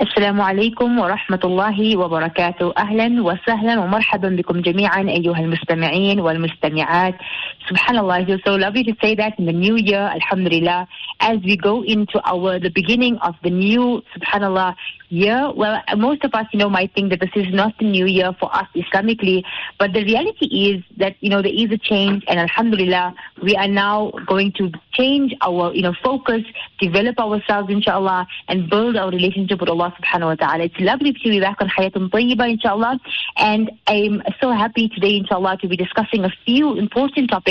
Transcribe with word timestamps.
السلام 0.00 0.40
عليكم 0.40 0.98
ورحمة 0.98 1.40
الله 1.44 1.96
وبركاته. 1.96 2.72
أهلا 2.78 3.22
وسهلا 3.22 3.80
ومرحبا 3.80 4.28
بكم 4.28 4.60
جميعا 4.60 5.00
أيها 5.08 5.40
المستمعين 5.40 6.20
والمستمعات. 6.20 7.14
subhanallah 7.70 8.40
so 8.44 8.54
lovely 8.54 8.84
to 8.84 8.94
say 9.00 9.14
that 9.14 9.38
in 9.38 9.46
the 9.46 9.52
new 9.52 9.76
year 9.76 9.98
alhamdulillah. 10.00 10.88
As 11.20 11.38
we 11.44 11.56
go 11.56 11.82
into 11.82 12.20
our 12.24 12.58
the 12.58 12.70
beginning 12.70 13.16
of 13.18 13.34
the 13.42 13.50
new 13.50 14.02
subhanallah 14.16 14.74
year 15.08 15.52
well 15.54 15.80
most 15.96 16.24
of 16.24 16.34
us 16.34 16.46
you 16.52 16.58
know 16.58 16.68
might 16.68 16.92
think 16.94 17.10
that 17.10 17.20
this 17.20 17.30
is 17.36 17.46
not 17.52 17.72
the 17.78 17.84
new 17.84 18.06
year 18.06 18.32
for 18.40 18.54
us 18.54 18.66
islamically 18.74 19.44
but 19.78 19.92
the 19.92 20.02
reality 20.04 20.46
is 20.46 20.82
that 20.96 21.14
you 21.20 21.30
know 21.30 21.40
there 21.42 21.52
is 21.54 21.70
a 21.70 21.78
change 21.78 22.24
and 22.26 22.40
alhamdulillah 22.40 23.14
we 23.42 23.54
are 23.54 23.68
now 23.68 24.10
going 24.26 24.52
to 24.52 24.70
change 24.92 25.32
our 25.42 25.72
you 25.74 25.82
know 25.82 25.94
focus 26.02 26.42
develop 26.80 27.18
ourselves 27.20 27.70
inshallah 27.70 28.26
and 28.48 28.68
build 28.68 28.96
our 28.96 29.10
relationship 29.10 29.60
with 29.60 29.68
allah 29.68 29.94
subhanahu 30.00 30.26
wa 30.26 30.34
ta'ala. 30.34 30.64
It's 30.64 30.80
lovely 30.80 31.12
to 31.12 31.28
be 31.28 31.40
back 31.40 31.58
on 31.60 31.68
Hayatun 31.68 32.10
tayyiba 32.10 32.50
inshallah 32.50 32.98
and 33.36 33.70
i'm 33.86 34.22
so 34.40 34.50
happy 34.52 34.88
today 34.88 35.16
inshallah 35.16 35.56
to 35.58 35.68
be 35.68 35.76
discussing 35.76 36.24
a 36.24 36.32
few 36.44 36.76
important 36.76 37.30
topics. 37.30 37.45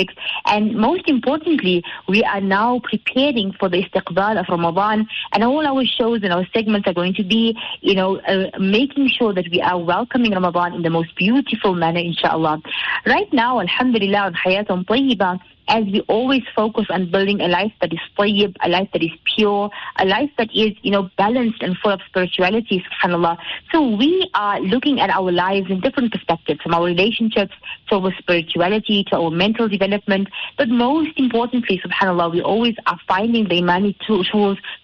And 0.46 0.74
most 0.74 1.08
importantly, 1.08 1.82
we 2.08 2.22
are 2.24 2.40
now 2.40 2.80
preparing 2.84 3.52
for 3.52 3.68
the 3.68 3.82
istiqbal 3.82 4.38
of 4.38 4.46
Ramadan. 4.48 5.06
And 5.32 5.44
all 5.44 5.66
our 5.66 5.84
shows 5.84 6.22
and 6.22 6.32
our 6.32 6.46
segments 6.52 6.88
are 6.88 6.94
going 6.94 7.14
to 7.14 7.24
be, 7.24 7.56
you 7.80 7.94
know, 7.94 8.18
uh, 8.20 8.50
making 8.58 9.08
sure 9.08 9.32
that 9.32 9.48
we 9.50 9.60
are 9.60 9.78
welcoming 9.78 10.32
Ramadan 10.32 10.74
in 10.74 10.82
the 10.82 10.90
most 10.90 11.14
beautiful 11.16 11.74
manner, 11.74 12.00
inshallah. 12.00 12.60
Right 13.06 13.32
now, 13.32 13.60
alhamdulillah, 13.60 14.18
on 14.18 14.34
Hayatun 14.34 14.84
Tayyiba, 14.86 15.40
as 15.68 15.84
we 15.84 16.00
always 16.02 16.42
focus 16.54 16.86
on 16.90 17.10
building 17.10 17.40
a 17.40 17.48
life 17.48 17.72
that 17.80 17.92
is 17.92 17.98
tayyib, 18.18 18.56
a 18.62 18.68
life 18.68 18.88
that 18.92 19.02
is 19.02 19.10
pure, 19.24 19.70
a 19.98 20.04
life 20.04 20.30
that 20.38 20.48
is, 20.54 20.72
you 20.82 20.90
know, 20.90 21.10
balanced 21.16 21.62
and 21.62 21.76
full 21.78 21.92
of 21.92 22.00
spirituality, 22.08 22.84
subhanAllah. 23.02 23.36
So 23.72 23.96
we 23.96 24.30
are 24.34 24.60
looking 24.60 25.00
at 25.00 25.10
our 25.10 25.30
lives 25.32 25.70
in 25.70 25.80
different 25.80 26.12
perspectives, 26.12 26.60
from 26.62 26.74
our 26.74 26.84
relationships 26.84 27.52
to 27.88 27.96
our 27.96 28.12
spirituality, 28.18 29.04
to 29.04 29.16
our 29.16 29.30
mental 29.30 29.68
development. 29.68 30.28
But 30.56 30.68
most 30.68 31.10
importantly, 31.16 31.80
subhanAllah, 31.84 32.32
we 32.32 32.42
always 32.42 32.74
are 32.86 32.98
finding 33.06 33.48
the 33.48 33.58
imani 33.58 33.96
tools 34.06 34.28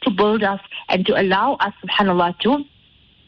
to 0.03 0.11
build 0.11 0.43
us 0.43 0.61
and 0.89 1.07
to 1.07 1.21
allow 1.21 1.55
us, 1.55 1.73
subhanAllah, 1.85 2.39
to 2.41 2.65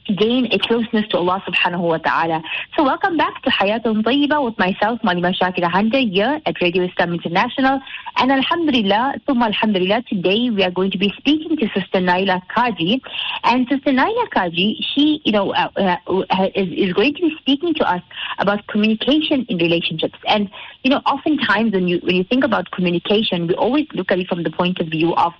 gain 0.06 0.46
a 0.52 0.58
closeness 0.58 1.06
to 1.08 1.16
Allah 1.16 1.42
subhanahu 1.48 1.80
wa 1.80 1.98
ta'ala. 1.98 2.42
So 2.76 2.84
welcome 2.84 3.16
back 3.16 3.42
to 3.42 3.50
Hayatun 3.50 4.02
Tayyiba 4.02 4.44
with 4.44 4.58
myself, 4.58 5.00
Malima 5.02 5.34
Shakira 5.34 5.70
Hunter, 5.70 5.98
here 5.98 6.40
at 6.44 6.60
Radio 6.60 6.84
Islam 6.84 7.14
International. 7.14 7.80
And 8.16 8.30
Alhamdulillah, 8.30 9.20
Summa 9.26 9.46
Alhamdulillah, 9.46 10.02
today 10.08 10.50
we 10.50 10.62
are 10.62 10.70
going 10.70 10.90
to 10.90 10.98
be 10.98 11.12
speaking 11.16 11.56
to 11.56 11.66
Sister 11.68 12.00
Naila 12.00 12.42
Kaji. 12.54 13.00
And 13.44 13.66
Sister 13.68 13.90
Naila 13.90 14.28
Kaji, 14.28 14.76
she, 14.94 15.22
you 15.24 15.32
know, 15.32 15.54
uh, 15.54 15.70
uh, 15.76 16.48
is, 16.54 16.68
is 16.88 16.92
going 16.92 17.14
to 17.14 17.22
be 17.22 17.36
speaking 17.40 17.74
to 17.74 17.90
us 17.90 18.02
about 18.38 18.66
communication 18.66 19.46
in 19.48 19.56
relationships. 19.58 20.18
And, 20.26 20.50
you 20.82 20.90
know, 20.90 20.98
oftentimes 21.06 21.72
when 21.72 21.88
you, 21.88 22.00
when 22.02 22.16
you 22.16 22.24
think 22.24 22.44
about 22.44 22.70
communication, 22.72 23.46
we 23.46 23.54
always 23.54 23.86
look 23.94 24.10
at 24.10 24.18
it 24.18 24.28
from 24.28 24.42
the 24.42 24.50
point 24.50 24.80
of 24.80 24.88
view 24.88 25.14
of 25.14 25.32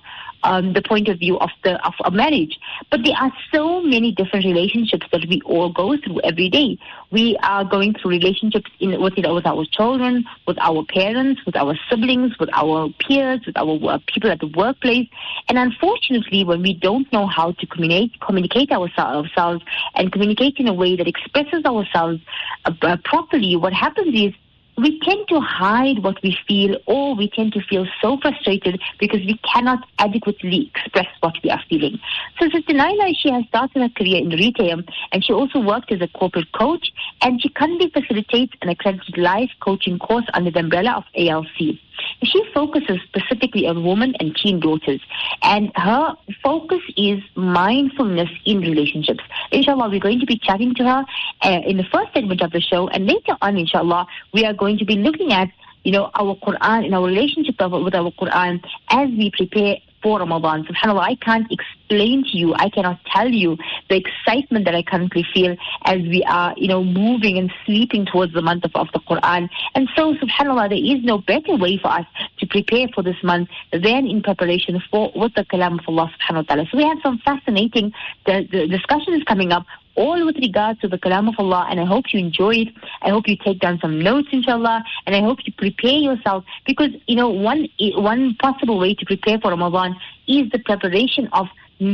um, 0.45 0.73
the 0.73 0.81
point 0.81 1.07
of 1.09 1.19
view 1.19 1.37
of 1.39 1.49
the 1.63 1.73
of 1.85 1.93
a 2.05 2.11
marriage. 2.11 2.57
But 2.89 3.01
there 3.03 3.17
are 3.19 3.31
so 3.53 3.81
many 3.81 4.11
different 4.11 4.45
relationships 4.45 5.07
that 5.11 5.25
we 5.27 5.41
all 5.45 5.71
go 5.71 5.97
through 5.97 6.21
every 6.21 6.49
day. 6.49 6.77
We 7.11 7.37
are 7.43 7.63
going 7.65 7.95
through 7.95 8.11
relationships 8.11 8.69
in 8.79 8.89
with, 9.01 9.15
with 9.17 9.45
our 9.45 9.65
children, 9.71 10.25
with 10.47 10.57
our 10.59 10.85
parents, 10.85 11.41
with 11.45 11.55
our 11.55 11.75
siblings, 11.89 12.37
with 12.39 12.49
our 12.53 12.89
peers, 12.99 13.41
with 13.45 13.57
our 13.57 13.75
uh, 13.89 13.99
people 14.07 14.31
at 14.31 14.39
the 14.39 14.51
workplace. 14.55 15.07
And 15.49 15.57
unfortunately, 15.57 16.43
when 16.43 16.61
we 16.61 16.73
don't 16.73 17.11
know 17.11 17.27
how 17.27 17.51
to 17.51 17.65
communicate 17.67 18.19
communicate 18.21 18.71
ourselves, 18.71 19.25
ourselves 19.35 19.63
and 19.95 20.11
communicate 20.11 20.57
in 20.57 20.67
a 20.67 20.73
way 20.73 20.95
that 20.95 21.07
expresses 21.07 21.63
ourselves 21.65 22.19
uh, 22.65 22.97
properly, 23.03 23.55
what 23.55 23.73
happens 23.73 24.13
is 24.13 24.33
we 24.77 24.99
tend 24.99 25.27
to 25.29 25.39
hide 25.39 26.03
what 26.03 26.21
we 26.21 26.37
feel 26.47 26.75
or 26.85 27.15
we 27.15 27.29
tend 27.29 27.53
to 27.53 27.61
feel 27.61 27.85
so 28.01 28.17
frustrated 28.21 28.81
because 28.99 29.21
we 29.21 29.39
cannot 29.53 29.79
adequately 29.99 30.71
express 30.75 31.07
what 31.21 31.33
we 31.43 31.49
are 31.49 31.61
feeling. 31.69 31.97
So 32.39 32.49
Sister 32.49 32.73
Naila, 32.73 33.13
she 33.17 33.31
has 33.31 33.45
started 33.47 33.81
her 33.81 33.89
career 33.89 34.17
in 34.17 34.29
retail 34.29 34.81
and 35.11 35.23
she 35.23 35.31
also 35.31 35.59
worked 35.59 35.91
as 35.91 36.01
a 36.01 36.07
corporate 36.09 36.51
coach 36.51 36.91
and 37.21 37.41
she 37.41 37.49
currently 37.49 37.89
facilitates 37.89 38.53
an 38.61 38.69
accredited 38.69 39.17
life 39.17 39.51
coaching 39.61 39.97
course 39.97 40.25
under 40.33 40.51
the 40.51 40.59
umbrella 40.59 40.95
of 40.97 41.03
ALC. 41.15 41.79
She 42.23 42.43
focuses 42.53 42.99
specifically 43.03 43.67
on 43.67 43.83
women 43.83 44.15
and 44.19 44.35
teen 44.35 44.59
daughters, 44.59 45.01
and 45.41 45.71
her 45.75 46.15
focus 46.43 46.81
is 46.97 47.21
mindfulness 47.35 48.29
in 48.45 48.61
relationships. 48.61 49.23
Inshallah, 49.51 49.89
we're 49.89 49.99
going 49.99 50.19
to 50.19 50.25
be 50.25 50.37
chatting 50.37 50.73
to 50.75 50.83
her 50.83 51.05
uh, 51.43 51.61
in 51.65 51.77
the 51.77 51.85
first 51.85 52.13
segment 52.13 52.41
of 52.41 52.51
the 52.51 52.61
show, 52.61 52.87
and 52.89 53.05
later 53.05 53.35
on, 53.41 53.57
inshallah, 53.57 54.07
we 54.33 54.45
are 54.45 54.53
going 54.53 54.77
to 54.77 54.85
be 54.85 54.95
looking 54.95 55.33
at 55.33 55.49
you 55.85 55.91
know, 55.91 56.09
our 56.15 56.35
Quran 56.37 56.85
and 56.85 56.95
our 56.95 57.05
relationship 57.05 57.55
with 57.59 57.93
our 57.95 58.11
Quran 58.11 58.59
as 58.89 59.07
we 59.09 59.29
prepare 59.29 59.77
Ramadan. 60.13 60.65
SubhanAllah, 60.65 61.01
I 61.01 61.15
can't 61.15 61.47
explain 61.51 62.23
to 62.23 62.37
you, 62.37 62.53
I 62.55 62.69
cannot 62.69 62.99
tell 63.05 63.27
you 63.27 63.57
the 63.89 63.97
excitement 63.97 64.65
that 64.65 64.75
I 64.75 64.83
currently 64.83 65.25
feel 65.33 65.55
as 65.85 66.01
we 66.01 66.23
are, 66.27 66.53
you 66.57 66.67
know, 66.67 66.83
moving 66.83 67.37
and 67.37 67.51
sleeping 67.65 68.05
towards 68.05 68.33
the 68.33 68.41
month 68.41 68.65
of, 68.65 68.71
of 68.75 68.87
the 68.93 68.99
Quran. 68.99 69.49
And 69.73 69.89
so, 69.95 70.13
SubhanAllah, 70.15 70.69
there 70.69 70.77
is 70.77 71.03
no 71.03 71.17
better 71.17 71.55
way 71.55 71.77
for 71.81 71.89
us 71.89 72.05
to 72.39 72.47
prepare 72.47 72.87
for 72.93 73.03
this 73.03 73.17
month 73.23 73.49
than 73.71 74.07
in 74.07 74.21
preparation 74.21 74.81
for 74.91 75.11
with 75.15 75.33
the 75.35 75.43
Kalam 75.45 75.79
of 75.79 75.85
Allah 75.87 76.11
subhanahu 76.19 76.35
wa 76.35 76.41
ta'ala. 76.43 76.65
So 76.71 76.77
we 76.77 76.83
have 76.83 76.97
some 77.01 77.19
fascinating 77.19 77.93
the, 78.25 78.47
the 78.51 78.67
discussions 78.67 79.23
coming 79.23 79.51
up 79.51 79.65
all 79.95 80.25
with 80.25 80.35
regards 80.37 80.79
to 80.81 80.87
the 80.87 80.97
kalam 80.97 81.29
of 81.29 81.35
Allah 81.37 81.67
and 81.69 81.79
I 81.79 81.85
hope 81.85 82.05
you 82.13 82.19
enjoy 82.19 82.55
it. 82.55 82.67
I 83.01 83.09
hope 83.09 83.27
you 83.27 83.37
take 83.37 83.59
down 83.59 83.79
some 83.81 83.99
notes 84.01 84.27
inshallah 84.31 84.83
and 85.05 85.15
I 85.15 85.21
hope 85.21 85.39
you 85.45 85.53
prepare 85.53 85.99
yourself 86.07 86.43
because 86.65 86.89
you 87.07 87.15
know 87.15 87.29
one 87.29 87.67
one 87.95 88.35
possible 88.35 88.77
way 88.79 88.93
to 88.95 89.05
prepare 89.05 89.39
for 89.39 89.51
Ramadan 89.51 89.95
is 90.27 90.49
the 90.51 90.59
preparation 90.59 91.29
of 91.33 91.47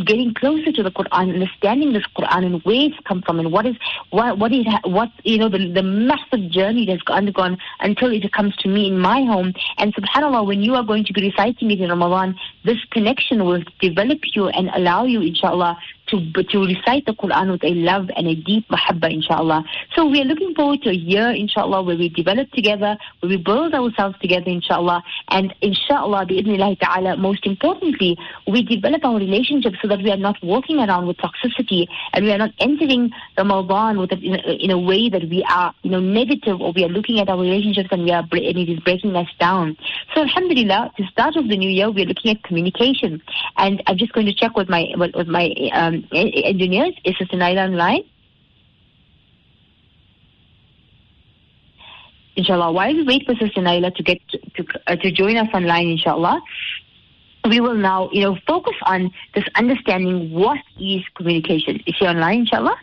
getting 0.05 0.33
closer 0.33 0.71
to 0.71 0.83
the 0.83 0.91
Quran, 0.91 1.33
understanding 1.33 1.93
this 1.93 2.03
Quran 2.15 2.45
and 2.45 2.63
where 2.63 2.87
it's 2.87 2.95
come 3.07 3.21
from 3.23 3.39
and 3.39 3.51
what 3.51 3.65
is 3.65 3.75
what 4.11 4.37
what 4.37 4.51
is 4.51 4.65
what 4.83 5.09
you 5.23 5.37
know 5.37 5.49
the 5.49 5.71
the 5.73 5.81
massive 5.81 6.51
journey 6.51 6.85
that's 6.85 7.01
undergone 7.07 7.57
until 7.79 8.11
it 8.11 8.31
comes 8.31 8.55
to 8.57 8.69
me 8.69 8.87
in 8.87 8.99
my 8.99 9.23
home. 9.23 9.53
And 9.77 9.93
Subhanallah, 9.95 10.45
when 10.45 10.61
you 10.61 10.75
are 10.75 10.83
going 10.83 11.05
to 11.05 11.13
be 11.13 11.21
reciting 11.21 11.71
it 11.71 11.81
in 11.81 11.89
Ramadan, 11.89 12.35
this 12.63 12.77
connection 12.91 13.43
will 13.45 13.63
develop 13.79 14.19
you 14.35 14.49
and 14.49 14.69
allow 14.75 15.05
you, 15.05 15.21
inshallah, 15.21 15.77
to 16.11 16.43
to 16.43 16.65
recite 16.65 17.05
the 17.05 17.13
Quran 17.13 17.51
with 17.51 17.63
a 17.63 17.73
love 17.73 18.09
and 18.15 18.27
a 18.27 18.35
deep 18.35 18.67
mahabba, 18.69 19.11
inshallah. 19.11 19.63
So 19.95 20.05
we 20.05 20.21
are 20.21 20.25
looking 20.25 20.53
forward 20.53 20.81
to 20.83 20.89
a 20.89 20.93
year, 20.93 21.29
inshallah, 21.31 21.83
where 21.83 21.97
we 21.97 22.09
develop 22.09 22.51
together, 22.51 22.97
where 23.19 23.29
we 23.29 23.37
build 23.37 23.73
ourselves 23.73 24.17
together, 24.21 24.49
inshallah, 24.49 25.03
and 25.29 25.53
inshallah, 25.61 26.25
bi'idhnillahi 26.25 26.79
ta'ala, 26.79 27.17
most 27.17 27.45
importantly, 27.45 28.17
we 28.47 28.63
develop 28.63 29.03
our 29.05 29.17
relationship 29.17 29.73
so 29.81 29.87
that 29.87 29.99
we 29.99 30.11
are 30.11 30.17
not 30.17 30.35
walking 30.43 30.79
around 30.79 31.07
with 31.07 31.17
toxicity 31.17 31.87
and 32.13 32.25
we 32.25 32.31
are 32.31 32.37
not 32.37 32.51
entering 32.59 33.09
the 33.37 33.43
Ramadan 33.43 33.99
with 33.99 34.11
a, 34.11 34.17
in, 34.17 34.35
a, 34.35 34.63
in 34.65 34.71
a 34.71 34.79
way 34.79 35.09
that 35.09 35.23
we 35.29 35.43
are, 35.49 35.73
you 35.83 35.91
know, 35.91 35.99
negative 35.99 36.59
or 36.59 36.71
we 36.73 36.83
are 36.83 36.89
looking 36.89 37.19
at 37.19 37.29
our 37.29 37.39
relationships 37.39 37.89
and 37.91 38.03
we 38.03 38.11
are 38.11 38.23
and 38.31 38.57
it 38.57 38.69
is 38.69 38.79
breaking 38.79 39.15
us 39.15 39.27
down. 39.39 39.77
So 40.15 40.21
alhamdulillah, 40.21 40.91
to 40.97 41.03
start 41.07 41.35
of 41.35 41.47
the 41.47 41.57
new 41.57 41.69
year, 41.69 41.89
we 41.91 42.03
are 42.03 42.05
looking 42.05 42.31
at 42.31 42.43
communication, 42.43 43.21
and 43.57 43.81
I'm 43.87 43.97
just 43.97 44.13
going 44.13 44.25
to 44.25 44.33
check 44.33 44.55
with 44.55 44.69
my 44.69 44.87
with 44.97 45.27
my 45.27 45.53
um, 45.73 46.00
engineers. 46.13 46.93
Is 47.05 47.15
Naila 47.15 47.69
online? 47.69 48.03
Inshallah, 52.35 52.71
while 52.71 52.93
we 52.93 53.03
wait 53.03 53.25
for 53.25 53.35
Sister 53.35 53.61
Naila 53.61 53.93
to 53.95 54.03
get 54.03 54.19
to, 54.29 54.37
to, 54.63 54.79
uh, 54.87 54.95
to 54.95 55.11
join 55.11 55.37
us 55.37 55.49
online, 55.53 55.89
inshallah, 55.89 56.41
we 57.49 57.59
will 57.59 57.75
now, 57.75 58.09
you 58.11 58.21
know, 58.21 58.37
focus 58.47 58.75
on 58.85 59.11
this 59.35 59.43
understanding 59.55 60.31
what 60.31 60.59
is 60.79 61.01
communication. 61.15 61.81
Is 61.85 61.95
she 61.95 62.05
online, 62.05 62.41
inshallah? 62.41 62.75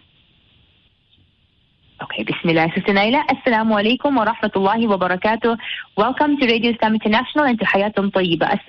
Okay, 2.02 2.22
Bismillah. 2.24 2.68
Sister 2.74 2.92
Naila, 2.92 3.26
Assalamu 3.26 3.74
alaikum 3.74 4.14
wa 4.16 4.26
rahmatullahi 4.26 4.86
wa 4.86 4.98
barakatuh. 4.98 5.56
Welcome 5.96 6.36
to 6.36 6.46
Radio 6.46 6.72
Islam 6.72 6.94
International 6.94 7.46
and 7.46 7.58
to 7.58 7.64
Hayatun 7.64 8.12
Tayyiba. 8.12 8.60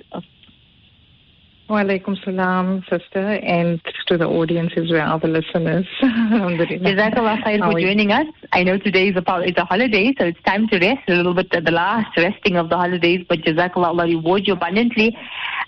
Wa 1.70 1.84
alaikum 1.84 2.16
salam, 2.24 2.82
sister, 2.90 3.38
and 3.46 3.80
to 4.08 4.18
the 4.18 4.26
audience 4.26 4.72
as 4.76 4.90
well, 4.90 5.20
the 5.20 5.28
listeners. 5.28 5.86
Jazakallah 6.02 7.44
khair 7.44 7.60
for 7.60 7.78
joining 7.78 8.10
us. 8.10 8.26
I 8.50 8.64
know 8.64 8.76
today 8.76 9.10
is 9.10 9.14
a, 9.14 9.22
it's 9.42 9.56
a 9.56 9.64
holiday, 9.64 10.12
so 10.18 10.24
it's 10.24 10.42
time 10.42 10.66
to 10.66 10.80
rest 10.80 11.08
a 11.08 11.12
little 11.12 11.32
bit, 11.32 11.48
the 11.52 11.70
last 11.70 12.08
resting 12.16 12.56
of 12.56 12.70
the 12.70 12.76
holidays, 12.76 13.24
but 13.28 13.38
Jazakallah, 13.42 13.86
Allah 13.86 14.06
reward 14.06 14.48
you 14.48 14.54
abundantly. 14.54 15.16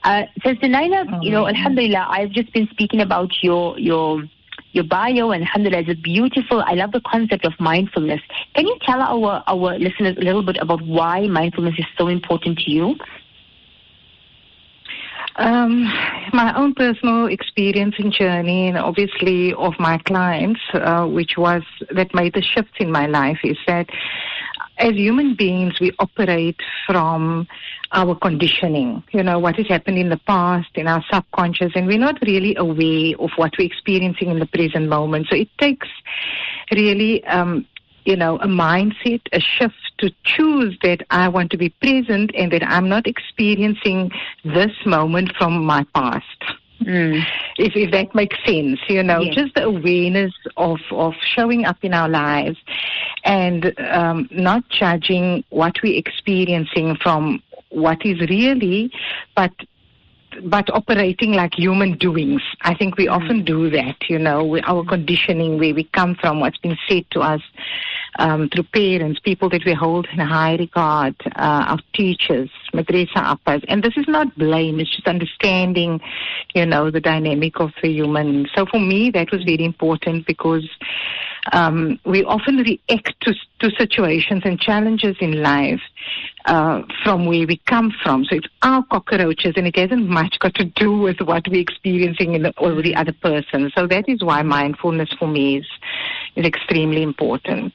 Uh, 0.03 0.23
Sister 0.45 0.67
Naila, 0.67 1.07
oh, 1.09 1.21
you 1.23 1.31
know, 1.31 1.47
Alhamdulillah, 1.47 2.09
I've 2.11 2.31
just 2.31 2.53
been 2.53 2.67
speaking 2.73 3.01
about 3.01 3.31
your, 3.41 3.79
your, 3.79 4.25
your 4.73 4.83
bio 4.83 5.31
and 5.31 5.45
alhamdulillah 5.45 5.89
is 5.89 5.97
beautiful. 6.03 6.65
I 6.67 6.73
love 6.75 6.91
the 6.91 7.03
concept 7.07 7.45
of 7.45 7.53
mindfulness. 7.61 8.21
Can 8.57 8.67
you 8.67 8.77
tell 8.85 9.01
our, 9.01 9.45
our 9.47 9.79
listeners 9.79 10.17
a 10.17 10.25
little 10.25 10.43
bit 10.43 10.57
about 10.61 10.83
why 10.83 11.29
mindfulness 11.29 11.75
is 11.79 11.87
so 11.97 12.09
important 12.09 12.59
to 12.59 12.73
you? 12.73 12.97
Um, 15.37 15.85
my 16.33 16.53
own 16.57 16.75
personal 16.75 17.27
experience 17.27 17.95
and 17.99 18.13
journey, 18.13 18.69
and 18.69 18.77
obviously 18.77 19.55
of 19.55 19.73
my 19.79 19.99
clients, 19.99 20.61
uh, 20.75 21.07
which 21.07 21.37
was 21.37 21.63
that 21.91 22.15
made 22.15 22.35
the 22.35 22.43
shift 22.43 22.81
in 22.81 22.91
my 22.91 23.07
life, 23.07 23.39
is 23.43 23.57
that 23.67 23.89
as 24.79 24.95
human 24.95 25.35
beings, 25.35 25.79
we 25.81 25.93
operate 25.99 26.61
from 26.87 27.47
our 27.93 28.15
conditioning, 28.15 29.03
you 29.13 29.23
know, 29.23 29.39
what 29.39 29.57
has 29.57 29.67
happened 29.69 29.99
in 29.99 30.09
the 30.09 30.17
past, 30.27 30.69
in 30.75 30.89
our 30.89 31.05
subconscious, 31.13 31.73
and 31.75 31.87
we're 31.87 31.99
not 31.99 32.19
really 32.23 32.57
aware 32.57 33.15
of 33.19 33.31
what 33.37 33.53
we're 33.59 33.67
experiencing 33.67 34.31
in 34.31 34.39
the 34.39 34.47
present 34.47 34.89
moment. 34.89 35.27
So 35.31 35.37
it 35.37 35.49
takes 35.59 35.89
really, 36.73 37.23
um, 37.25 37.67
you 38.05 38.17
know, 38.17 38.37
a 38.37 38.47
mindset, 38.47 39.21
a 39.33 39.41
shift 39.41 39.75
to 39.99 40.11
choose 40.25 40.77
that 40.83 41.07
I 41.11 41.29
want 41.29 41.51
to 41.53 41.57
be 41.57 41.69
present 41.69 42.33
and 42.37 42.53
that 42.53 42.67
I'm 42.69 42.89
not 42.89 43.07
experiencing 43.07 44.11
this 44.45 44.73
moment 44.85 45.33
from 45.39 45.65
my 45.65 45.85
past. 45.95 46.27
Mm. 46.83 47.25
If, 47.59 47.77
if 47.77 47.93
that 47.93 48.15
makes 48.15 48.37
sense, 48.45 48.81
you 48.89 49.03
know, 49.05 49.21
Yes. 49.21 49.35
just 49.35 49.55
the 49.55 49.65
awareness 49.65 50.33
of, 50.57 50.81
of 50.91 51.15
showing 51.21 51.65
up 51.65 51.77
in 51.83 51.95
our 51.95 52.09
lives 52.09 52.59
and 53.25 53.73
um, 53.91 54.29
not 54.33 54.69
judging 54.69 55.45
what 55.51 55.77
we're 55.83 55.97
experiencing 55.99 56.97
from 56.97 57.41
what 57.71 58.05
is 58.05 58.21
really, 58.29 58.91
but 59.37 59.53
but 60.45 60.73
operating 60.73 61.33
like 61.33 61.55
human 61.55 61.97
doings. 61.99 62.43
I 62.63 62.75
think 62.75 62.97
we 62.97 63.09
often 63.09 63.41
hmm. 63.41 63.45
do 63.45 63.71
that, 63.71 63.97
you 64.09 64.19
know, 64.19 64.45
we, 64.45 64.61
our 64.63 64.85
conditioning, 64.85 65.59
where 65.59 65.75
we 65.75 65.85
come 65.85 66.17
from, 66.21 66.41
what's 66.41 66.59
been 66.59 66.79
said 66.89 67.05
to 67.13 67.21
us 67.21 67.41
um, 68.19 68.49
through 68.49 68.65
parents, 68.65 69.21
people 69.21 69.49
that 69.51 69.65
we 69.65 69.73
hold 69.73 70.07
in 70.13 70.19
high 70.19 70.57
regard, 70.57 71.15
uh, 71.37 71.65
our 71.69 71.79
teachers, 71.95 72.51
madrasa 72.75 73.37
appas. 73.37 73.65
And 73.69 73.83
this 73.83 73.97
is 73.97 74.07
not 74.09 74.37
blame, 74.37 74.81
it's 74.81 74.91
just 74.91 75.09
understanding, 75.09 76.01
you 76.55 76.67
know, 76.67 76.91
the 76.91 77.01
dynamic 77.01 77.61
of 77.61 77.71
the 77.83 77.89
human. 77.89 78.49
So 78.55 78.67
for 78.67 78.81
me, 78.81 79.11
that 79.11 79.33
was 79.33 79.45
very 79.45 79.65
important 79.65 80.27
because 80.27 80.69
um, 81.53 81.99
we 82.05 82.23
often 82.25 82.59
react 82.59 83.15
to, 83.23 83.35
to 83.61 83.71
situations 83.77 84.43
and 84.45 84.61
challenges 84.61 85.17
in 85.21 85.43
life 85.43 85.81
uh, 86.45 86.83
from 87.03 87.27
where 87.27 87.47
we 87.47 87.61
come 87.67 87.93
from. 88.03 88.25
So 88.25 88.37
it's 88.37 88.47
our 88.63 88.85
cockroaches, 88.85 89.55
and 89.57 89.67
it 89.67 89.77
hasn't 89.77 90.09
much 90.09 90.39
got 90.39 90.55
to 90.55 90.65
do 90.65 90.97
with 90.99 91.21
what 91.21 91.49
we're 91.49 91.61
experiencing 91.61 92.35
in 92.35 92.43
the, 92.43 92.55
or 92.59 92.81
the 92.81 92.95
other 92.95 93.13
person. 93.13 93.73
So 93.77 93.87
that 93.89 94.09
is 94.09 94.23
why 94.23 94.43
mindfulness 94.43 95.11
for 95.19 95.27
me 95.27 95.59
is 95.59 95.67
is 96.37 96.45
extremely 96.47 97.03
important. 97.03 97.75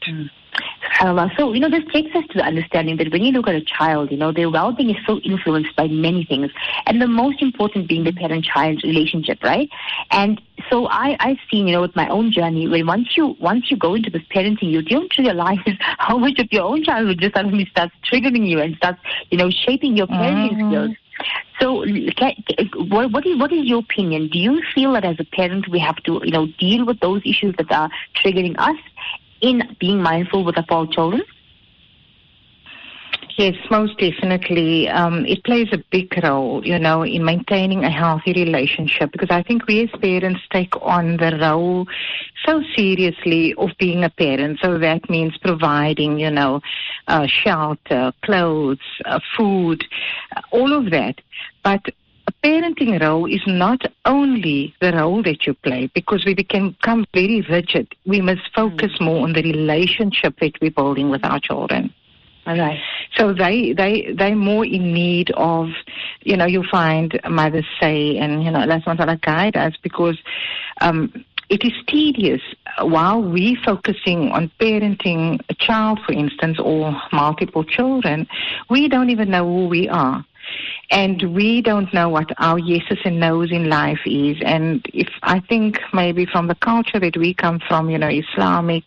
SubhanAllah. 1.00 1.36
So, 1.38 1.54
you 1.54 1.60
know, 1.60 1.70
this 1.70 1.84
takes 1.94 2.16
us 2.16 2.24
to 2.32 2.38
the 2.40 2.44
understanding 2.44 2.98
that 2.98 3.12
when 3.12 3.22
you 3.24 3.32
look 3.32 3.48
at 3.48 3.56
a 3.56 3.62
child, 3.62 4.12
you 4.12 4.18
know, 4.18 4.32
their 4.32 4.50
well-being 4.50 4.90
is 4.90 4.96
so 5.06 5.20
influenced 5.20 5.76
by 5.76 5.88
many 5.88 6.24
things. 6.26 6.50
And 6.88 7.00
the 7.02 7.08
most 7.08 7.42
important 7.42 7.88
being 7.88 8.04
the 8.04 8.12
parent-child 8.12 8.82
relationship, 8.84 9.44
right? 9.44 9.70
And 10.12 10.42
so 10.70 10.88
I, 10.88 11.16
I've 11.20 11.38
seen, 11.52 11.68
you 11.68 11.74
know, 11.74 11.82
with 11.82 11.96
my 11.96 12.08
own 12.10 12.32
journey, 12.32 12.68
when 12.68 12.88
once 12.88 13.10
you, 13.16 13.36
once 13.40 13.70
you 13.70 13.78
go 13.78 13.94
into 13.94 14.10
this 14.10 14.24
parenting, 14.34 14.72
you 14.72 14.82
don't 14.82 15.16
realize 15.18 15.60
how 16.00 16.18
much 16.18 16.40
of 16.40 16.48
your 16.52 16.64
own 16.64 16.84
childhood 16.84 17.20
just 17.20 17.36
suddenly 17.36 17.66
starts 17.70 17.94
triggering 18.12 18.48
you 18.48 18.60
and 18.60 18.76
starts, 18.78 19.00
you 19.30 19.38
know, 19.38 19.50
shaping 19.52 19.96
your 19.96 20.08
parenting 20.08 20.58
Mhm. 20.58 20.68
skills. 20.68 20.98
So, 21.60 21.86
what, 22.76 23.12
what 23.12 23.26
is 23.26 23.38
what 23.40 23.52
is 23.52 23.66
your 23.66 23.80
opinion? 23.80 24.30
Do 24.30 24.38
you 24.38 24.62
feel 24.76 24.94
that 24.94 25.04
as 25.04 25.20
a 25.20 25.24
parent 25.24 25.68
we 25.70 25.80
have 25.80 25.98
to, 26.04 26.22
you 26.24 26.32
know, 26.32 26.48
deal 26.60 26.86
with 26.86 27.00
those 27.00 27.22
issues 27.26 27.56
that 27.58 27.72
are 27.72 27.90
triggering 28.16 28.56
us 28.58 28.78
in 29.42 29.76
being 29.80 30.02
mindful 30.02 30.44
with 30.44 30.56
our 30.70 30.88
children? 30.88 31.24
Yes, 33.38 33.54
most 33.70 34.00
definitely. 34.00 34.90
Um, 34.90 35.24
it 35.28 35.44
plays 35.44 35.68
a 35.72 35.78
big 35.92 36.12
role, 36.24 36.66
you 36.66 36.80
know, 36.80 37.04
in 37.04 37.24
maintaining 37.24 37.84
a 37.84 37.92
healthy 37.92 38.34
relationship 38.34 39.12
because 39.12 39.30
I 39.30 39.44
think 39.44 39.68
we 39.68 39.84
as 39.84 39.92
parents 40.02 40.42
take 40.52 40.76
on 40.82 41.18
the 41.18 41.38
role 41.40 41.86
so 42.48 42.64
seriously 42.76 43.54
of 43.54 43.70
being 43.78 44.04
a 44.04 44.10
parent. 44.10 44.58
So 44.60 44.80
that 44.80 45.08
means 45.08 45.38
providing, 45.38 46.20
you 46.20 46.32
know, 46.32 46.62
uh, 47.08 47.28
shelter, 47.28 48.12
clothes, 48.24 48.80
uh, 49.06 49.20
food, 49.38 49.86
uh, 50.36 50.42
all 50.50 50.74
of 50.74 50.90
that. 50.90 51.22
But 51.64 51.86
a 52.26 52.32
parenting 52.44 53.00
role 53.00 53.32
is 53.32 53.44
not 53.46 53.84
only 54.06 54.74
the 54.82 54.94
role 54.94 55.22
that 55.22 55.46
you 55.46 55.54
play 55.54 55.92
because 55.94 56.26
we 56.26 56.34
can 56.34 56.72
become 56.72 57.06
very 57.14 57.42
rigid. 57.42 57.94
We 58.04 58.20
must 58.20 58.50
focus 58.56 58.94
more 59.00 59.22
on 59.26 59.34
the 59.34 59.44
relationship 59.44 60.40
that 60.40 60.60
we're 60.60 60.72
building 60.72 61.12
with 61.12 61.24
our 61.24 61.40
children. 61.40 61.94
All 62.48 62.58
right. 62.58 62.80
So 63.18 63.34
they 63.34 63.74
they 63.74 64.14
they're 64.18 64.36
more 64.36 64.66
in 64.66 64.94
need 64.94 65.32
of, 65.32 65.68
you 66.22 66.38
know, 66.38 66.46
you 66.46 66.64
find 66.72 67.20
mothers 67.30 67.66
say, 67.82 68.18
and 68.18 68.42
you 68.42 68.50
know, 68.52 68.64
not 68.64 68.86
to 68.86 69.20
guide 69.22 69.58
us 69.58 69.74
because 69.84 70.18
um, 70.80 71.26
it 71.50 71.66
is 71.66 71.74
tedious 71.88 72.42
while 72.80 73.22
we 73.22 73.58
focusing 73.66 74.32
on 74.32 74.50
parenting 74.62 75.42
a 75.50 75.54
child, 75.56 76.00
for 76.06 76.14
instance, 76.14 76.58
or 76.58 76.96
multiple 77.12 77.66
children. 77.66 78.26
We 78.70 78.88
don't 78.88 79.10
even 79.10 79.30
know 79.30 79.46
who 79.46 79.68
we 79.68 79.90
are. 79.90 80.26
And 80.90 81.36
we 81.36 81.62
don't 81.62 81.94
know 81.94 82.08
what 82.08 82.30
our 82.38 82.58
yeses 82.58 83.00
and 83.04 83.20
nos 83.20 83.52
in 83.52 83.70
life 83.70 84.00
is. 84.06 84.38
And 84.46 84.86
if 84.94 85.10
I 85.24 85.42
think 85.42 85.80
maybe 85.94 86.26
from 86.26 86.48
the 86.48 86.56
culture 86.56 87.00
that 87.00 87.18
we 87.18 87.34
come 87.34 87.60
from, 87.68 87.90
you 87.90 87.98
know, 87.98 88.10
Islamic 88.10 88.84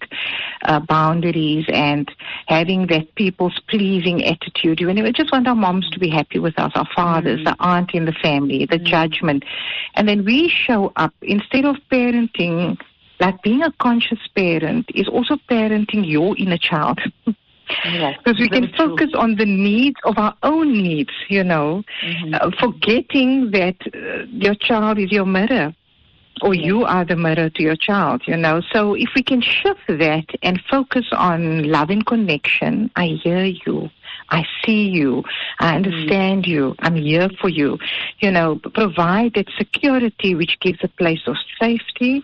uh, 0.62 0.80
boundaries 0.80 1.66
and 1.68 2.10
having 2.46 2.86
that 2.86 3.14
people's 3.16 3.60
pleasing 3.68 4.24
attitude, 4.24 4.80
you 4.80 4.92
know, 4.92 5.02
we 5.02 5.12
just 5.12 5.30
want 5.30 5.46
our 5.46 5.54
moms 5.54 5.90
to 5.90 5.98
be 5.98 6.08
happy 6.08 6.38
with 6.38 6.58
us, 6.58 6.72
our 6.74 6.88
fathers, 6.94 7.44
the 7.44 7.54
aunt 7.60 7.92
in 7.92 8.06
the 8.06 8.12
family, 8.12 8.66
the 8.66 8.78
judgment. 8.78 9.44
And 9.94 10.08
then 10.08 10.24
we 10.24 10.48
show 10.48 10.92
up 10.96 11.12
instead 11.20 11.66
of 11.66 11.76
parenting, 11.92 12.78
like 13.20 13.42
being 13.42 13.62
a 13.62 13.72
conscious 13.72 14.20
parent 14.34 14.86
is 14.94 15.06
also 15.06 15.36
parenting 15.50 16.08
your 16.08 16.36
inner 16.38 16.58
child. 16.58 17.00
Yes. 17.84 18.17
Because 18.25 18.38
we 18.40 18.49
can 18.49 18.70
true. 18.75 18.99
focus 18.99 19.11
on 19.14 19.37
the 19.37 19.46
needs 19.46 19.96
of 20.05 20.19
our 20.19 20.34
own 20.43 20.72
needs, 20.72 21.12
you 21.28 21.43
know, 21.44 21.82
Mhm. 22.02 22.38
uh, 22.40 22.50
forgetting 22.58 23.50
that 23.52 23.76
uh, 23.94 24.25
your 24.31 24.55
child 24.55 24.99
is 24.99 25.11
your 25.12 25.26
mirror 25.26 25.75
or 26.43 26.55
Yes. 26.55 26.64
you 26.64 26.84
are 26.84 27.05
the 27.05 27.17
mirror 27.17 27.50
to 27.50 27.62
your 27.62 27.76
child, 27.76 28.22
you 28.26 28.37
know. 28.37 28.61
So 28.72 28.94
if 28.94 29.11
we 29.14 29.22
can 29.22 29.40
shift 29.40 29.87
that 29.88 30.26
and 30.43 30.61
focus 30.70 31.06
on 31.12 31.64
love 31.70 31.90
and 31.90 32.05
connection, 32.06 32.90
I 32.96 33.06
hear 33.22 33.44
you. 33.44 33.90
I 34.31 34.44
see 34.64 34.88
you. 34.88 35.22
I 35.61 35.75
understand 35.76 36.46
you. 36.46 36.75
I'm 36.81 36.94
here 36.96 37.28
for 37.40 37.49
you. 37.49 37.78
You 38.20 38.31
know, 38.31 38.61
provide 38.75 39.34
that 39.34 39.49
security 39.58 40.34
which 40.34 40.58
gives 40.61 40.78
a 40.82 40.88
place 40.88 41.22
of 41.26 41.37
safety 41.61 42.22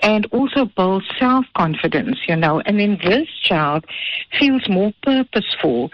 and 0.00 0.26
also 0.32 0.66
builds 0.76 1.06
self-confidence, 1.18 2.18
you 2.28 2.36
know. 2.36 2.60
And 2.60 2.78
then 2.78 2.98
this 3.02 3.28
child 3.42 3.84
feels 4.38 4.68
more 4.68 4.92
purposeful. 5.02 5.90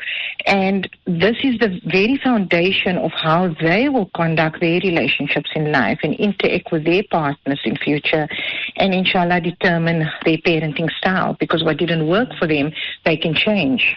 And 0.46 0.88
this 1.06 1.36
is 1.42 1.58
the 1.58 1.80
very 1.84 2.18
foundation 2.22 2.96
of 2.98 3.12
how 3.12 3.54
they 3.60 3.88
will 3.88 4.10
conduct 4.14 4.60
their 4.60 4.80
relationships 4.80 5.50
in 5.54 5.70
life 5.70 6.00
and 6.02 6.14
interact 6.14 6.72
with 6.72 6.84
their 6.84 7.02
partners 7.10 7.60
in 7.64 7.76
future 7.76 8.28
and 8.76 8.94
inshallah 8.94 9.40
determine 9.40 10.08
their 10.24 10.38
parenting 10.38 10.90
style 10.98 11.36
because 11.38 11.62
what 11.62 11.76
didn't 11.76 12.08
work 12.08 12.28
for 12.38 12.46
them, 12.46 12.72
they 13.04 13.16
can 13.16 13.34
change. 13.34 13.96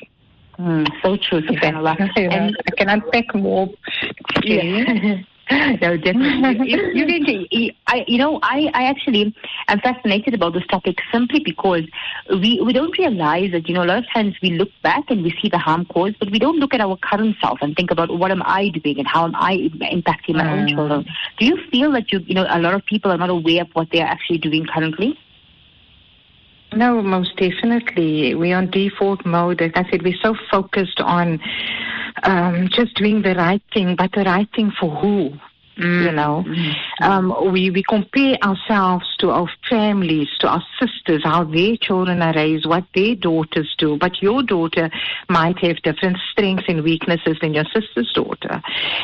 Mm, 0.59 0.87
so 1.01 1.17
true, 1.17 1.41
subhanAllah. 1.41 1.97
And 2.17 2.55
I 2.67 2.71
can 2.77 2.89
unpack 2.89 3.33
more. 3.33 3.69
Yeah. 4.43 5.21
no, 5.51 5.97
definitely. 5.97 6.69
you, 6.71 6.89
you, 6.93 7.05
need 7.05 7.25
to- 7.25 7.73
I, 7.87 8.05
you 8.07 8.17
know, 8.17 8.39
I, 8.41 8.69
I 8.73 8.83
actually 8.85 9.35
am 9.67 9.79
fascinated 9.81 10.33
about 10.33 10.53
this 10.53 10.65
topic 10.67 10.97
simply 11.11 11.41
because 11.43 11.83
we, 12.29 12.61
we 12.65 12.71
don't 12.71 12.97
realize 12.97 13.51
that, 13.51 13.67
you 13.67 13.73
know, 13.75 13.83
a 13.83 13.85
lot 13.85 13.97
of 13.97 14.05
times 14.13 14.35
we 14.41 14.51
look 14.51 14.69
back 14.83 15.03
and 15.09 15.21
we 15.21 15.31
see 15.41 15.49
the 15.49 15.57
harm 15.57 15.85
caused, 15.85 16.17
but 16.19 16.31
we 16.31 16.39
don't 16.39 16.59
look 16.59 16.73
at 16.73 16.79
our 16.81 16.97
current 16.97 17.35
self 17.41 17.59
and 17.61 17.75
think 17.75 17.91
about 17.91 18.17
what 18.17 18.31
am 18.31 18.41
I 18.45 18.69
doing 18.69 18.99
and 18.99 19.07
how 19.07 19.25
am 19.25 19.35
I 19.35 19.69
impacting 19.91 20.35
my 20.35 20.49
own 20.49 20.65
Mm. 20.67 20.75
children. 20.75 21.05
Do 21.37 21.45
you 21.45 21.57
feel 21.71 21.91
that 21.91 22.11
you, 22.11 22.19
you 22.19 22.35
know, 22.35 22.45
a 22.49 22.59
lot 22.59 22.73
of 22.73 22.85
people 22.85 23.11
are 23.11 23.17
not 23.17 23.29
aware 23.29 23.63
of 23.63 23.67
what 23.73 23.89
they 23.91 23.99
are 24.01 24.07
actually 24.07 24.37
doing 24.37 24.65
currently? 24.65 25.17
No, 26.75 27.01
most 27.01 27.35
definitely. 27.37 28.35
We're 28.35 28.57
on 28.57 28.71
default 28.71 29.25
mode. 29.25 29.61
Like 29.61 29.77
I 29.77 29.89
said, 29.89 30.01
we're 30.01 30.17
so 30.21 30.35
focused 30.51 30.99
on 30.99 31.39
um, 32.23 32.69
just 32.71 32.95
doing 32.95 33.21
the 33.21 33.35
right 33.35 33.61
thing, 33.73 33.95
but 33.95 34.11
the 34.13 34.23
right 34.23 34.47
thing 34.55 34.71
for 34.79 34.89
who? 34.89 35.33
You 35.75 35.85
mm, 35.85 36.13
know, 36.13 36.43
mm, 36.45 36.73
mm. 37.01 37.01
um, 37.01 37.51
we 37.51 37.71
we 37.71 37.83
compare 37.89 38.37
ourselves 38.43 39.05
to 39.17 39.31
our 39.31 39.49
families, 39.67 40.29
to 40.41 40.47
our 40.47 40.63
sisters, 40.79 41.23
how 41.23 41.45
their 41.45 41.77
children 41.77 42.21
are 42.21 42.33
raised, 42.33 42.67
what 42.67 42.83
their 42.93 43.15
daughters 43.15 43.73
do. 43.79 43.97
But 43.97 44.21
your 44.21 44.43
daughter 44.43 44.91
might 45.29 45.57
have 45.59 45.81
different 45.81 46.17
strengths 46.31 46.65
and 46.67 46.83
weaknesses 46.83 47.37
than 47.41 47.55
your 47.55 47.65
sister's 47.73 48.11
daughter. 48.13 48.61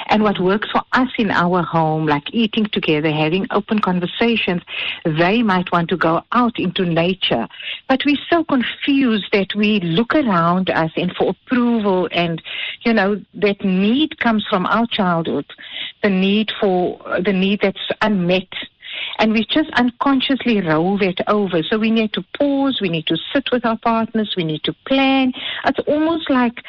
And 0.09 0.21
what 0.21 0.39
works 0.39 0.69
for 0.71 0.83
us 0.91 1.09
in 1.17 1.31
our 1.31 1.63
home, 1.63 2.05
like 2.05 2.31
eating 2.31 2.67
together, 2.71 3.11
having 3.11 3.47
open 3.49 3.79
conversations, 3.79 4.61
they 5.05 5.41
might 5.41 5.71
want 5.71 5.89
to 5.89 5.97
go 5.97 6.21
out 6.33 6.59
into 6.59 6.85
nature. 6.85 7.47
But 7.87 8.01
we're 8.05 8.17
so 8.29 8.43
confused 8.43 9.29
that 9.31 9.55
we 9.55 9.79
look 9.79 10.13
around 10.13 10.69
us 10.69 10.91
and 10.95 11.11
for 11.15 11.31
approval 11.31 12.07
and, 12.11 12.43
you 12.81 12.93
know, 12.93 13.19
that 13.33 13.65
need 13.65 14.19
comes 14.19 14.45
from 14.47 14.67
our 14.67 14.85
childhood 14.85 15.45
the 16.03 16.09
need 16.09 16.51
for 16.59 16.99
the 17.23 17.33
need 17.33 17.59
that's 17.61 17.77
unmet 18.01 18.47
and 19.19 19.31
we 19.33 19.45
just 19.45 19.69
unconsciously 19.71 20.61
roll 20.61 20.97
that 20.97 21.21
over. 21.27 21.61
So 21.63 21.77
we 21.77 21.91
need 21.91 22.13
to 22.13 22.23
pause, 22.37 22.79
we 22.81 22.89
need 22.89 23.07
to 23.07 23.17
sit 23.33 23.49
with 23.51 23.65
our 23.65 23.77
partners, 23.77 24.33
we 24.35 24.43
need 24.43 24.63
to 24.63 24.73
plan. 24.87 25.33
It's 25.65 25.79
almost 25.87 26.29
like 26.29 26.63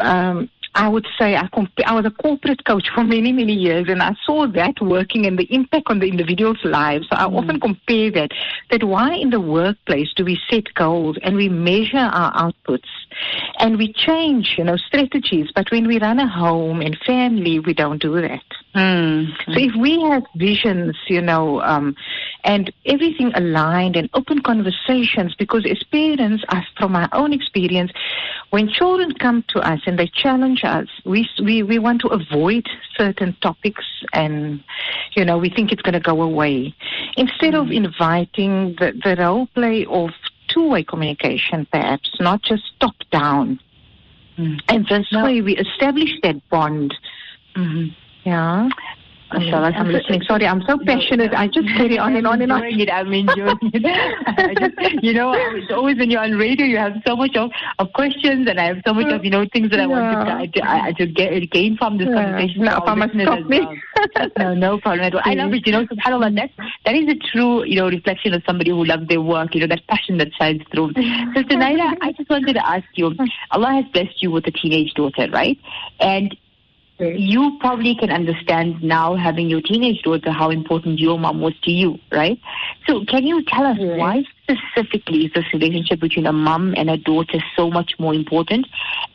um, 0.00 0.48
I 0.74 0.88
would 0.88 1.06
say 1.18 1.34
I, 1.34 1.48
comp- 1.48 1.72
I 1.84 1.94
was 1.94 2.06
a 2.06 2.10
corporate 2.10 2.64
coach 2.64 2.88
for 2.94 3.02
many, 3.02 3.32
many 3.32 3.52
years, 3.52 3.86
and 3.88 4.02
I 4.02 4.14
saw 4.24 4.46
that 4.46 4.80
working 4.80 5.26
and 5.26 5.38
the 5.38 5.52
impact 5.52 5.88
on 5.88 5.98
the 5.98 6.06
individual's 6.06 6.62
lives. 6.62 7.06
So 7.10 7.16
I 7.16 7.24
mm. 7.24 7.36
often 7.36 7.58
compare 7.58 8.10
that. 8.12 8.30
That 8.70 8.84
why 8.84 9.14
in 9.14 9.30
the 9.30 9.40
workplace 9.40 10.12
do 10.14 10.24
we 10.24 10.38
set 10.48 10.72
goals 10.74 11.16
and 11.22 11.36
we 11.36 11.48
measure 11.48 11.96
our 11.96 12.32
outputs 12.32 12.88
and 13.58 13.76
we 13.76 13.92
change, 13.92 14.54
you 14.58 14.64
know, 14.64 14.76
strategies, 14.76 15.50
but 15.54 15.70
when 15.72 15.86
we 15.88 15.98
run 15.98 16.20
a 16.20 16.28
home 16.28 16.80
and 16.80 16.96
family, 17.04 17.58
we 17.58 17.74
don't 17.74 18.00
do 18.00 18.20
that. 18.20 18.44
Mm. 18.78 19.32
So 19.46 19.58
if 19.58 19.74
we 19.76 20.00
have 20.02 20.24
visions, 20.36 20.96
you 21.08 21.20
know, 21.20 21.60
um, 21.62 21.96
and 22.44 22.72
everything 22.86 23.32
aligned 23.34 23.96
and 23.96 24.08
open 24.14 24.40
conversations, 24.40 25.34
because 25.34 25.66
as 25.68 25.82
parents, 25.90 26.44
as 26.50 26.62
from 26.78 26.92
my 26.92 27.08
own 27.12 27.32
experience, 27.32 27.90
when 28.50 28.68
children 28.68 29.12
come 29.14 29.44
to 29.48 29.58
us 29.60 29.80
and 29.86 29.98
they 29.98 30.06
challenge 30.06 30.62
us, 30.64 30.86
we, 31.04 31.28
we, 31.42 31.62
we 31.62 31.78
want 31.78 32.00
to 32.02 32.08
avoid 32.08 32.66
certain 32.96 33.36
topics 33.40 33.84
and, 34.12 34.62
you 35.16 35.24
know, 35.24 35.38
we 35.38 35.50
think 35.50 35.72
it's 35.72 35.82
going 35.82 35.94
to 35.94 36.00
go 36.00 36.22
away. 36.22 36.74
Instead 37.16 37.54
mm. 37.54 37.62
of 37.62 37.70
inviting 37.72 38.76
the, 38.78 38.92
the 39.02 39.16
role 39.20 39.46
play 39.54 39.84
of 39.86 40.10
two-way 40.48 40.84
communication, 40.84 41.66
perhaps, 41.72 42.10
not 42.20 42.42
just 42.42 42.62
top-down. 42.80 43.58
Mm. 44.38 44.60
And 44.68 44.86
this 44.86 45.06
no. 45.10 45.24
way 45.24 45.42
we 45.42 45.56
establish 45.56 46.10
that 46.22 46.48
bond. 46.48 46.94
Mm-hmm. 47.56 47.88
Yeah. 48.28 48.68
Mashallah, 49.32 49.72
I'm 49.76 49.88
listening. 49.88 50.22
Sorry, 50.22 50.46
I'm 50.46 50.62
so 50.66 50.78
passionate. 50.86 51.34
I 51.34 51.48
just 51.48 51.68
carry 51.76 51.98
on 51.98 52.16
and 52.16 52.26
on 52.26 52.40
and 52.40 52.52
on. 52.52 52.62
It. 52.78 52.90
I'm 52.92 53.12
enjoying 53.12 53.58
it. 53.74 53.84
I 54.26 54.54
just, 54.54 55.02
you 55.02 55.12
know, 55.12 55.32
it's 55.34 55.72
always 55.72 55.98
when 55.98 56.10
you're 56.10 56.22
on 56.22 56.32
radio, 56.32 56.64
you 56.64 56.76
have 56.78 56.92
so 57.06 57.16
much 57.16 57.34
of, 57.36 57.50
of 57.78 57.92
questions, 57.92 58.46
and 58.48 58.60
I 58.60 58.66
have 58.66 58.78
so 58.86 58.94
much 58.94 59.12
of, 59.12 59.24
you 59.24 59.30
know, 59.30 59.46
things 59.52 59.70
that 59.70 59.80
I 59.80 59.86
want 59.86 60.52
to, 60.54 60.60
to, 60.60 60.94
to 60.94 61.06
get, 61.12 61.50
gain 61.50 61.76
from 61.76 61.98
this 61.98 62.08
yeah. 62.08 62.22
conversation. 62.22 62.62
No, 62.62 62.80
I 62.84 63.08
stop 63.08 63.46
me. 63.46 63.60
Well. 63.60 64.30
no, 64.38 64.54
no 64.54 64.78
problem 64.80 65.06
at 65.06 65.14
all. 65.14 65.22
I 65.24 65.34
love 65.34 65.52
it. 65.54 65.66
You 65.66 65.72
know, 65.72 65.86
subhanAllah, 65.86 66.34
that, 66.36 66.50
that 66.84 66.94
is 66.94 67.08
a 67.08 67.16
true, 67.32 67.64
you 67.64 67.76
know, 67.76 67.88
reflection 67.88 68.34
of 68.34 68.42
somebody 68.46 68.70
who 68.70 68.84
loves 68.84 69.08
their 69.08 69.20
work, 69.20 69.54
you 69.54 69.60
know, 69.60 69.66
that 69.66 69.86
passion 69.88 70.18
that 70.18 70.28
shines 70.38 70.62
through. 70.72 70.92
Sister 71.34 71.56
Naila, 71.56 71.96
I 72.00 72.12
just 72.12 72.30
wanted 72.30 72.54
to 72.54 72.66
ask 72.66 72.86
you, 72.94 73.14
Allah 73.50 73.82
has 73.82 73.92
blessed 73.92 74.22
you 74.22 74.30
with 74.30 74.46
a 74.46 74.52
teenage 74.52 74.94
daughter, 74.94 75.28
right? 75.32 75.58
And 76.00 76.36
you 77.00 77.56
probably 77.60 77.94
can 77.94 78.10
understand 78.10 78.82
now, 78.82 79.14
having 79.14 79.48
your 79.48 79.60
teenage 79.60 80.02
daughter, 80.02 80.32
how 80.32 80.50
important 80.50 80.98
your 80.98 81.18
mom 81.18 81.40
was 81.40 81.54
to 81.62 81.70
you, 81.70 81.98
right? 82.10 82.38
So, 82.86 83.04
can 83.04 83.26
you 83.26 83.44
tell 83.44 83.64
us 83.64 83.76
yes. 83.78 83.98
why 83.98 84.24
specifically 84.42 85.26
is 85.26 85.32
this 85.32 85.44
relationship 85.52 86.00
between 86.00 86.26
a 86.26 86.32
mom 86.32 86.74
and 86.76 86.90
a 86.90 86.96
daughter 86.96 87.38
so 87.56 87.70
much 87.70 87.92
more 87.98 88.14
important? 88.14 88.66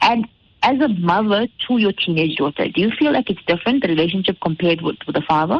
And 0.01 0.27
as 0.61 0.79
a 0.79 0.87
mother 0.87 1.47
to 1.67 1.77
your 1.77 1.91
teenage 1.91 2.37
daughter, 2.37 2.69
do 2.69 2.81
you 2.81 2.91
feel 2.97 3.11
like 3.11 3.29
it's 3.29 3.43
different, 3.45 3.81
the 3.81 3.89
relationship 3.89 4.37
compared 4.41 4.81
with, 4.81 4.97
with 5.05 5.15
the 5.15 5.21
father? 5.21 5.59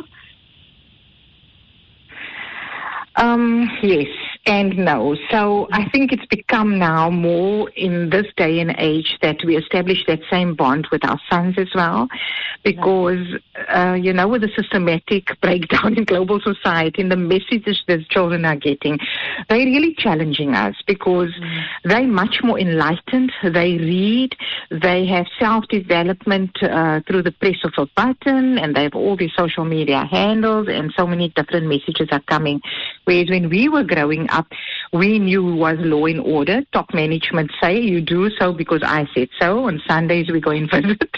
Um, 3.16 3.70
yes 3.84 4.08
and 4.46 4.78
no. 4.78 5.16
So 5.32 5.70
I 5.72 5.90
think 5.90 6.12
it's 6.12 6.26
become 6.26 6.78
now 6.78 7.10
more 7.10 7.70
in 7.70 8.10
this 8.10 8.26
day 8.36 8.60
and 8.60 8.76
age 8.78 9.18
that 9.22 9.38
we 9.46 9.56
establish 9.56 10.06
that 10.08 10.20
same 10.30 10.54
bond 10.54 10.88
with 10.92 11.06
our 11.06 11.20
sons 11.30 11.56
as 11.58 11.70
well, 11.74 12.10
because 12.64 13.26
uh, 13.74 13.94
you 13.94 14.12
know 14.12 14.28
with 14.28 14.42
the 14.42 14.50
systematic 14.56 15.30
breakdown 15.42 15.98
in 15.98 16.04
global 16.04 16.42
society 16.42 17.02
and 17.02 17.12
the 17.12 17.16
messages 17.16 17.82
that 17.88 18.08
children 18.10 18.44
are 18.44 18.58
getting, 18.58 19.00
they're 19.50 19.60
really 19.60 19.96
challenging 19.98 20.56
us 20.56 20.76
because 20.88 21.30
mm. 21.40 21.64
they're 21.86 22.08
much 22.08 22.42
more 22.44 22.60
enlightened. 22.60 23.32
They 23.44 23.78
read, 23.78 24.36
they 24.70 25.06
have 25.06 25.26
self 25.40 25.66
development 25.70 26.52
uh, 26.62 27.00
through 27.08 27.24
the 27.24 27.32
press 27.32 27.64
of 27.64 27.74
a 27.78 27.86
button, 27.96 28.58
and 28.58 28.76
they 28.76 28.84
have 28.84 28.96
all 28.96 29.16
these 29.16 29.34
social 29.38 29.64
media 29.64 30.06
handles, 30.12 30.68
and 30.70 30.94
so 30.98 31.08
many 31.08 31.30
different 31.30 31.68
messages 31.68 32.10
are 32.12 32.24
coming. 32.28 32.60
Whereas 33.06 33.30
when 33.30 33.50
we 33.50 33.70
were 33.70 33.84
growing 33.84 34.28
up, 34.34 34.48
we 34.92 35.20
knew 35.20 35.56
was 35.56 35.78
law 35.80 36.06
and 36.06 36.20
order. 36.20 36.62
Top 36.74 36.94
management 36.94 37.52
say 37.62 37.80
you 37.80 38.02
do 38.02 38.30
so 38.40 38.54
because 38.54 38.82
I 38.84 39.08
said 39.14 39.30
so. 39.40 39.68
On 39.68 39.82
Sundays 39.88 40.30
we 40.32 40.40
go 40.40 40.52
and 40.52 40.70
visit 40.72 41.18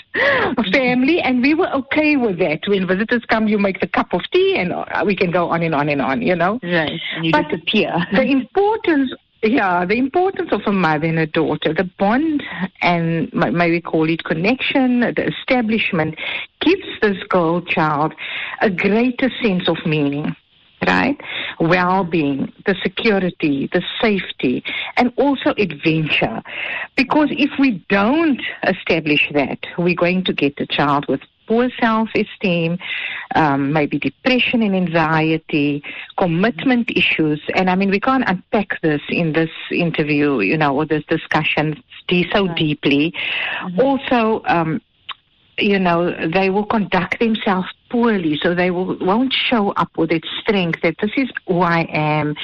family, 0.72 1.22
and 1.22 1.42
we 1.42 1.54
were 1.54 1.72
okay 1.74 2.16
with 2.16 2.40
that. 2.40 2.60
When 2.68 2.88
visitors 2.88 3.24
come, 3.28 3.48
you 3.48 3.58
make 3.58 3.80
the 3.80 3.88
cup 3.88 4.14
of 4.14 4.22
tea, 4.32 4.56
and 4.58 4.74
uh, 4.74 5.04
we 5.06 5.16
can 5.16 5.32
go 5.32 5.50
on 5.50 5.64
and 5.64 5.76
on 5.76 5.90
and 5.90 6.02
on. 6.02 6.22
You 6.22 6.36
know, 6.36 6.60
right? 6.64 7.00
And 7.16 7.26
you 7.26 7.32
but 7.32 7.50
disappear. 7.50 7.94
the 8.12 8.24
importance 8.24 9.12
yeah, 9.44 9.86
the 9.86 9.96
importance 9.96 10.50
of 10.52 10.62
a 10.66 10.72
mother 10.72 11.06
and 11.06 11.20
a 11.20 11.28
daughter, 11.28 11.74
the 11.74 11.90
bond 12.00 12.44
and 12.82 13.32
may 13.34 13.70
we 13.70 13.82
call 13.82 14.10
it 14.10 14.24
connection, 14.24 15.02
the 15.02 15.28
establishment, 15.28 16.16
gives 16.62 16.88
this 17.02 17.18
girl 17.30 17.62
child 17.62 18.14
a 18.62 18.70
greater 18.70 19.30
sense 19.42 19.68
of 19.68 19.78
meaning 19.86 20.36
right? 20.88 21.20
Well-being, 21.60 22.52
the 22.66 22.76
security, 22.84 23.70
the 23.72 23.84
safety, 24.02 24.64
and 24.98 25.12
also 25.18 25.54
adventure. 25.58 26.42
Because 26.96 27.30
if 27.32 27.52
we 27.60 27.84
don't 27.90 28.42
establish 28.64 29.30
that, 29.34 29.60
we're 29.78 29.96
going 29.96 30.24
to 30.26 30.34
get 30.34 30.60
a 30.60 30.66
child 30.68 31.06
with 31.08 31.22
poor 31.48 31.70
self-esteem, 31.80 32.78
um, 33.36 33.72
maybe 33.72 34.00
depression 34.00 34.64
and 34.64 34.76
anxiety, 34.76 35.84
commitment 36.18 36.90
issues. 36.90 37.40
And 37.56 37.70
I 37.70 37.76
mean, 37.76 37.92
we 37.92 38.00
can't 38.00 38.24
unpack 38.28 38.82
this 38.82 39.02
in 39.10 39.34
this 39.34 39.52
interview, 39.72 40.40
you 40.40 40.58
know, 40.58 40.76
or 40.76 40.86
this 40.86 41.04
discussion 41.06 41.82
so 42.10 42.48
right. 42.48 42.58
deeply. 42.58 43.14
Mm-hmm. 43.64 43.80
Also, 43.80 44.44
um, 44.46 44.82
you 45.58 45.80
know, 45.80 46.14
they 46.28 46.50
will 46.50 46.66
conduct 46.66 47.20
themselves 47.20 47.68
poorly, 47.90 48.38
so 48.42 48.54
they 48.54 48.72
will, 48.72 48.98
won't 49.00 49.34
show 49.34 49.72
up 49.72 49.98
with 49.98 50.12
its 50.12 50.28
strength 50.42 50.82
that 50.82 50.96
this 51.02 51.12
is 51.16 51.30
who 51.48 51.62
I 51.62 51.88
am. 51.92 52.36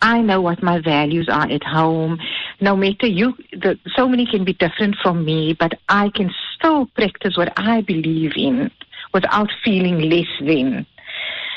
I 0.00 0.20
know 0.20 0.40
what 0.40 0.62
my 0.62 0.80
values 0.80 1.28
are 1.28 1.48
at 1.50 1.64
home. 1.64 2.18
No 2.60 2.76
matter 2.76 3.06
you, 3.06 3.34
the, 3.52 3.78
so 3.96 4.08
many 4.08 4.26
can 4.26 4.44
be 4.44 4.52
different 4.52 4.96
from 5.02 5.24
me, 5.24 5.54
but 5.58 5.72
I 5.88 6.10
can 6.10 6.32
still 6.54 6.86
practice 6.86 7.36
what 7.36 7.52
I 7.56 7.80
believe 7.80 8.32
in 8.36 8.70
without 9.12 9.50
feeling 9.64 9.98
less 9.98 10.28
than. 10.40 10.86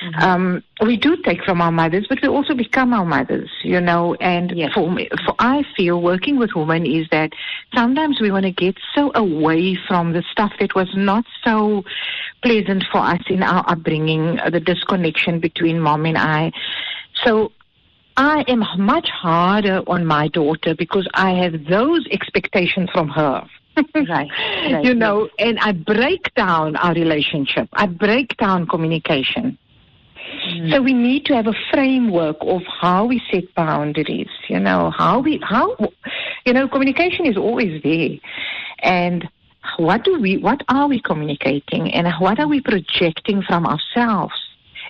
Mm-hmm. 0.06 0.22
Um, 0.22 0.64
we 0.82 0.98
do 0.98 1.18
take 1.18 1.44
from 1.44 1.62
our 1.62 1.72
mothers, 1.72 2.06
but 2.08 2.22
we 2.22 2.28
also 2.28 2.54
become 2.54 2.94
our 2.94 3.06
mothers, 3.06 3.50
you 3.64 3.82
know. 3.82 4.16
And 4.16 4.56
yes. 4.56 4.74
for 4.74 4.92
me, 4.92 5.10
for 5.26 5.36
I 5.40 5.64
feel 5.76 6.02
working 6.02 6.38
with 6.38 6.52
women 6.56 6.86
is 6.86 7.08
that 7.12 7.32
sometimes 7.74 8.22
we 8.22 8.32
want 8.32 8.46
to 8.46 8.52
get 8.52 8.76
so 8.94 9.12
away 9.16 9.78
from 9.88 10.14
the 10.14 10.24
stuff 10.32 10.52
that 10.60 10.76
was 10.76 10.90
not 10.96 11.26
so 11.44 11.84
pleasant 12.44 12.86
for 12.92 13.00
us 13.00 13.22
in 13.30 13.42
our 13.42 13.64
upbringing, 13.68 14.40
the 14.52 14.60
disconnection 14.60 15.40
between 15.40 15.80
mom 15.80 16.06
and 16.06 16.18
I. 16.18 16.52
So 17.24 17.52
I 18.18 18.44
am 18.48 18.64
much 18.78 19.10
harder 19.10 19.82
on 19.88 20.06
my 20.06 20.28
daughter 20.28 20.76
because 20.76 21.08
I 21.14 21.32
have 21.32 21.66
those 21.66 22.06
expectations 22.12 22.90
from 22.92 23.10
her. 23.10 23.46
right, 23.96 24.08
right, 24.08 24.30
You 24.84 24.94
know, 24.94 25.30
and 25.38 25.60
I 25.60 25.74
break 25.74 26.34
down 26.36 26.76
our 26.78 26.94
relationship. 26.94 27.68
I 27.74 27.88
break 27.88 28.38
down 28.38 28.68
communication. 28.68 29.58
Mm. 30.48 30.72
So 30.72 30.82
we 30.82 30.94
need 30.94 31.26
to 31.26 31.36
have 31.36 31.48
a 31.48 31.54
framework 31.72 32.38
of 32.42 32.62
how 32.82 33.06
we 33.06 33.22
set 33.32 33.54
boundaries, 33.56 34.30
you 34.48 34.60
know, 34.60 34.92
how 34.96 35.20
we, 35.20 35.40
how, 35.44 35.76
you 36.46 36.54
know, 36.54 36.68
communication 36.68 37.26
is 37.26 37.38
always 37.38 37.82
there. 37.84 38.18
And 38.80 39.28
what 39.78 40.04
do 40.04 40.20
we, 40.20 40.38
what 40.38 40.62
are 40.68 40.88
we 40.88 41.02
communicating 41.02 41.92
and 41.94 42.08
what 42.20 42.40
are 42.40 42.48
we 42.48 42.62
projecting 42.62 43.42
from 43.42 43.66
ourselves? 43.66 44.34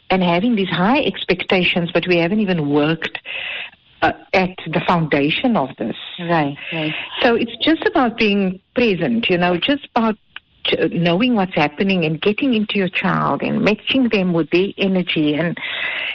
And 0.10 0.22
having 0.22 0.56
these 0.56 0.70
high 0.70 1.00
expectations, 1.00 1.90
but 1.92 2.06
we 2.08 2.18
haven't 2.18 2.40
even 2.40 2.70
worked 2.70 3.18
uh, 4.02 4.12
at 4.34 4.56
the 4.68 4.82
foundation 4.86 5.58
of 5.58 5.70
this. 5.78 5.96
Right, 6.20 6.56
right. 6.72 6.94
So 7.22 7.34
it's 7.36 7.56
just 7.62 7.86
about 7.86 8.18
being 8.18 8.60
present, 8.76 9.30
you 9.30 9.38
know, 9.38 9.58
just 9.58 9.88
about 9.96 10.16
knowing 10.92 11.36
what's 11.36 11.54
happening 11.54 12.06
and 12.06 12.22
getting 12.22 12.54
into 12.54 12.78
your 12.78 12.90
child 12.90 13.42
and 13.42 13.62
matching 13.62 14.10
them 14.10 14.34
with 14.34 14.50
their 14.52 14.68
energy 14.78 15.34
and 15.34 15.58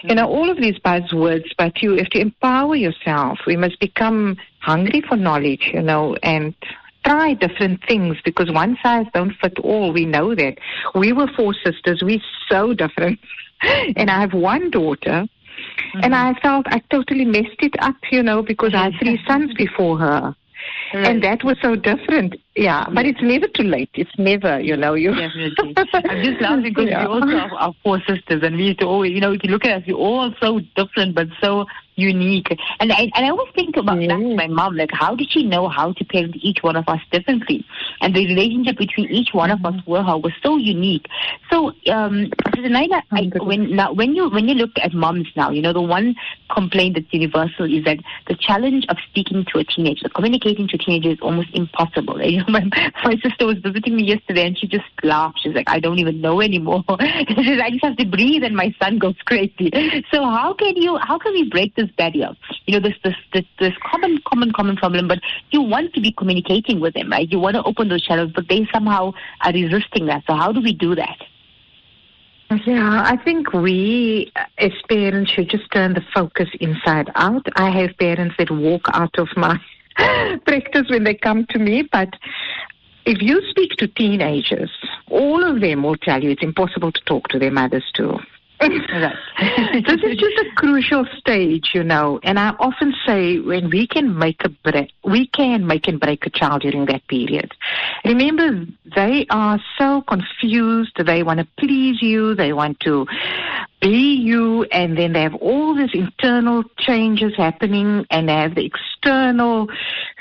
you 0.04 0.14
know 0.14 0.26
all 0.26 0.50
of 0.50 0.57
these 0.57 0.78
buzzwords 0.78 1.50
but 1.57 1.83
you 1.83 1.97
have 1.97 2.09
to 2.11 2.21
empower 2.21 2.75
yourself 2.75 3.38
we 3.47 3.57
must 3.57 3.78
become 3.80 4.37
hungry 4.61 5.00
for 5.00 5.16
knowledge 5.16 5.71
you 5.73 5.83
know 5.83 6.16
and 6.23 6.54
try 7.04 7.35
different 7.35 7.80
things 7.87 8.16
because 8.25 8.50
one 8.52 8.76
size 8.83 9.07
don't 9.14 9.35
fit 9.40 9.59
all 9.61 9.92
we 9.92 10.04
know 10.04 10.35
that 10.35 10.59
we 10.95 11.12
were 11.12 11.28
four 11.37 11.54
sisters 11.54 12.02
we're 12.02 12.21
so 12.49 12.75
different 12.75 13.19
and 13.62 14.11
i 14.11 14.21
have 14.21 14.33
one 14.33 14.71
daughter 14.71 15.26
mm-hmm. 15.26 16.00
and 16.02 16.14
i 16.14 16.35
felt 16.40 16.66
i 16.69 16.78
totally 16.90 17.25
messed 17.25 17.61
it 17.61 17.75
up 17.80 17.97
you 18.11 18.23
know 18.23 18.42
because 18.42 18.75
i 18.75 18.85
had 18.85 18.95
three 19.00 19.21
sons 19.26 19.52
before 19.54 19.99
her 19.99 20.35
Right. 20.92 21.07
And 21.07 21.23
that 21.23 21.45
was 21.45 21.57
so 21.62 21.76
different. 21.76 22.37
Yeah, 22.57 22.87
but 22.92 23.07
it's 23.07 23.23
never 23.23 23.47
too 23.47 23.62
late. 23.62 23.90
It's 23.95 24.11
never, 24.19 24.59
you 24.59 24.76
know. 24.76 24.95
You 24.95 25.14
definitely. 25.14 25.75
I'm 25.76 26.25
just 26.25 26.40
laughing 26.40 26.62
because 26.64 26.87
yeah. 26.90 27.07
we 27.07 27.12
also 27.12 27.28
have 27.28 27.52
our 27.52 27.73
four 27.85 28.00
sisters, 28.09 28.42
and 28.42 28.57
we 28.57 28.64
used 28.64 28.80
to 28.80 28.87
always, 28.87 29.12
you 29.12 29.21
know, 29.21 29.33
if 29.33 29.45
you 29.45 29.50
look 29.50 29.64
at 29.64 29.83
us, 29.83 29.85
we're 29.87 29.95
all 29.95 30.35
so 30.40 30.61
different, 30.75 31.14
but 31.14 31.28
so 31.40 31.66
unique. 32.00 32.49
And 32.80 32.92
I, 32.92 33.11
and 33.14 33.26
I 33.26 33.30
always 33.30 33.52
think 33.54 33.76
about 33.76 34.00
yes. 34.00 34.19
my 34.37 34.47
mom, 34.47 34.76
like 34.76 34.90
how 34.92 35.14
did 35.14 35.30
she 35.30 35.45
know 35.45 35.69
how 35.69 35.92
to 35.92 36.04
parent 36.04 36.37
each 36.40 36.59
one 36.62 36.76
of 36.76 36.88
us 36.88 37.00
differently? 37.12 37.64
And 38.00 38.14
the 38.14 38.26
relationship 38.26 38.78
between 38.78 39.11
each 39.11 39.28
one 39.33 39.50
mm-hmm. 39.50 39.64
of 39.64 39.75
us 39.75 39.80
with 39.87 40.04
her 40.07 40.19
was 40.19 40.33
so 40.42 40.57
unique. 40.57 41.07
So, 41.50 41.69
um, 41.92 42.33
Naila, 42.57 43.02
I, 43.12 43.30
when 43.42 43.76
now 43.76 43.92
when 43.92 44.14
you 44.14 44.28
when 44.30 44.49
you 44.49 44.54
look 44.54 44.71
at 44.83 44.92
moms 44.92 45.28
now, 45.37 45.50
you 45.50 45.62
know 45.62 45.73
the 45.73 45.83
one 45.83 46.14
complaint 46.50 46.95
that's 46.95 47.12
universal 47.12 47.73
is 47.73 47.85
that 47.85 47.99
the 48.26 48.35
challenge 48.35 48.87
of 48.88 48.97
speaking 49.11 49.45
to 49.52 49.59
a 49.59 49.64
teenager, 49.64 50.09
communicating 50.09 50.69
to 50.69 50.76
a 50.76 50.78
teenager 50.78 51.11
is 51.11 51.21
almost 51.21 51.49
impossible. 51.52 52.21
You 52.23 52.39
know, 52.40 52.47
my, 52.49 52.92
my 53.04 53.16
sister 53.23 53.47
was 53.47 53.59
visiting 53.59 53.97
me 53.97 54.04
yesterday 54.04 54.47
and 54.47 54.59
she 54.59 54.66
just 54.66 54.85
laughed. 55.02 55.40
She's 55.42 55.54
like, 55.54 55.68
I 55.68 55.80
don't 55.80 55.99
even 55.99 56.20
know 56.20 56.40
anymore. 56.40 56.85
I 56.88 57.68
just 57.70 57.85
have 57.85 57.97
to 57.97 58.06
breathe 58.06 58.42
and 58.42 58.56
my 58.56 58.75
son 58.82 58.99
goes 58.99 59.16
crazy. 59.25 59.70
So 60.11 60.23
how 60.25 60.54
can 60.54 60.76
you 60.76 60.97
how 60.99 61.18
can 61.18 61.32
we 61.32 61.49
break 61.49 61.75
this 61.75 61.90
barrier. 61.97 62.30
You 62.66 62.78
know, 62.78 62.88
this, 62.88 62.97
this, 63.04 63.14
this, 63.32 63.44
this 63.59 63.73
common, 63.85 64.20
common, 64.26 64.52
common 64.52 64.76
problem, 64.76 65.09
but 65.09 65.20
you 65.50 65.62
want 65.62 65.94
to 65.94 66.00
be 66.00 66.12
communicating 66.12 66.80
with 66.80 66.94
them, 66.94 67.11
right? 67.11 67.30
You 67.30 67.38
want 67.38 67.56
to 67.56 67.62
open 67.64 67.88
those 67.88 68.02
channels, 68.02 68.32
but 68.35 68.49
they 68.49 68.66
somehow 68.73 69.12
are 69.42 69.52
resisting 69.52 70.06
that. 70.06 70.23
So 70.26 70.35
how 70.35 70.52
do 70.52 70.61
we 70.61 70.73
do 70.73 70.94
that? 70.94 71.18
Yeah, 72.66 73.04
I 73.04 73.16
think 73.16 73.52
we 73.52 74.32
uh, 74.35 74.44
as 74.59 74.73
parents 74.88 75.30
should 75.30 75.49
just 75.49 75.70
turn 75.70 75.94
the 75.94 76.02
focus 76.12 76.49
inside 76.61 77.09
out. 77.14 77.47
I 77.54 77.70
have 77.70 77.97
parents 77.97 78.35
that 78.38 78.50
walk 78.50 78.87
out 78.92 79.16
of 79.18 79.28
my 79.37 79.56
practice 80.47 80.88
when 80.88 81.04
they 81.04 81.14
come 81.14 81.47
to 81.50 81.59
me, 81.59 81.88
but 81.90 82.09
if 83.06 83.20
you 83.20 83.40
speak 83.50 83.73
to 83.78 83.88
teenagers, 83.88 84.70
all 85.09 85.42
of 85.42 85.61
them 85.61 85.82
will 85.82 85.97
tell 85.97 86.23
you 86.23 86.30
it's 86.30 86.42
impossible 86.42 86.92
to 86.92 87.00
talk 87.06 87.28
to 87.28 87.38
their 87.38 87.50
mothers 87.50 87.85
too. 87.94 88.18
this 88.61 90.02
is 90.02 90.16
just 90.18 90.38
a 90.38 90.44
crucial 90.54 91.06
stage, 91.16 91.70
you 91.73 91.82
know. 91.82 92.20
And 92.23 92.38
I 92.38 92.50
often 92.59 92.94
say 93.06 93.38
when 93.38 93.70
we 93.70 93.87
can 93.87 94.18
make 94.18 94.44
a 94.44 94.50
break, 94.50 94.92
we 95.02 95.28
can 95.28 95.66
make 95.66 95.88
and 95.88 95.99
break 95.99 96.26
a 96.26 96.30
child 96.30 96.61
during 96.61 96.85
that 96.87 97.06
period. 97.09 97.52
Remember, 98.04 98.66
they 98.94 99.25
are 99.30 99.59
so 99.78 100.02
confused. 100.02 100.92
They 101.02 101.23
want 101.23 101.40
to 101.40 101.49
please 101.59 102.02
you. 102.02 102.35
They 102.35 102.52
want 102.52 102.80
to 102.80 103.06
be 103.81 104.15
you, 104.15 104.65
and 104.65 104.97
then 104.97 105.13
they 105.13 105.23
have 105.23 105.35
all 105.37 105.75
these 105.75 105.95
internal 105.95 106.65
changes 106.79 107.33
happening, 107.37 108.07
and 108.11 108.29
they 108.29 108.35
have 108.35 108.55
the 108.55 108.67
external 108.67 109.69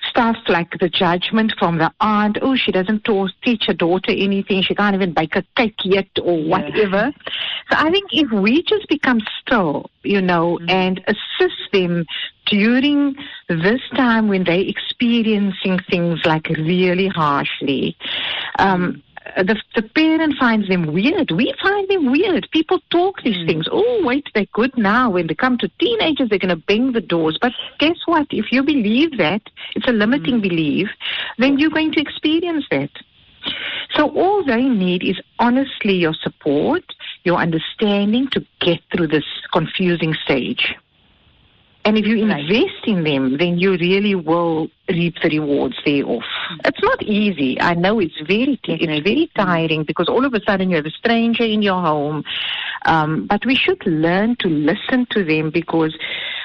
stuff 0.10 0.38
like 0.48 0.72
the 0.80 0.89
judgment 0.89 1.54
from 1.60 1.78
the 1.78 1.92
aunt. 2.00 2.38
Oh, 2.42 2.56
she 2.56 2.72
doesn't 2.72 3.04
talk, 3.04 3.32
teach 3.44 3.63
her 3.68 3.74
daughter 3.74 4.12
anything. 4.12 4.63
She 4.63 4.75
can't 4.75 4.96
even 4.96 5.13
bake 5.13 5.36
a 5.36 5.44
cake 5.56 5.75
yet, 5.84 6.08
or 6.22 6.42
whatever. 6.44 7.12
Yeah. 7.13 7.34
So 7.72 7.78
I 7.78 7.92
think 7.92 8.10
if 8.12 8.32
we 8.32 8.63
just 8.63 8.88
become 8.88 9.20
still, 9.42 9.89
you 10.04 10.22
know, 10.22 10.58
mm-hmm. 10.58 10.70
and 10.70 11.01
assist 11.08 11.72
them 11.74 12.06
during 12.46 13.16
this 13.48 13.82
time 13.96 14.28
when 14.28 14.44
they're 14.44 14.60
experiencing 14.60 15.80
things 15.89 16.20
like 16.25 16.48
really 16.50 17.08
harshly. 17.08 17.96
Um, 18.58 19.04
the, 19.38 19.62
the 19.75 19.81
parent 19.81 20.36
finds 20.39 20.67
them 20.67 20.93
weird. 20.93 21.31
We 21.31 21.53
find 21.62 21.88
them 21.88 22.12
weird. 22.12 22.48
People 22.51 22.79
talk 22.89 23.21
these 23.24 23.38
mm. 23.38 23.48
things. 23.48 23.67
Oh, 23.71 24.01
wait, 24.03 24.27
they're 24.33 24.45
good 24.53 24.77
now. 24.77 25.09
When 25.12 25.27
they 25.27 25.36
come 25.36 25.57
to 25.59 25.69
teenagers, 25.79 26.29
they're 26.29 26.39
going 26.39 26.50
to 26.50 26.63
bang 26.67 26.91
the 26.91 27.01
doors. 27.01 27.38
But 27.41 27.53
guess 27.79 27.98
what? 28.05 28.27
If 28.31 28.51
you 28.51 28.63
believe 28.63 29.17
that, 29.17 29.41
it's 29.75 29.88
a 29.88 29.91
limiting 29.91 30.39
mm. 30.39 30.43
belief, 30.43 30.89
then 31.38 31.59
you're 31.59 31.69
going 31.69 31.91
to 31.93 32.01
experience 32.01 32.65
that. 32.71 32.89
So 33.95 34.09
all 34.09 34.43
they 34.43 34.63
need 34.63 35.03
is 35.03 35.19
honestly 35.39 35.93
your 35.93 36.13
support, 36.13 36.83
your 37.24 37.38
understanding 37.38 38.27
to 38.31 38.45
get 38.59 38.79
through 38.91 39.07
this 39.07 39.25
confusing 39.53 40.13
stage. 40.25 40.75
And 41.86 41.98
if 41.98 42.05
you 42.05 42.17
invest 42.17 42.86
in 42.86 43.03
them, 43.03 43.38
then 43.38 43.57
you 43.57 43.71
really 43.71 44.13
will 44.13 44.69
reap 44.89 45.15
the 45.24 45.29
rewards 45.29 45.77
thereof. 45.86 46.21
It's 46.65 46.82
not 46.82 47.01
easy. 47.01 47.60
I 47.62 47.73
know 47.73 47.99
it's 47.99 48.19
very 48.27 48.60
it's 48.63 49.04
very 49.04 49.32
tiring 49.36 49.84
because 49.86 50.10
all 50.10 50.25
of 50.25 50.34
a 50.34 50.41
sudden 50.45 50.69
you 50.69 50.75
have 50.75 50.86
a 50.86 50.91
stranger 50.91 51.43
in 51.43 51.62
your 51.62 51.82
home. 51.82 52.23
Um, 52.86 53.27
but 53.27 53.45
we 53.45 53.56
should 53.56 53.86
learn 53.86 54.36
to 54.39 54.49
listen 54.49 55.08
to 55.12 55.23
them 55.23 55.51
because 55.51 55.97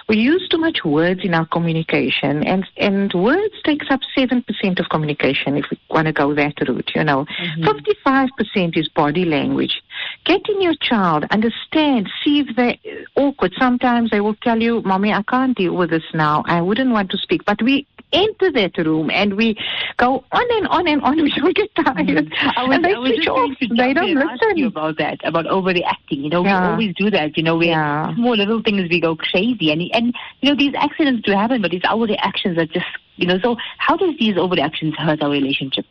we 0.09 0.17
use 0.17 0.47
too 0.49 0.59
much 0.59 0.85
words 0.85 1.21
in 1.25 1.35
our 1.35 1.47
communication, 1.47 2.47
and 2.47 2.67
and 2.77 3.13
words 3.15 3.55
takes 3.65 3.87
up 3.91 4.01
seven 4.17 4.43
percent 4.43 4.79
of 4.79 4.89
communication. 4.89 5.57
If 5.57 5.67
we 5.71 5.79
want 5.91 6.07
to 6.07 6.13
go 6.13 6.35
that 6.35 6.55
route, 6.67 6.91
you 6.95 7.05
know, 7.05 7.25
mm-hmm. 7.25 7.65
55 7.65 8.29
percent 8.37 8.77
is 8.77 8.89
body 8.89 9.25
language. 9.25 9.83
Getting 10.25 10.61
your 10.61 10.75
child 10.81 11.25
understand, 11.31 12.11
see 12.23 12.41
if 12.41 12.55
they're 12.57 12.77
awkward. 13.17 13.53
Sometimes 13.59 14.11
they 14.11 14.21
will 14.21 14.37
tell 14.37 14.61
you, 14.61 14.83
"Mommy, 14.83 15.13
I 15.13 15.23
can't 15.23 15.57
deal 15.57 15.75
with 15.75 15.91
this 15.91 16.05
now. 16.13 16.45
I 16.47 16.61
wouldn't 16.61 16.91
want 16.91 17.11
to 17.13 17.19
speak." 17.19 17.45
But 17.45 17.63
we 17.63 17.87
enter 18.15 18.53
that 18.53 18.79
room 18.79 19.11
and 19.11 19.37
we 19.37 19.57
go 19.97 20.25
on 20.33 20.47
and 20.57 20.69
on 20.69 20.89
and 20.89 21.03
on. 21.03 21.15
We 21.25 21.31
don't 21.31 21.57
get 21.57 21.75
tired. 21.75 21.97
Mm-hmm. 21.97 22.59
I 22.59 22.65
was, 22.65 22.77
and 22.77 22.85
they 22.85 22.95
I 22.95 22.99
was 22.99 23.13
switch 23.13 23.29
off. 23.29 23.51
They 23.61 23.95
don't 23.95 24.15
listen. 24.15 24.57
You 24.57 24.67
about 24.69 24.99
that, 24.99 25.21
about 25.25 25.47
overreacting. 25.47 26.23
You 26.23 26.31
know, 26.31 26.45
yeah. 26.45 26.69
we 26.69 26.73
always 26.73 26.95
do 26.97 27.11
that. 27.11 27.37
You 27.37 27.43
know, 27.43 27.57
we 27.57 27.69
yeah. 27.69 28.15
small 28.15 28.37
little 28.37 28.63
things 28.63 28.89
we 28.89 29.01
go 29.01 29.17
crazy, 29.17 29.71
and 29.71 29.83
and 29.93 30.15
you 30.41 30.51
know 30.51 30.57
these 30.57 30.75
accidents 30.77 31.23
do 31.27 31.33
happen, 31.33 31.63
but 31.63 31.73
it's 31.73 31.85
our 31.87 32.07
reactions 32.07 32.57
that 32.57 32.71
just 32.71 32.87
you 33.17 33.27
know. 33.27 33.39
So 33.43 33.57
how 33.79 33.97
does 33.97 34.15
these 34.19 34.35
overreactions 34.35 34.97
hurt 34.97 35.23
our 35.23 35.31
relationship? 35.31 35.87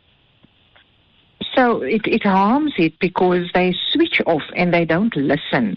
So 1.54 1.82
it, 1.82 2.06
it 2.06 2.24
harms 2.24 2.72
it 2.78 2.98
because 2.98 3.50
they 3.54 3.74
switch 3.92 4.20
off 4.26 4.42
and 4.56 4.74
they 4.74 4.84
don't 4.84 5.14
listen. 5.16 5.76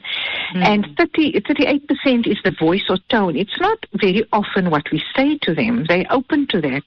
Mm. 0.55 0.65
And 0.65 0.97
30, 0.97 1.33
38% 1.41 2.27
is 2.27 2.37
the 2.43 2.55
voice 2.59 2.83
or 2.89 2.97
tone. 3.09 3.35
It's 3.35 3.59
not 3.59 3.85
very 3.93 4.25
often 4.31 4.69
what 4.69 4.89
we 4.91 5.03
say 5.15 5.37
to 5.43 5.53
them. 5.53 5.85
They're 5.87 6.05
open 6.09 6.47
to 6.47 6.61
that. 6.61 6.83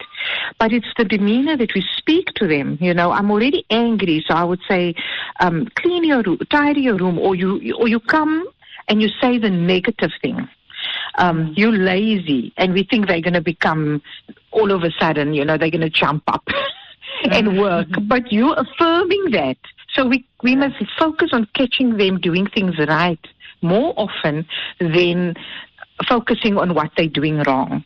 But 0.58 0.72
it's 0.72 0.92
the 0.96 1.04
demeanor 1.04 1.56
that 1.56 1.74
we 1.74 1.84
speak 1.96 2.26
to 2.36 2.48
them. 2.48 2.78
You 2.80 2.94
know, 2.94 3.12
I'm 3.12 3.30
already 3.30 3.64
angry, 3.70 4.24
so 4.26 4.34
I 4.34 4.44
would 4.44 4.60
say, 4.68 4.94
um, 5.40 5.68
clean 5.76 6.04
your 6.04 6.22
room, 6.22 6.38
tidy 6.50 6.82
your 6.82 6.96
room, 6.96 7.18
or 7.18 7.34
you, 7.34 7.74
or 7.78 7.86
you 7.86 8.00
come 8.00 8.46
and 8.88 9.00
you 9.00 9.08
say 9.20 9.38
the 9.38 9.50
negative 9.50 10.10
thing. 10.20 10.48
Um, 11.16 11.52
you're 11.56 11.72
lazy, 11.72 12.52
and 12.56 12.72
we 12.72 12.84
think 12.84 13.06
they're 13.06 13.20
going 13.20 13.34
to 13.34 13.42
become 13.42 14.02
all 14.52 14.72
of 14.72 14.82
a 14.82 14.90
sudden, 14.98 15.34
you 15.34 15.44
know, 15.44 15.58
they're 15.58 15.70
going 15.70 15.80
to 15.82 15.90
jump 15.90 16.24
up. 16.26 16.46
and 17.24 17.58
work, 17.58 17.88
but 18.08 18.32
you're 18.32 18.56
affirming 18.58 19.30
that. 19.32 19.56
So 19.94 20.06
we, 20.06 20.24
we 20.42 20.56
must 20.56 20.76
focus 20.98 21.30
on 21.32 21.48
catching 21.54 21.96
them 21.96 22.20
doing 22.20 22.46
things 22.46 22.74
right 22.78 23.18
more 23.62 23.92
often 23.96 24.46
than 24.78 25.34
focusing 26.08 26.56
on 26.56 26.74
what 26.74 26.90
they're 26.96 27.08
doing 27.08 27.42
wrong. 27.46 27.84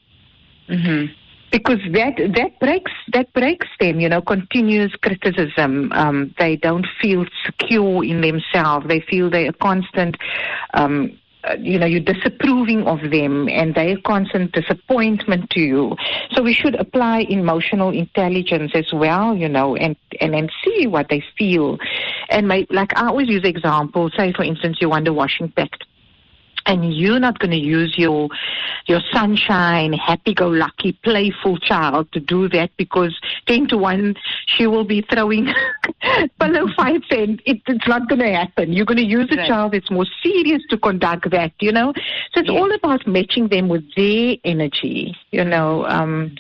Mm-hmm. 0.69 1.13
Because 1.51 1.79
that 1.93 2.17
that 2.35 2.59
breaks 2.59 2.91
that 3.13 3.33
breaks 3.33 3.69
them, 3.79 4.01
you 4.01 4.09
know. 4.09 4.21
Continuous 4.21 4.93
criticism. 4.97 5.93
Um, 5.93 6.35
they 6.37 6.57
don't 6.57 6.87
feel 7.01 7.27
secure 7.45 8.03
in 8.03 8.23
themselves. 8.23 8.89
They 8.89 8.99
feel 9.01 9.31
they 9.31 9.47
are 9.47 9.53
constant 9.53 10.17
um, 10.73 11.17
uh, 11.49 11.55
you 11.61 11.79
know, 11.79 11.87
you're 11.87 12.01
disapproving 12.01 12.87
of 12.87 13.11
them 13.11 13.49
and 13.49 13.75
they're 13.75 13.99
constant 14.05 14.53
disappointment 14.53 15.51
to 15.51 15.61
you. 15.61 15.97
So 16.33 16.43
we 16.43 16.55
should 16.55 16.75
apply 16.77 17.27
emotional 17.29 17.91
intelligence 17.91 18.73
as 18.75 18.87
well, 18.93 19.37
you 19.37 19.49
know, 19.49 19.77
and, 19.77 19.97
and 20.21 20.51
see 20.65 20.87
what 20.87 21.09
they 21.11 21.23
feel. 21.37 21.79
And 22.31 22.49
my, 22.49 22.67
like 22.71 22.97
I 22.97 23.09
always 23.09 23.29
use 23.29 23.43
examples, 23.45 24.13
say 24.17 24.33
for 24.33 24.45
instance, 24.45 24.79
you 24.81 24.89
want 24.89 25.07
a 25.09 25.13
washing 25.13 25.51
pact 25.51 25.85
and 26.67 26.95
you're 26.95 27.21
not 27.21 27.39
going 27.39 27.51
to 27.51 27.57
use 27.57 27.95
your 27.97 28.29
your 28.87 29.01
sunshine, 29.13 29.93
happy-go-lucky, 29.93 30.93
playful 31.05 31.59
child 31.59 32.11
to 32.13 32.21
do 32.21 32.49
that 32.51 32.71
because 32.77 33.19
ten 33.47 33.67
to 33.69 33.79
one 33.79 34.15
she 34.47 34.67
will 34.67 34.85
be 34.85 35.03
throwing 35.03 35.53
pillow 36.41 36.67
fights, 36.77 37.07
and 37.11 37.43
it, 37.47 37.61
it's 37.67 37.89
not 37.89 38.09
going 38.09 38.21
to 38.21 38.33
happen. 38.33 38.73
You're 38.73 38.87
going 38.87 38.99
to 38.99 39.07
use 39.07 39.29
a 39.33 39.37
right. 39.37 39.49
child 39.49 39.73
that's 39.73 39.91
more 39.91 40.07
serious 40.23 40.63
to 40.71 40.79
conduct 40.79 41.31
that, 41.31 41.53
you 41.61 41.73
know. 41.73 41.93
So 42.33 42.41
it's 42.41 42.51
yes. 42.51 42.61
all 42.61 42.73
about 42.73 43.07
matching 43.07 43.49
them 43.49 43.69
with 43.69 43.85
their 43.97 44.37
energy, 44.45 45.15
you 45.31 45.45
know. 45.45 45.87
Um, 45.87 46.35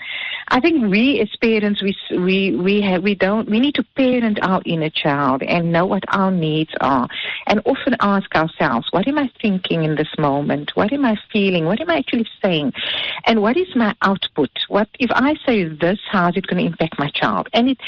I 0.48 0.60
think 0.60 0.90
we 0.90 1.20
as 1.20 1.30
parents, 1.40 1.82
we 1.82 1.96
we 2.10 2.54
we 2.56 2.80
have 2.82 3.02
we 3.02 3.14
don't 3.14 3.48
we 3.48 3.60
need 3.60 3.74
to 3.76 3.84
parent 3.96 4.38
our 4.42 4.60
inner 4.66 4.90
child 4.90 5.42
and 5.42 5.72
know 5.72 5.86
what 5.86 6.04
our 6.08 6.30
needs 6.30 6.70
are, 6.80 7.08
and 7.46 7.60
often 7.64 7.96
ask 8.00 8.34
ourselves, 8.34 8.86
what 8.90 9.08
am 9.08 9.18
I 9.18 9.30
thinking 9.40 9.84
in 9.84 9.94
this 9.96 10.12
moment? 10.18 10.72
What 10.74 10.92
am 10.92 11.04
I 11.04 11.16
feeling? 11.32 11.64
What 11.64 11.80
am 11.80 11.90
I 11.90 11.98
actually 11.98 12.26
saying? 12.42 12.72
And 13.24 13.40
what 13.40 13.56
is 13.56 13.74
my 13.74 13.94
output? 14.02 14.50
What 14.68 14.88
if 14.98 15.10
I 15.12 15.34
say 15.46 15.64
this? 15.64 15.98
How 16.10 16.28
is 16.28 16.36
it 16.36 16.46
going 16.46 16.62
to 16.62 16.66
impact 16.70 16.98
my 16.98 17.10
child? 17.10 17.48
And 17.52 17.70
it 17.70 17.78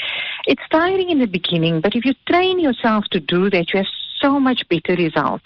it's 0.45 0.63
tiring 0.71 1.09
in 1.09 1.19
the 1.19 1.27
beginning, 1.27 1.76
but 1.81 1.95
if 1.95 2.05
you 2.05 2.13
train 2.27 2.59
yourself 2.59 3.05
to 3.11 3.19
do 3.19 3.49
that, 3.49 3.73
you 3.73 3.77
have 3.77 3.87
so 4.21 4.39
much 4.39 4.67
better 4.69 4.95
results. 4.95 5.45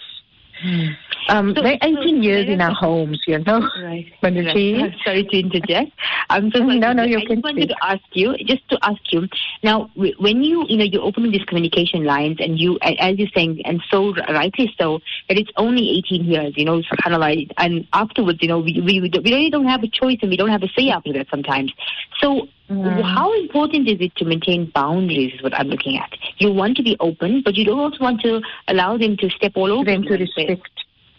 Mm. 0.63 0.95
Um, 1.29 1.53
so, 1.55 1.61
they're 1.61 1.77
18 1.81 1.95
so, 1.95 2.05
years 2.21 2.47
in 2.47 2.61
our 2.61 2.73
homes, 2.73 3.21
you 3.27 3.37
know. 3.39 3.67
Right. 3.83 4.11
right. 4.23 4.93
Sorry 5.05 5.23
to 5.23 5.39
interject. 5.39 5.91
I'm 6.29 6.51
so 6.51 6.59
sorry. 6.59 6.79
No, 6.79 6.93
no, 6.93 7.03
you 7.03 7.17
I 7.17 7.25
can 7.25 7.37
just 7.37 7.43
wanted 7.43 7.69
to 7.69 7.75
ask 7.81 8.03
you, 8.13 8.35
just 8.45 8.67
to 8.69 8.77
ask 8.81 9.01
you, 9.11 9.27
now, 9.63 9.89
when 9.95 10.43
you, 10.43 10.65
you 10.67 10.77
know, 10.77 10.83
you're 10.83 11.03
opening 11.03 11.31
these 11.31 11.43
communication 11.45 12.03
lines 12.03 12.37
and 12.39 12.59
you, 12.59 12.77
as 12.81 13.17
you're 13.17 13.29
saying, 13.35 13.61
and 13.65 13.81
so 13.89 14.13
rightly 14.29 14.73
so, 14.79 14.99
that 15.29 15.37
it's 15.37 15.51
only 15.57 15.97
18 16.05 16.25
years, 16.25 16.53
you 16.55 16.65
know, 16.65 16.81
kind 17.03 17.15
of 17.15 17.21
like, 17.21 17.51
and 17.57 17.87
afterwards, 17.93 18.39
you 18.41 18.47
know, 18.47 18.59
we, 18.59 18.81
we, 18.81 18.99
we 19.01 19.11
really 19.23 19.49
don't 19.49 19.67
have 19.67 19.83
a 19.83 19.87
choice 19.87 20.17
and 20.21 20.29
we 20.29 20.37
don't 20.37 20.49
have 20.49 20.63
a 20.63 20.69
say 20.77 20.89
after 20.89 21.13
that 21.13 21.27
sometimes. 21.29 21.71
So, 22.19 22.47
Mm. 22.71 23.03
How 23.03 23.33
important 23.33 23.89
is 23.89 23.99
it 23.99 24.15
to 24.15 24.25
maintain 24.25 24.71
boundaries? 24.73 25.33
Is 25.33 25.43
what 25.43 25.53
I'm 25.53 25.67
looking 25.67 25.97
at. 25.97 26.09
You 26.37 26.53
want 26.53 26.77
to 26.77 26.83
be 26.83 26.95
open, 27.01 27.41
but 27.43 27.55
you 27.55 27.65
don't 27.65 27.79
also 27.79 27.97
want 27.99 28.21
to 28.21 28.41
allow 28.69 28.97
them 28.97 29.17
to 29.17 29.29
step 29.29 29.51
all 29.55 29.71
over. 29.71 29.83
Them 29.83 30.03
to 30.03 30.13
respect. 30.13 30.69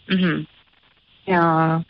Mm-hmm. 0.09 0.43
Yeah. 1.25 1.83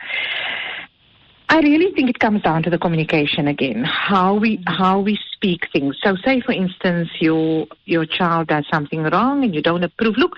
I 1.54 1.60
really 1.60 1.94
think 1.94 2.10
it 2.10 2.18
comes 2.18 2.42
down 2.42 2.64
to 2.64 2.72
the 2.72 2.80
communication 2.80 3.48
again, 3.48 3.84
how 3.84 4.34
we 4.34 4.60
how 4.66 5.00
we 5.00 5.20
speak 5.34 5.68
things. 5.72 5.96
So, 6.04 6.16
say 6.26 6.42
for 6.42 6.52
instance, 6.52 7.10
your 7.20 7.68
your 7.86 8.08
child 8.08 8.48
does 8.48 8.66
something 8.72 9.04
wrong 9.04 9.44
and 9.44 9.54
you 9.54 9.62
don't 9.62 9.84
approve. 9.84 10.18
Look, 10.18 10.36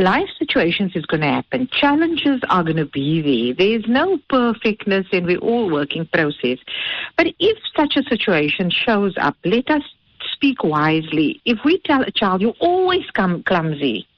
life 0.00 0.28
situations 0.40 0.96
is 0.96 1.06
going 1.06 1.20
to 1.20 1.28
happen. 1.28 1.68
Challenges 1.70 2.40
are 2.50 2.64
going 2.64 2.78
to 2.78 2.86
be 2.86 3.22
there. 3.22 3.54
There's 3.54 3.84
no 3.86 4.18
perfectness, 4.28 5.06
and 5.12 5.24
we're 5.24 5.38
all 5.38 5.70
working 5.70 6.04
process. 6.04 6.58
But 7.16 7.28
if 7.38 7.56
such 7.76 7.94
a 7.96 8.02
situation 8.02 8.68
shows 8.70 9.14
up, 9.18 9.36
let 9.44 9.70
us 9.70 9.84
speak 10.32 10.64
wisely. 10.64 11.40
If 11.44 11.60
we 11.64 11.78
tell 11.84 12.02
a 12.02 12.10
child, 12.10 12.40
you 12.40 12.54
always 12.58 13.08
come 13.12 13.44
clumsy 13.44 14.08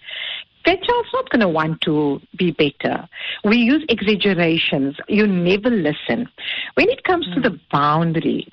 that 0.69 0.83
child's 0.83 1.09
not 1.15 1.31
going 1.31 1.41
to 1.41 1.49
want 1.49 1.81
to 1.81 2.21
be 2.37 2.51
better. 2.51 3.09
We 3.43 3.57
use 3.57 3.87
exaggerations. 3.89 4.97
You 5.09 5.27
never 5.27 5.71
listen. 5.71 6.29
When 6.75 6.91
it 6.91 7.05
comes 7.05 7.27
mm. 7.27 7.35
to 7.35 7.41
the 7.41 7.51
hmm. 7.57 7.63
boundary, 7.73 8.49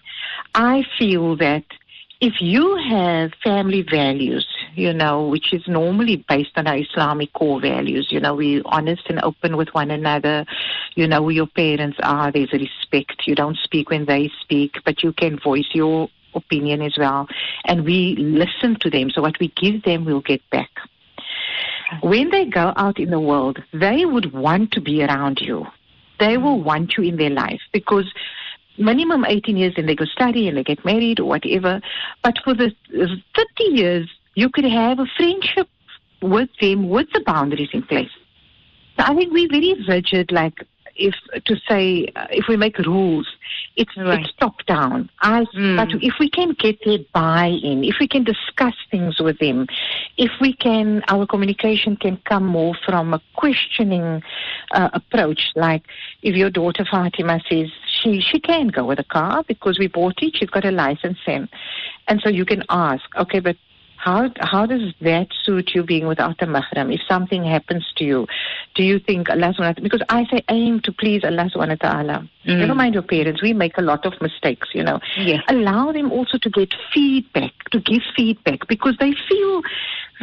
I 0.53 0.85
feel 0.97 1.35
that 1.37 1.65
if 2.21 2.35
you 2.39 2.77
have 2.89 3.33
family 3.43 3.81
values, 3.81 4.47
you 4.75 4.93
know, 4.93 5.27
which 5.27 5.53
is 5.53 5.67
normally 5.67 6.23
based 6.29 6.51
on 6.55 6.67
our 6.67 6.77
Islamic 6.77 7.33
core 7.33 7.59
values, 7.59 8.07
you 8.09 8.21
know, 8.21 8.33
we're 8.33 8.61
honest 8.63 9.03
and 9.09 9.19
open 9.21 9.57
with 9.57 9.73
one 9.73 9.91
another, 9.91 10.45
you 10.95 11.07
know 11.07 11.21
who 11.21 11.31
your 11.31 11.47
parents 11.47 11.97
are, 12.01 12.31
there's 12.31 12.53
a 12.53 12.57
respect. 12.57 13.27
You 13.27 13.35
don't 13.35 13.57
speak 13.57 13.89
when 13.89 14.05
they 14.05 14.31
speak, 14.39 14.75
but 14.85 15.03
you 15.03 15.11
can 15.11 15.37
voice 15.37 15.67
your 15.73 16.09
opinion 16.33 16.81
as 16.81 16.95
well. 16.97 17.27
And 17.65 17.83
we 17.83 18.15
listen 18.15 18.77
to 18.79 18.89
them. 18.89 19.09
So 19.09 19.21
what 19.21 19.37
we 19.41 19.49
give 19.49 19.83
them, 19.83 20.05
we'll 20.05 20.21
get 20.21 20.41
back. 20.49 20.69
When 22.01 22.29
they 22.29 22.45
go 22.45 22.73
out 22.75 22.99
in 22.99 23.09
the 23.09 23.19
world, 23.19 23.61
they 23.73 24.05
would 24.05 24.33
want 24.33 24.71
to 24.71 24.81
be 24.81 25.03
around 25.03 25.39
you. 25.41 25.65
They 26.19 26.35
mm. 26.37 26.43
will 26.43 26.61
want 26.61 26.97
you 26.97 27.03
in 27.03 27.17
their 27.17 27.29
life 27.29 27.61
because 27.71 28.11
minimum 28.77 29.25
18 29.25 29.57
years 29.57 29.73
and 29.77 29.87
they 29.87 29.95
go 29.95 30.05
study 30.05 30.47
and 30.47 30.57
they 30.57 30.63
get 30.63 30.83
married 30.83 31.19
or 31.19 31.25
whatever. 31.25 31.81
But 32.23 32.35
for 32.43 32.53
the 32.53 32.71
30 32.91 33.15
years, 33.63 34.09
you 34.35 34.49
could 34.49 34.65
have 34.65 34.99
a 34.99 35.05
friendship 35.17 35.69
with 36.21 36.49
them 36.59 36.89
with 36.89 37.07
the 37.13 37.21
boundaries 37.25 37.69
in 37.73 37.83
place. 37.83 38.09
So 38.97 39.05
I 39.05 39.15
think 39.15 39.33
we're 39.33 39.49
very 39.49 39.75
rigid, 39.87 40.31
like 40.31 40.65
if 40.95 41.15
to 41.45 41.55
say 41.67 42.07
uh, 42.15 42.27
if 42.29 42.47
we 42.47 42.57
make 42.57 42.77
rules, 42.79 43.27
it's, 43.75 43.95
right. 43.97 44.21
it's 44.21 44.33
top 44.39 44.65
down. 44.65 45.09
I, 45.21 45.45
mm. 45.55 45.75
But 45.75 46.01
if 46.01 46.15
we 46.19 46.29
can 46.29 46.53
get 46.53 46.79
their 46.85 46.99
buy-in, 47.13 47.83
if 47.83 47.95
we 47.99 48.07
can 48.07 48.23
discuss 48.23 48.73
things 48.89 49.19
with 49.19 49.39
them, 49.39 49.67
if 50.17 50.31
we 50.39 50.53
can, 50.53 51.03
our 51.07 51.25
communication 51.25 51.97
can 51.97 52.17
come 52.25 52.45
more 52.45 52.75
from 52.85 53.13
a 53.13 53.21
questioning 53.35 54.23
uh, 54.71 54.89
approach. 54.93 55.51
Like 55.55 55.83
if 56.21 56.35
your 56.35 56.49
daughter 56.49 56.85
Fatima 56.89 57.41
says 57.49 57.69
she 57.87 58.21
she 58.21 58.39
can 58.39 58.69
go 58.69 58.85
with 58.85 58.99
a 58.99 59.03
car 59.03 59.43
because 59.47 59.77
we 59.79 59.87
bought 59.87 60.21
it, 60.21 60.35
she's 60.37 60.49
got 60.49 60.65
a 60.65 60.71
license 60.71 61.19
in, 61.27 61.49
and 62.07 62.21
so 62.21 62.29
you 62.29 62.45
can 62.45 62.63
ask, 62.69 63.03
okay, 63.17 63.39
but 63.39 63.57
how 64.05 64.29
how 64.39 64.67
does 64.67 64.93
that 65.01 65.27
suit 65.43 65.71
you 65.73 65.81
being 65.83 66.05
without 66.05 66.39
a 66.41 66.45
mahram? 66.45 66.93
If 66.93 67.01
something 67.09 67.43
happens 67.43 67.85
to 67.97 68.03
you, 68.03 68.27
do 68.75 68.83
you 68.83 68.99
think 68.99 69.31
Allah 69.31 69.51
subhanahu 69.53 69.59
wa 69.59 69.73
ta'ala, 69.73 69.81
because 69.81 70.03
I 70.09 70.25
say 70.31 70.43
aim 70.49 70.79
to 70.81 70.91
please 70.91 71.23
Allah 71.23 71.49
subhanahu 71.53 71.81
wa 71.81 71.89
ta'ala. 71.89 72.29
Mm. 72.45 72.59
Never 72.59 72.75
mind 72.75 72.93
your 72.93 73.03
parents, 73.03 73.41
we 73.41 73.53
make 73.53 73.79
a 73.79 73.81
lot 73.81 74.05
of 74.05 74.13
mistakes, 74.21 74.69
you 74.75 74.83
know. 74.83 74.99
Yes. 75.17 75.41
Allow 75.47 75.91
them 75.91 76.11
also 76.11 76.37
to 76.37 76.49
get 76.51 76.75
feedback, 76.93 77.53
to 77.71 77.79
give 77.79 78.03
feedback 78.15 78.67
because 78.67 78.95
they 78.99 79.13
feel 79.27 79.63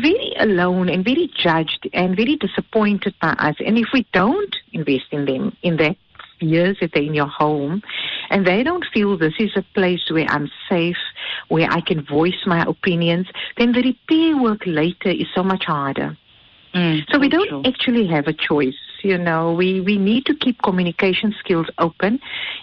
very 0.01 0.33
alone 0.39 0.89
and 0.89 1.05
very 1.05 1.29
judged 1.37 1.89
and 1.93 2.17
very 2.17 2.37
disappointed 2.37 3.15
by 3.21 3.31
us. 3.31 3.57
And 3.67 3.77
if 3.77 3.89
we 3.93 4.07
don't 4.13 4.55
invest 4.73 5.07
in 5.11 5.25
them 5.25 5.57
in 5.63 5.77
that 5.79 5.97
years 6.43 6.77
if 6.81 6.91
they're 6.93 7.03
in 7.03 7.15
your 7.15 7.29
home 7.29 7.83
and 8.33 8.47
they 8.47 8.63
don't 8.63 8.87
feel 8.93 9.19
this 9.19 9.35
is 9.39 9.53
a 9.57 9.63
place 9.75 10.11
where 10.11 10.27
I'm 10.29 10.51
safe, 10.69 10.97
where 11.49 11.69
I 11.71 11.83
can 11.83 12.03
voice 12.03 12.47
my 12.47 12.65
opinions, 12.65 13.27
then 13.59 13.73
the 13.73 13.83
repair 13.83 14.43
work 14.43 14.63
later 14.65 15.11
is 15.11 15.27
so 15.35 15.43
much 15.43 15.65
harder. 15.67 16.17
Mm, 16.75 17.03
so 17.11 17.19
we 17.19 17.29
don't 17.29 17.67
actually 17.67 18.07
have 18.09 18.27
a 18.27 18.33
choice. 18.33 18.79
You 19.03 19.19
know, 19.19 19.53
we, 19.53 19.83
we 19.83 19.99
need 19.99 20.25
to 20.27 20.35
keep 20.35 20.63
communication 20.63 21.35
skills 21.39 21.67
open. 21.77 22.21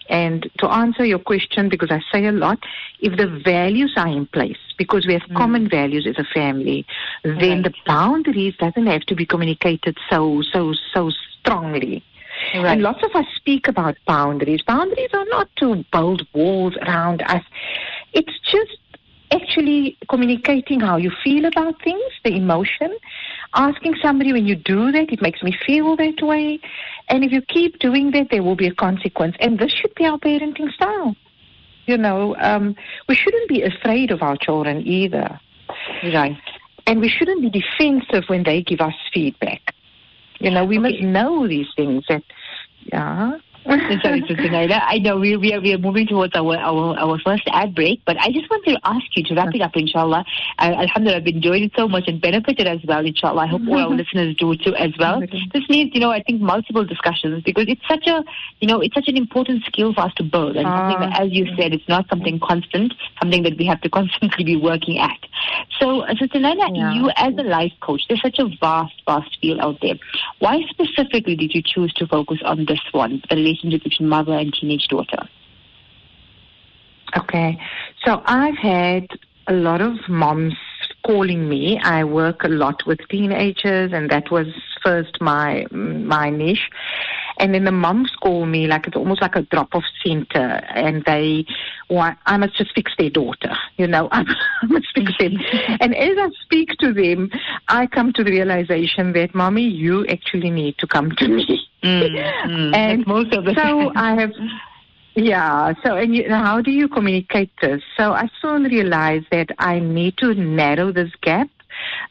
And 0.09 0.49
to 0.57 0.67
answer 0.67 1.05
your 1.05 1.19
question, 1.19 1.69
because 1.69 1.91
I 1.91 1.99
say 2.11 2.25
a 2.25 2.31
lot, 2.31 2.57
if 2.99 3.15
the 3.17 3.27
values 3.27 3.93
are 3.95 4.07
in 4.07 4.25
place, 4.25 4.57
because 4.77 5.05
we 5.05 5.13
have 5.13 5.29
mm. 5.29 5.35
common 5.35 5.69
values 5.69 6.07
as 6.07 6.17
a 6.17 6.27
family, 6.33 6.87
then 7.23 7.61
right. 7.61 7.63
the 7.65 7.73
boundaries 7.85 8.55
doesn't 8.57 8.87
have 8.87 9.01
to 9.01 9.15
be 9.15 9.25
communicated 9.27 9.97
so, 10.09 10.41
so, 10.51 10.73
so 10.91 11.11
strongly. 11.39 12.03
Right. 12.53 12.65
And 12.73 12.81
lots 12.81 13.03
of 13.03 13.15
us 13.15 13.25
speak 13.35 13.67
about 13.67 13.97
boundaries. 14.07 14.61
Boundaries 14.61 15.09
are 15.13 15.25
not 15.25 15.49
to 15.57 15.83
build 15.91 16.25
walls 16.33 16.75
around 16.81 17.21
us. 17.23 17.43
It's 18.13 18.39
just 18.51 18.77
actually 19.31 19.97
communicating 20.09 20.79
how 20.79 20.97
you 20.97 21.11
feel 21.23 21.45
about 21.45 21.81
things, 21.83 22.11
the 22.23 22.35
emotion. 22.35 22.97
Asking 23.53 23.95
somebody 24.01 24.33
when 24.33 24.45
you 24.45 24.55
do 24.55 24.91
that, 24.91 25.11
it 25.11 25.21
makes 25.21 25.43
me 25.43 25.55
feel 25.65 25.95
that 25.97 26.21
way. 26.21 26.59
And 27.09 27.23
if 27.23 27.31
you 27.31 27.41
keep 27.41 27.79
doing 27.79 28.11
that, 28.11 28.27
there 28.31 28.43
will 28.43 28.55
be 28.55 28.67
a 28.67 28.73
consequence. 28.73 29.35
And 29.39 29.59
this 29.59 29.71
should 29.71 29.93
be 29.95 30.05
our 30.05 30.17
parenting 30.17 30.71
style. 30.73 31.15
You 31.85 31.97
know, 31.97 32.35
um, 32.39 32.75
we 33.07 33.15
shouldn't 33.15 33.49
be 33.49 33.63
afraid 33.63 34.11
of 34.11 34.21
our 34.21 34.37
children 34.37 34.85
either. 34.85 35.39
Right. 36.03 36.37
And 36.85 36.99
we 36.99 37.09
shouldn't 37.09 37.41
be 37.41 37.49
defensive 37.49 38.25
when 38.27 38.43
they 38.43 38.61
give 38.61 38.81
us 38.81 38.93
feedback. 39.13 39.73
You 40.39 40.51
know, 40.51 40.65
we 40.65 40.79
okay. 40.79 40.91
must 40.91 41.03
know 41.03 41.47
these 41.47 41.67
things 41.75 42.03
that, 42.09 42.23
yeah. 42.85 43.39
Sorry, 43.69 44.21
Naila. 44.21 44.81
I 44.83 44.97
know 44.97 45.17
we, 45.17 45.37
we, 45.37 45.53
are, 45.53 45.61
we 45.61 45.73
are 45.73 45.77
moving 45.77 46.07
towards 46.07 46.35
our, 46.35 46.57
our, 46.57 46.97
our 46.97 47.19
first 47.19 47.43
ad 47.47 47.75
break, 47.75 48.01
but 48.05 48.17
I 48.19 48.31
just 48.31 48.49
wanted 48.49 48.73
to 48.73 48.79
ask 48.83 49.05
you 49.15 49.23
to 49.25 49.35
wrap 49.35 49.53
it 49.53 49.61
up, 49.61 49.75
inshallah. 49.75 50.25
I, 50.57 50.73
Alhamdulillah, 50.73 51.17
I've 51.19 51.27
enjoyed 51.27 51.61
it 51.61 51.71
so 51.77 51.87
much 51.87 52.05
and 52.07 52.19
benefited 52.19 52.65
as 52.65 52.79
well, 52.87 53.05
inshallah. 53.05 53.41
I 53.41 53.47
hope 53.47 53.61
all 53.67 53.77
our 53.77 53.89
listeners 53.95 54.35
do 54.37 54.55
too 54.55 54.73
as 54.75 54.91
well. 54.97 55.21
This 55.21 55.63
needs, 55.69 55.91
you 55.93 55.99
know, 55.99 56.09
I 56.09 56.23
think 56.23 56.41
multiple 56.41 56.83
discussions 56.83 57.43
because 57.43 57.65
it's 57.67 57.85
such 57.87 58.07
a, 58.07 58.23
you 58.59 58.67
know, 58.67 58.81
it's 58.81 58.95
such 58.95 59.07
an 59.07 59.17
important 59.17 59.63
skill 59.65 59.93
for 59.93 60.01
us 60.01 60.13
to 60.15 60.23
build. 60.23 60.57
And 60.57 60.65
something 60.65 60.99
that, 61.01 61.21
as 61.21 61.31
you 61.31 61.45
said, 61.55 61.73
it's 61.73 61.87
not 61.87 62.09
something 62.09 62.39
constant, 62.39 62.93
something 63.21 63.43
that 63.43 63.57
we 63.57 63.65
have 63.67 63.81
to 63.81 63.89
constantly 63.99 64.43
be 64.43 64.55
working 64.55 64.97
at. 64.97 65.17
So, 65.79 66.01
uh, 66.01 66.15
Sister 66.19 66.39
Naila, 66.39 66.75
yeah. 66.75 66.93
you 66.93 67.11
as 67.15 67.33
a 67.37 67.43
life 67.43 67.73
coach, 67.81 68.01
there's 68.09 68.21
such 68.21 68.39
a 68.39 68.49
vast, 68.59 68.93
vast 69.05 69.37
field 69.39 69.59
out 69.59 69.77
there. 69.81 69.95
Why 70.39 70.61
specifically 70.69 71.35
did 71.35 71.53
you 71.53 71.61
choose 71.63 71.93
to 71.93 72.07
focus 72.07 72.39
on 72.43 72.65
this 72.65 72.81
one, 72.91 73.21
the 73.29 73.35
relationship 73.35 73.58
between 73.61 74.09
mother 74.09 74.33
and 74.33 74.53
teenage 74.53 74.87
daughter? 74.87 75.27
Okay. 77.17 77.59
So 78.05 78.21
I've 78.25 78.57
had 78.57 79.07
a 79.47 79.53
lot 79.53 79.81
of 79.81 79.97
moms 80.07 80.53
calling 81.03 81.47
me. 81.47 81.79
I 81.83 82.03
work 82.03 82.43
a 82.43 82.47
lot 82.47 82.85
with 82.85 82.99
teenagers, 83.09 83.91
and 83.93 84.09
that 84.09 84.31
was 84.31 84.47
first 84.83 85.19
my 85.21 85.65
my 85.71 86.29
niche. 86.29 86.69
And 87.37 87.53
then 87.53 87.63
the 87.63 87.71
moms 87.71 88.11
call 88.21 88.45
me 88.45 88.67
like 88.67 88.85
it's 88.87 88.97
almost 88.97 89.21
like 89.21 89.35
a 89.35 89.43
drop 89.43 89.73
off 89.73 89.83
center, 90.03 90.61
and 90.75 91.03
they 91.05 91.45
want 91.89 92.17
I 92.25 92.37
must 92.37 92.57
just 92.57 92.73
fix 92.75 92.91
their 92.97 93.09
daughter. 93.09 93.55
You 93.77 93.87
know, 93.87 94.09
I 94.11 94.23
must 94.67 94.87
fix 94.93 95.11
them. 95.19 95.37
and 95.79 95.95
as 95.95 96.17
I 96.17 96.29
speak 96.41 96.69
to 96.79 96.93
them, 96.93 97.29
I 97.67 97.87
come 97.87 98.13
to 98.13 98.23
the 98.23 98.31
realization 98.31 99.13
that, 99.13 99.33
mommy, 99.33 99.67
you 99.67 100.05
actually 100.07 100.49
need 100.49 100.77
to 100.79 100.87
come 100.87 101.11
to 101.11 101.27
me. 101.27 101.67
Mm, 101.83 102.09
mm, 102.45 102.75
and 102.75 103.07
most 103.07 103.33
of 103.33 103.45
the 103.45 103.55
so 103.55 103.91
I 103.95 104.15
have. 104.15 104.31
Yeah. 105.19 105.73
So, 105.83 105.97
and 105.97 106.15
you, 106.15 106.29
how 106.29 106.61
do 106.61 106.71
you 106.71 106.87
communicate 106.87 107.51
this? 107.61 107.83
So, 107.97 108.13
I 108.13 108.29
soon 108.41 108.63
realized 108.63 109.25
that 109.31 109.49
I 109.59 109.79
need 109.79 110.17
to 110.17 110.33
narrow 110.33 110.91
this 110.93 111.11
gap 111.21 111.49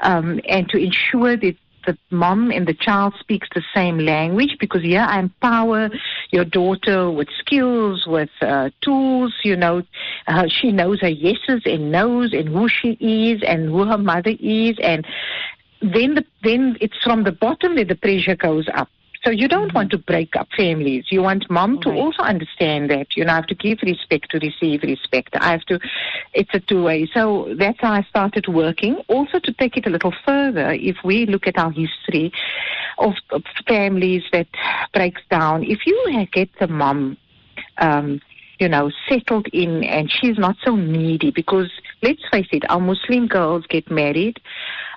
um, 0.01 0.41
and 0.47 0.69
to 0.69 0.77
ensure 0.77 1.37
that 1.37 1.57
the 1.87 1.97
mom 2.11 2.51
and 2.51 2.69
the 2.69 2.75
child 2.75 3.15
speaks 3.19 3.49
the 3.55 3.63
same 3.75 3.99
language 3.99 4.57
because 4.61 4.83
yeah, 4.83 5.07
I 5.07 5.21
empower 5.21 5.89
your 6.31 6.45
daughter 6.45 7.11
with 7.11 7.29
skills, 7.39 8.07
with 8.07 8.29
uh, 8.43 8.69
tools. 8.83 9.33
You 9.43 9.57
know, 9.57 9.83
uh, 10.27 10.49
she 10.49 10.71
knows 10.71 11.01
her 11.01 11.09
yeses 11.09 11.63
and 11.65 11.91
nos 11.91 12.35
and 12.35 12.47
who 12.51 12.69
she 12.69 12.91
is 13.01 13.43
and 13.43 13.71
who 13.71 13.87
her 13.87 13.97
mother 13.97 14.35
is 14.39 14.77
and 14.83 15.07
then 15.81 16.17
the, 16.17 16.25
then 16.43 16.77
it's 16.81 16.97
from 17.03 17.25
the 17.25 17.33
bottom 17.33 17.77
that 17.77 17.89
the 17.89 17.95
pressure 17.95 18.37
goes 18.37 18.67
up. 18.75 18.91
So 19.25 19.31
you 19.31 19.49
don't 19.49 19.75
want 19.75 19.91
to 19.91 19.99
break 19.99 20.37
up 20.37 20.49
families. 20.57 21.07
You 21.11 21.23
want 21.23 21.51
mom 21.51 21.81
to 21.83 21.91
also 21.91 22.23
understand 22.23 22.91
that. 22.91 23.17
You 23.17 23.25
know, 23.25 23.33
I 23.33 23.37
have 23.37 23.47
to 23.49 23.55
give 23.55 23.79
respect 23.83 24.31
to 24.31 24.39
receive 24.39 24.83
respect. 24.83 25.31
I 25.41 25.53
have 25.53 25.65
to, 25.67 25.81
it's 26.35 26.51
a 26.55 26.61
two 26.61 26.85
way. 26.85 27.09
So 27.13 27.55
that's 27.59 27.81
how 27.81 27.93
I 27.93 28.03
started 28.03 28.47
working. 28.49 28.97
Also 29.09 29.39
to 29.41 29.53
take 29.53 29.77
it 29.77 29.87
a 29.87 29.91
little 29.91 30.15
further, 30.25 30.73
if 30.73 30.97
we 31.05 31.27
look 31.27 31.47
at 31.47 31.59
our 31.59 31.73
history 31.73 32.33
of, 32.99 33.15
of 33.31 33.43
families 33.67 34.23
that 34.33 34.49
breaks 34.95 35.23
down, 35.31 35.65
if 35.65 35.87
you 35.87 36.27
get 36.33 36.51
the 36.61 36.69
mom, 36.69 37.17
um, 37.79 38.21
you 38.59 38.69
know, 38.69 38.91
settled 39.09 39.47
in 39.53 39.85
and 39.85 40.11
she's 40.11 40.39
not 40.39 40.57
so 40.65 40.75
needy 40.75 41.31
because 41.31 41.71
let's 42.03 42.23
face 42.31 42.49
it, 42.53 42.65
our 42.69 42.81
Muslim 42.81 43.27
girls 43.27 43.65
get 43.69 43.91
married 43.91 44.41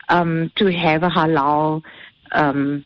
um, 0.09 0.51
to 0.55 0.71
have 0.71 1.03
a 1.03 1.09
halal 1.09 1.83
um, 2.31 2.85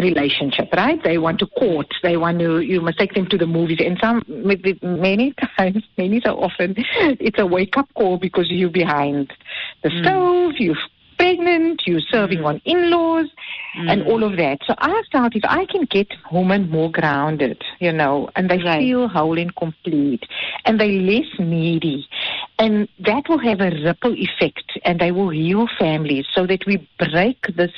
relationship, 0.00 0.68
right? 0.76 1.02
They 1.02 1.18
want 1.18 1.38
to 1.40 1.46
court. 1.46 1.86
They 2.02 2.16
want 2.16 2.38
to. 2.40 2.60
You 2.60 2.80
must 2.80 2.98
take 2.98 3.14
them 3.14 3.26
to 3.28 3.38
the 3.38 3.46
movies, 3.46 3.78
and 3.84 3.98
some 4.00 4.22
many 4.28 5.32
times, 5.58 5.84
many 5.96 6.20
so 6.24 6.36
often, 6.38 6.74
it's 6.76 7.38
a 7.38 7.46
wake 7.46 7.76
up 7.76 7.88
call 7.94 8.18
because 8.18 8.50
you're 8.50 8.70
behind 8.70 9.32
the 9.82 9.88
Mm. 9.90 10.02
stove. 10.02 10.54
You're 10.58 10.76
pregnant. 11.18 11.82
You're 11.86 12.02
serving 12.10 12.40
Mm. 12.40 12.46
on 12.46 12.60
in-laws 12.66 13.26
and 13.88 14.02
Mm. 14.02 14.06
all 14.06 14.22
of 14.22 14.36
that. 14.36 14.58
So 14.66 14.74
I 14.78 15.02
felt 15.10 15.34
if 15.34 15.44
I 15.48 15.64
can 15.64 15.84
get 15.84 16.08
women 16.30 16.68
more 16.70 16.90
grounded, 16.90 17.62
you 17.80 17.90
know, 17.92 18.28
and 18.36 18.50
they 18.50 18.58
Right. 18.58 18.80
feel 18.80 19.08
whole 19.08 19.38
and 19.38 19.54
complete, 19.56 20.24
and 20.66 20.78
they're 20.78 20.88
less 21.12 21.30
needy, 21.38 22.06
and 22.58 22.86
that 23.00 23.28
will 23.30 23.38
have 23.38 23.60
a 23.62 23.70
ripple 23.70 24.14
effect, 24.14 24.78
and 24.84 24.98
they 25.00 25.10
will 25.10 25.30
heal 25.30 25.66
families 25.78 26.26
so 26.34 26.46
that 26.46 26.66
we 26.66 26.86
break 26.98 27.40
this 27.56 27.72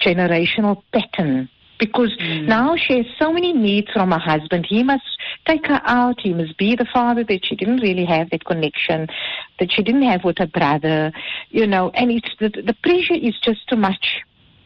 generational 0.00 0.82
pattern. 0.92 1.48
Because 1.78 2.14
Mm. 2.18 2.46
now 2.46 2.76
she 2.76 2.98
has 2.98 3.06
so 3.18 3.32
many 3.32 3.52
needs 3.52 3.90
from 3.92 4.12
her 4.12 4.18
husband. 4.18 4.64
He 4.66 4.82
must 4.82 5.04
take 5.46 5.66
her 5.66 5.80
out. 5.84 6.20
He 6.20 6.32
must 6.32 6.56
be 6.56 6.76
the 6.76 6.84
father 6.86 7.24
that 7.24 7.44
she 7.44 7.56
didn't 7.56 7.80
really 7.80 8.04
have 8.04 8.30
that 8.30 8.44
connection, 8.44 9.08
that 9.58 9.72
she 9.72 9.82
didn't 9.82 10.02
have 10.02 10.24
with 10.24 10.38
her 10.38 10.46
brother, 10.46 11.12
you 11.50 11.66
know. 11.66 11.90
And 11.94 12.10
it's 12.10 12.30
the, 12.38 12.48
the 12.48 12.74
pressure 12.82 13.14
is 13.14 13.34
just 13.40 13.66
too 13.68 13.76
much. 13.76 14.22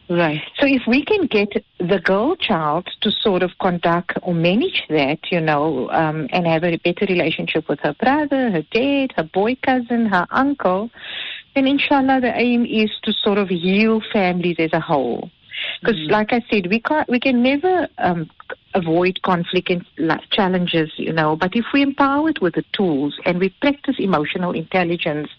Right. 0.09 0.41
So 0.59 0.65
if 0.65 0.81
we 0.87 1.05
can 1.05 1.27
get 1.27 1.63
the 1.77 1.99
girl 1.99 2.35
child 2.35 2.87
to 3.01 3.11
sort 3.11 3.43
of 3.43 3.51
conduct 3.61 4.17
or 4.23 4.33
manage 4.33 4.83
that, 4.89 5.19
you 5.31 5.39
know, 5.39 5.87
um, 5.91 6.27
and 6.31 6.47
have 6.47 6.63
a 6.63 6.77
better 6.77 7.05
relationship 7.07 7.69
with 7.69 7.79
her 7.81 7.93
brother, 7.93 8.49
her 8.49 8.63
dad, 8.71 9.13
her 9.17 9.23
boy 9.23 9.55
cousin, 9.61 10.07
her 10.07 10.25
uncle, 10.31 10.89
then 11.53 11.67
inshallah 11.67 12.21
the 12.21 12.33
aim 12.35 12.65
is 12.65 12.89
to 13.03 13.13
sort 13.13 13.37
of 13.37 13.49
heal 13.49 14.01
families 14.11 14.55
as 14.57 14.73
a 14.73 14.79
whole. 14.79 15.29
Because, 15.79 15.95
Mhm. 15.97 16.11
like 16.11 16.33
I 16.33 16.41
said, 16.49 16.67
we 16.67 16.79
can't, 16.79 17.07
we 17.09 17.19
can 17.19 17.41
never 17.41 17.87
um, 17.97 18.29
avoid 18.73 19.21
conflict 19.23 19.69
and 19.69 19.85
challenges, 20.31 20.91
you 20.97 21.13
know. 21.13 21.35
But 21.35 21.55
if 21.55 21.65
we 21.73 21.81
empower 21.81 22.29
it 22.29 22.41
with 22.41 22.55
the 22.55 22.65
tools 22.73 23.17
and 23.25 23.39
we 23.39 23.49
practice 23.61 23.95
emotional 23.99 24.51
intelligence, 24.51 25.29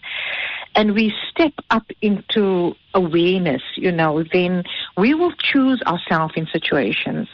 and 0.75 0.93
we 0.93 1.13
step 1.29 1.53
up 1.69 1.85
into 2.01 2.75
awareness, 2.93 3.61
you 3.75 3.91
know, 3.91 4.23
then 4.31 4.63
we 4.97 5.13
will 5.13 5.33
choose 5.33 5.81
ourselves 5.85 6.33
in 6.35 6.47
situations, 6.47 7.27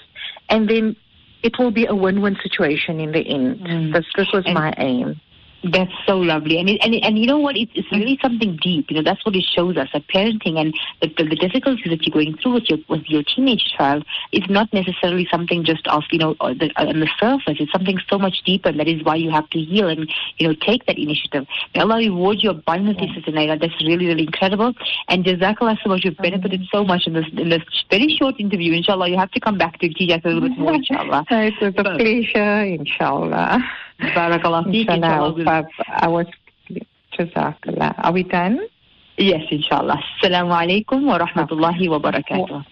and 0.50 0.67
then 0.69 0.95
it 1.43 1.58
will 1.60 1.71
be 1.71 1.86
a 1.86 1.93
win-win 1.95 2.36
situation 2.41 3.00
in 3.00 3.12
the 3.12 3.21
end. 3.28 3.60
Mm. 3.60 3.93
This, 3.93 4.06
this 4.15 4.32
was 4.34 4.43
And- 4.45 4.56
my 4.56 4.73
aim. 4.78 5.19
That's 5.63 5.91
so 6.05 6.17
lovely, 6.17 6.59
and 6.59 6.69
it, 6.69 6.79
and 6.83 6.93
it, 6.93 7.03
and 7.03 7.17
you 7.17 7.25
know 7.25 7.39
what? 7.39 7.57
It's, 7.57 7.71
it's 7.73 7.91
really 7.91 8.19
something 8.21 8.59
deep. 8.61 8.91
You 8.91 8.97
know, 8.97 9.03
that's 9.03 9.25
what 9.25 9.35
it 9.35 9.43
shows 9.43 9.75
us. 9.75 9.89
That 9.91 10.07
parenting 10.07 10.59
and 10.59 10.73
the, 11.01 11.07
the, 11.17 11.29
the 11.29 11.35
difficulties 11.35 11.85
that 11.89 12.05
you're 12.05 12.13
going 12.13 12.37
through 12.37 12.53
with 12.53 12.69
your 12.69 12.77
with 12.87 13.01
your 13.07 13.23
teenage 13.23 13.73
child 13.75 14.05
is 14.31 14.43
not 14.49 14.71
necessarily 14.71 15.27
something 15.31 15.65
just 15.65 15.87
of 15.87 16.03
you 16.11 16.19
know 16.19 16.35
on 16.39 16.59
the, 16.59 16.69
on 16.77 16.99
the 16.99 17.09
surface. 17.19 17.57
It's 17.59 17.71
something 17.71 17.97
so 18.07 18.19
much 18.19 18.43
deeper. 18.45 18.69
And 18.69 18.79
that 18.79 18.87
is 18.87 19.03
why 19.03 19.15
you 19.15 19.31
have 19.31 19.49
to 19.49 19.59
heal 19.59 19.87
and 19.87 20.07
you 20.37 20.47
know 20.47 20.53
take 20.61 20.85
that 20.85 20.99
initiative. 20.99 21.47
May 21.73 21.81
Allah 21.81 21.97
reward 21.97 22.37
you 22.41 22.51
abundantly, 22.51 23.11
Sister 23.15 23.31
Naila. 23.31 23.59
That's 23.59 23.81
really 23.83 24.05
really 24.05 24.23
incredible. 24.23 24.73
And 25.07 25.25
Jazakallah 25.25 25.81
so 25.83 25.89
much. 25.89 26.05
You've 26.05 26.17
benefited 26.17 26.61
so 26.71 26.83
much 26.83 27.07
in 27.07 27.13
this 27.13 27.25
in 27.35 27.49
this 27.49 27.63
very 27.89 28.15
short 28.15 28.39
interview. 28.39 28.73
Inshallah, 28.73 29.09
you 29.09 29.17
have 29.17 29.31
to 29.31 29.39
come 29.39 29.57
back 29.57 29.79
to 29.79 29.89
teach 29.89 30.11
us 30.11 30.21
a 30.23 30.27
little 30.27 30.47
bit 30.49 30.57
more. 30.57 30.73
Inshallah. 30.73 31.25
It 31.31 31.53
was 31.61 31.73
a 31.77 31.83
pleasure, 31.83 32.63
inshallah. 32.63 33.59
Barakallah. 33.99 34.65
Inshallah, 34.73 35.65
I 35.89 36.07
was, 36.07 36.27
Jazakallah. 37.17 37.95
Are 37.97 38.12
we 38.13 38.23
done? 38.23 38.60
Yes, 39.17 39.41
inshallah. 39.49 39.97
Assalamu 40.21 40.53
alaikum 40.53 41.01
wa 41.05 41.17
rahmatullahi 41.17 41.89
wa 41.89 41.97
barakatuh. 41.99 42.65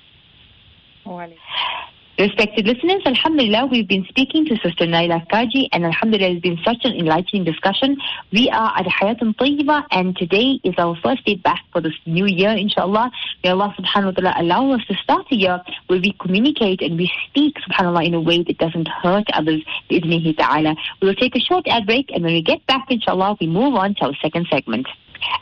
Respected 2.17 2.65
listeners, 2.65 3.01
Alhamdulillah, 3.05 3.65
we've 3.65 3.89
been 3.89 4.05
speaking 4.07 4.45
to 4.45 4.55
Sister 4.63 4.85
Naila 4.85 5.27
Kaji, 5.27 5.67
and 5.73 5.83
Alhamdulillah, 5.83 6.35
it's 6.35 6.41
been 6.41 6.57
such 6.63 6.85
an 6.85 6.93
enlightening 6.93 7.43
discussion. 7.43 7.97
We 8.31 8.49
are 8.51 8.71
at 8.77 8.85
Hayatun 8.85 9.35
Tayyiba, 9.35 9.85
and 9.91 10.15
today 10.15 10.61
is 10.63 10.75
our 10.77 10.95
first 11.03 11.25
day 11.25 11.35
back 11.35 11.65
for 11.73 11.81
this 11.81 11.91
new 12.05 12.25
year, 12.25 12.51
inshallah. 12.51 13.11
May 13.43 13.49
Allah 13.49 13.75
subhanahu 13.77 14.05
wa 14.05 14.11
ta'ala 14.11 14.33
allow 14.37 14.71
us 14.71 14.85
to 14.87 14.93
start 14.95 15.25
a 15.29 15.35
year 15.35 15.61
where 15.87 15.99
we 15.99 16.15
communicate 16.21 16.81
and 16.81 16.97
we 16.97 17.11
speak, 17.27 17.57
subhanAllah, 17.67 18.05
in 18.07 18.13
a 18.13 18.21
way 18.21 18.43
that 18.43 18.59
doesn't 18.59 18.87
hurt 18.87 19.27
others, 19.33 19.61
bi'idhnihi 19.91 20.37
ta'ala. 20.37 20.73
We 21.01 21.09
will 21.09 21.15
take 21.15 21.35
a 21.35 21.41
short 21.41 21.67
ad 21.67 21.85
break, 21.85 22.11
and 22.13 22.23
when 22.23 22.31
we 22.31 22.41
get 22.41 22.65
back, 22.65 22.85
inshallah, 22.89 23.35
we 23.41 23.47
move 23.47 23.75
on 23.75 23.93
to 23.95 24.05
our 24.05 24.15
second 24.21 24.47
segment. 24.49 24.87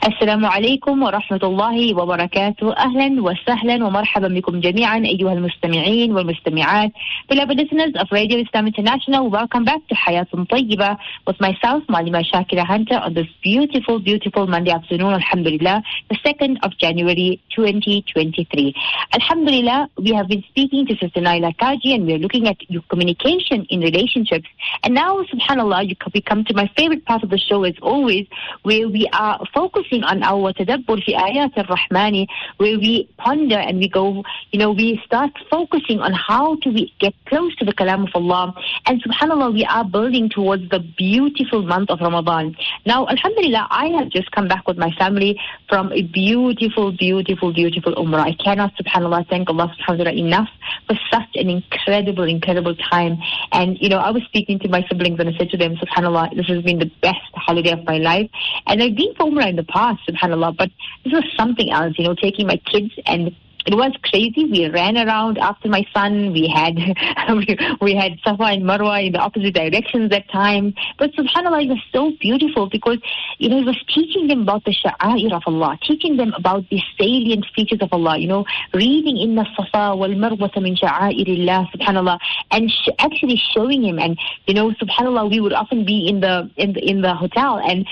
السلام 0.06 0.46
عليكم 0.46 1.02
ورحمة 1.02 1.40
الله 1.42 1.94
وبركاته 1.94 2.72
أهلا 2.76 3.22
وسهلا 3.22 3.84
ومرحبا 3.86 4.28
بكم 4.28 4.60
جميعا 4.60 4.98
أيها 4.98 5.32
المستمعين 5.32 6.12
والمستمعات 6.12 6.92
Beloved 7.30 7.56
listeners 7.58 7.92
of 8.00 8.06
Radio 8.10 8.38
Islam 8.38 8.66
International, 8.68 9.28
welcome 9.28 9.64
back 9.64 9.80
to 9.88 9.94
Hayatun 9.94 10.48
Tayyiba 10.48 10.96
with 11.26 11.38
myself, 11.40 11.82
Malima 11.90 12.24
Shakira 12.24 12.64
Hunter, 12.64 12.94
on 12.94 13.12
this 13.12 13.26
beautiful, 13.42 13.98
beautiful 13.98 14.46
Monday 14.46 14.70
afternoon, 14.70 15.12
Alhamdulillah, 15.12 15.82
the 16.08 16.16
2nd 16.24 16.56
of 16.62 16.70
January 16.78 17.42
2023. 17.54 18.74
Alhamdulillah, 19.12 19.90
we 19.98 20.12
have 20.14 20.28
been 20.28 20.42
speaking 20.48 20.86
to 20.86 20.94
Sister 20.96 21.20
Naila 21.20 21.54
Kaji 21.56 21.94
and 21.94 22.06
we 22.06 22.14
are 22.14 22.18
looking 22.18 22.48
at 22.48 22.56
your 22.70 22.82
communication 22.88 23.66
in 23.68 23.80
relationships. 23.80 24.48
And 24.84 24.94
now, 24.94 25.22
subhanAllah, 25.24 25.88
you, 25.88 25.96
we 26.14 26.22
come 26.22 26.44
to 26.44 26.54
my 26.54 26.70
favorite 26.78 27.04
part 27.04 27.22
of 27.22 27.28
the 27.28 27.38
show 27.38 27.64
as 27.64 27.74
always, 27.82 28.26
where 28.62 28.88
we 28.88 29.06
are 29.12 29.38
focusing 29.63 30.03
on 30.03 30.23
our 30.23 30.51
tadabbur 30.59 30.99
fi 31.05 31.13
ayat 31.15 31.57
al-Rahmani, 31.57 32.27
where 32.57 32.77
we 32.77 33.07
ponder 33.17 33.59
and 33.67 33.79
we 33.79 33.87
go, 33.87 34.23
you 34.51 34.59
know, 34.59 34.71
we 34.71 35.01
start 35.05 35.31
focusing 35.49 35.99
on 35.99 36.11
how 36.11 36.55
to 36.63 36.69
we 36.69 36.91
get 36.99 37.13
close 37.27 37.55
to 37.55 37.65
the 37.65 37.73
kalam 37.73 38.03
of 38.07 38.13
Allah. 38.15 38.53
And 38.87 39.01
subhanAllah, 39.03 39.53
we 39.53 39.63
are 39.65 39.85
building 39.85 40.29
towards 40.29 40.69
the 40.69 40.79
beautiful 40.79 41.61
month 41.63 41.89
of 41.89 42.01
Ramadan. 42.01 42.55
Now, 42.85 43.07
alhamdulillah, 43.07 43.67
I 43.69 43.85
have 43.97 44.09
just 44.09 44.31
come 44.31 44.47
back 44.47 44.67
with 44.67 44.77
my 44.77 44.91
family 44.97 45.39
from 45.69 45.93
a 45.93 46.01
beautiful, 46.01 46.91
beautiful, 46.91 47.53
beautiful 47.53 47.95
Umrah. 47.95 48.27
I 48.31 48.35
cannot, 48.43 48.73
subhanAllah, 48.75 49.29
thank 49.29 49.49
Allah 49.49 49.71
ta'ala 49.85 50.11
enough 50.11 50.49
for 50.87 50.97
such 51.11 51.31
an 51.35 51.49
incredible, 51.49 52.23
incredible 52.23 52.75
time. 52.75 53.17
And, 53.51 53.77
you 53.79 53.89
know, 53.89 53.99
I 53.99 54.11
was 54.11 54.23
speaking 54.23 54.59
to 54.59 54.67
my 54.67 54.85
siblings 54.89 55.19
and 55.19 55.29
I 55.29 55.37
said 55.37 55.49
to 55.51 55.57
them, 55.57 55.75
subhanAllah, 55.75 56.35
this 56.35 56.47
has 56.47 56.61
been 56.63 56.79
the 56.79 56.91
best 57.01 57.31
holiday 57.33 57.71
of 57.71 57.85
my 57.85 57.97
life. 57.97 58.29
And 58.67 58.83
I've 58.83 58.95
been 58.95 59.13
for 59.15 59.25
Umrah 59.27 59.52
in 59.53 59.57
the 59.57 59.71
past, 59.71 60.01
subhanAllah, 60.09 60.57
but 60.57 60.69
this 61.03 61.13
was 61.13 61.23
something 61.37 61.71
else, 61.71 61.93
you 61.97 62.05
know, 62.05 62.15
taking 62.15 62.47
my 62.47 62.57
kids 62.57 62.91
and 63.05 63.35
it 63.65 63.75
was 63.75 63.93
crazy. 64.03 64.45
We 64.45 64.69
ran 64.69 64.97
around 64.97 65.37
after 65.37 65.69
my 65.69 65.85
son. 65.93 66.33
We 66.33 66.47
had 66.47 66.75
we, 67.81 67.95
had 67.95 68.19
Safa 68.23 68.43
and 68.43 68.63
Marwa 68.63 69.05
in 69.05 69.13
the 69.13 69.19
opposite 69.19 69.53
directions 69.53 70.11
at 70.11 70.29
times. 70.29 70.73
But 70.97 71.13
subhanAllah, 71.13 71.63
it 71.65 71.69
was 71.69 71.81
so 71.91 72.11
beautiful 72.19 72.67
because, 72.67 72.97
you 73.37 73.49
know, 73.49 73.59
it 73.59 73.65
was 73.65 73.81
teaching 73.87 74.27
them 74.27 74.41
about 74.41 74.65
the 74.65 74.73
sha'air 74.73 75.31
of 75.33 75.43
Allah, 75.45 75.77
teaching 75.81 76.17
them 76.17 76.33
about 76.37 76.69
the 76.69 76.81
salient 76.99 77.45
features 77.55 77.79
of 77.81 77.89
Allah, 77.93 78.17
you 78.17 78.27
know, 78.27 78.45
reading 78.73 79.17
in 79.17 79.35
the 79.35 79.45
Safa 79.55 79.95
wal 79.95 80.09
Marwa 80.09 80.61
min 80.61 80.75
sha'airillah, 80.75 81.71
subhanAllah, 81.71 82.19
and 82.51 82.69
sh- 82.69 82.89
actually 82.99 83.41
showing 83.53 83.83
him. 83.83 83.97
And, 83.97 84.19
you 84.45 84.53
know, 84.53 84.71
subhanAllah, 84.71 85.29
we 85.29 85.39
would 85.39 85.53
often 85.53 85.85
be 85.85 86.07
in 86.07 86.19
the, 86.19 86.49
in 86.57 86.73
the, 86.73 86.81
in 86.89 87.01
the 87.01 87.13
hotel 87.13 87.59
and 87.63 87.87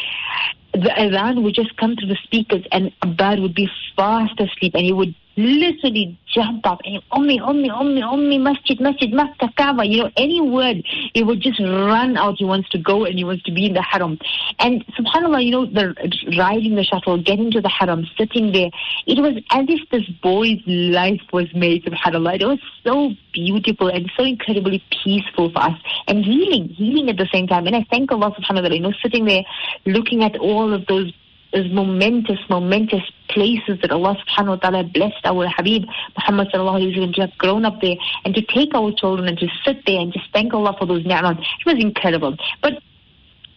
the 0.74 0.90
adhan 0.98 1.44
would 1.44 1.54
just 1.54 1.76
come 1.78 1.96
through 1.96 2.08
the 2.08 2.18
speakers 2.24 2.66
and 2.72 2.92
Abad 3.02 3.40
would 3.40 3.54
be 3.54 3.70
fast 3.96 4.40
asleep 4.40 4.74
and 4.74 4.86
he 4.86 4.94
would 4.94 5.14
literally 5.38 6.20
jump 6.34 6.66
up 6.66 6.80
and 6.84 7.02
Ummi, 7.12 7.40
Ummi, 7.40 7.70
Ummi, 7.70 8.02
Ummi, 8.02 8.40
Masjid, 8.40 8.80
Masjid, 8.80 9.12
Makkah, 9.12 9.50
Kaaba, 9.58 9.86
you 9.86 10.04
know, 10.04 10.12
any 10.18 10.42
word, 10.42 10.84
he 11.14 11.24
would 11.24 11.42
just 11.42 11.60
run 11.60 12.18
out. 12.18 12.36
He 12.38 12.46
wants 12.46 12.70
to 12.70 12.78
go 12.78 13.06
and 13.06 13.18
he 13.18 13.24
wants 13.24 13.44
to 13.44 13.52
be 13.52 13.66
in 13.66 13.74
the 13.74 13.82
haram. 13.82 14.20
And 14.60 14.86
subhanAllah, 14.88 15.44
you 15.44 15.52
know, 15.52 15.66
the 15.66 15.96
riding 16.38 16.76
the 16.76 16.84
shuttle, 16.84 17.22
getting 17.22 17.52
to 17.52 17.62
the 17.62 17.70
haram, 17.70 18.06
sitting 18.18 18.52
there, 18.52 18.70
it 19.08 19.22
was 19.22 19.42
as 19.52 19.66
if 19.68 19.90
this 19.90 20.08
boy's 20.22 20.62
life 20.66 21.22
was 21.32 21.48
made, 21.54 21.86
subhanAllah. 21.86 22.42
It 22.42 22.46
was 22.46 22.60
so 22.84 23.12
beautiful 23.34 23.88
and 23.88 24.12
so 24.18 24.24
incredibly 24.24 24.84
peaceful 25.04 25.52
for 25.52 25.62
us 25.62 25.78
and 26.08 26.24
healing, 26.24 26.70
healing 26.70 27.10
at 27.10 27.18
the 27.18 27.28
same 27.34 27.48
time. 27.48 27.68
And 27.68 27.76
I 27.76 27.86
thank 27.90 28.12
Allah 28.12 28.32
subhanahu 28.32 28.56
wa 28.56 28.62
ta'ala, 28.62 28.76
you 28.76 28.82
know, 28.82 28.94
sitting 29.02 29.26
there 29.26 29.44
looking 29.86 30.24
at 30.24 30.38
all 30.38 30.74
of 30.74 30.86
those 30.88 31.14
those 31.54 31.70
momentous, 31.72 32.40
momentous 32.50 33.04
places 33.28 33.80
that 33.82 33.92
Allah 33.92 34.18
subhanahu 34.26 34.48
wa 34.48 34.56
ta'ala 34.58 34.84
blessed 34.84 35.26
our 35.26 35.48
Habib 35.48 35.84
Muhammad 36.18 36.50
sallallahu 36.50 36.82
alayhi 36.82 36.98
wa 36.98 37.06
sallam 37.08 37.14
to 37.16 37.22
have 37.22 37.38
grown 37.38 37.66
up 37.66 37.82
there 37.82 37.96
and 38.26 38.36
to 38.36 38.42
take 38.42 38.74
our 38.74 38.92
children 38.92 39.28
and 39.28 39.38
to 39.40 39.48
sit 39.66 39.86
there 39.86 40.00
and 40.00 40.14
just 40.14 40.26
thank 40.34 40.54
Allah 40.54 40.76
for 40.78 40.86
those 40.86 41.04
ni'mat. 41.06 41.40
It 41.40 41.66
was 41.66 41.76
incredible. 41.80 42.38
But 42.62 42.82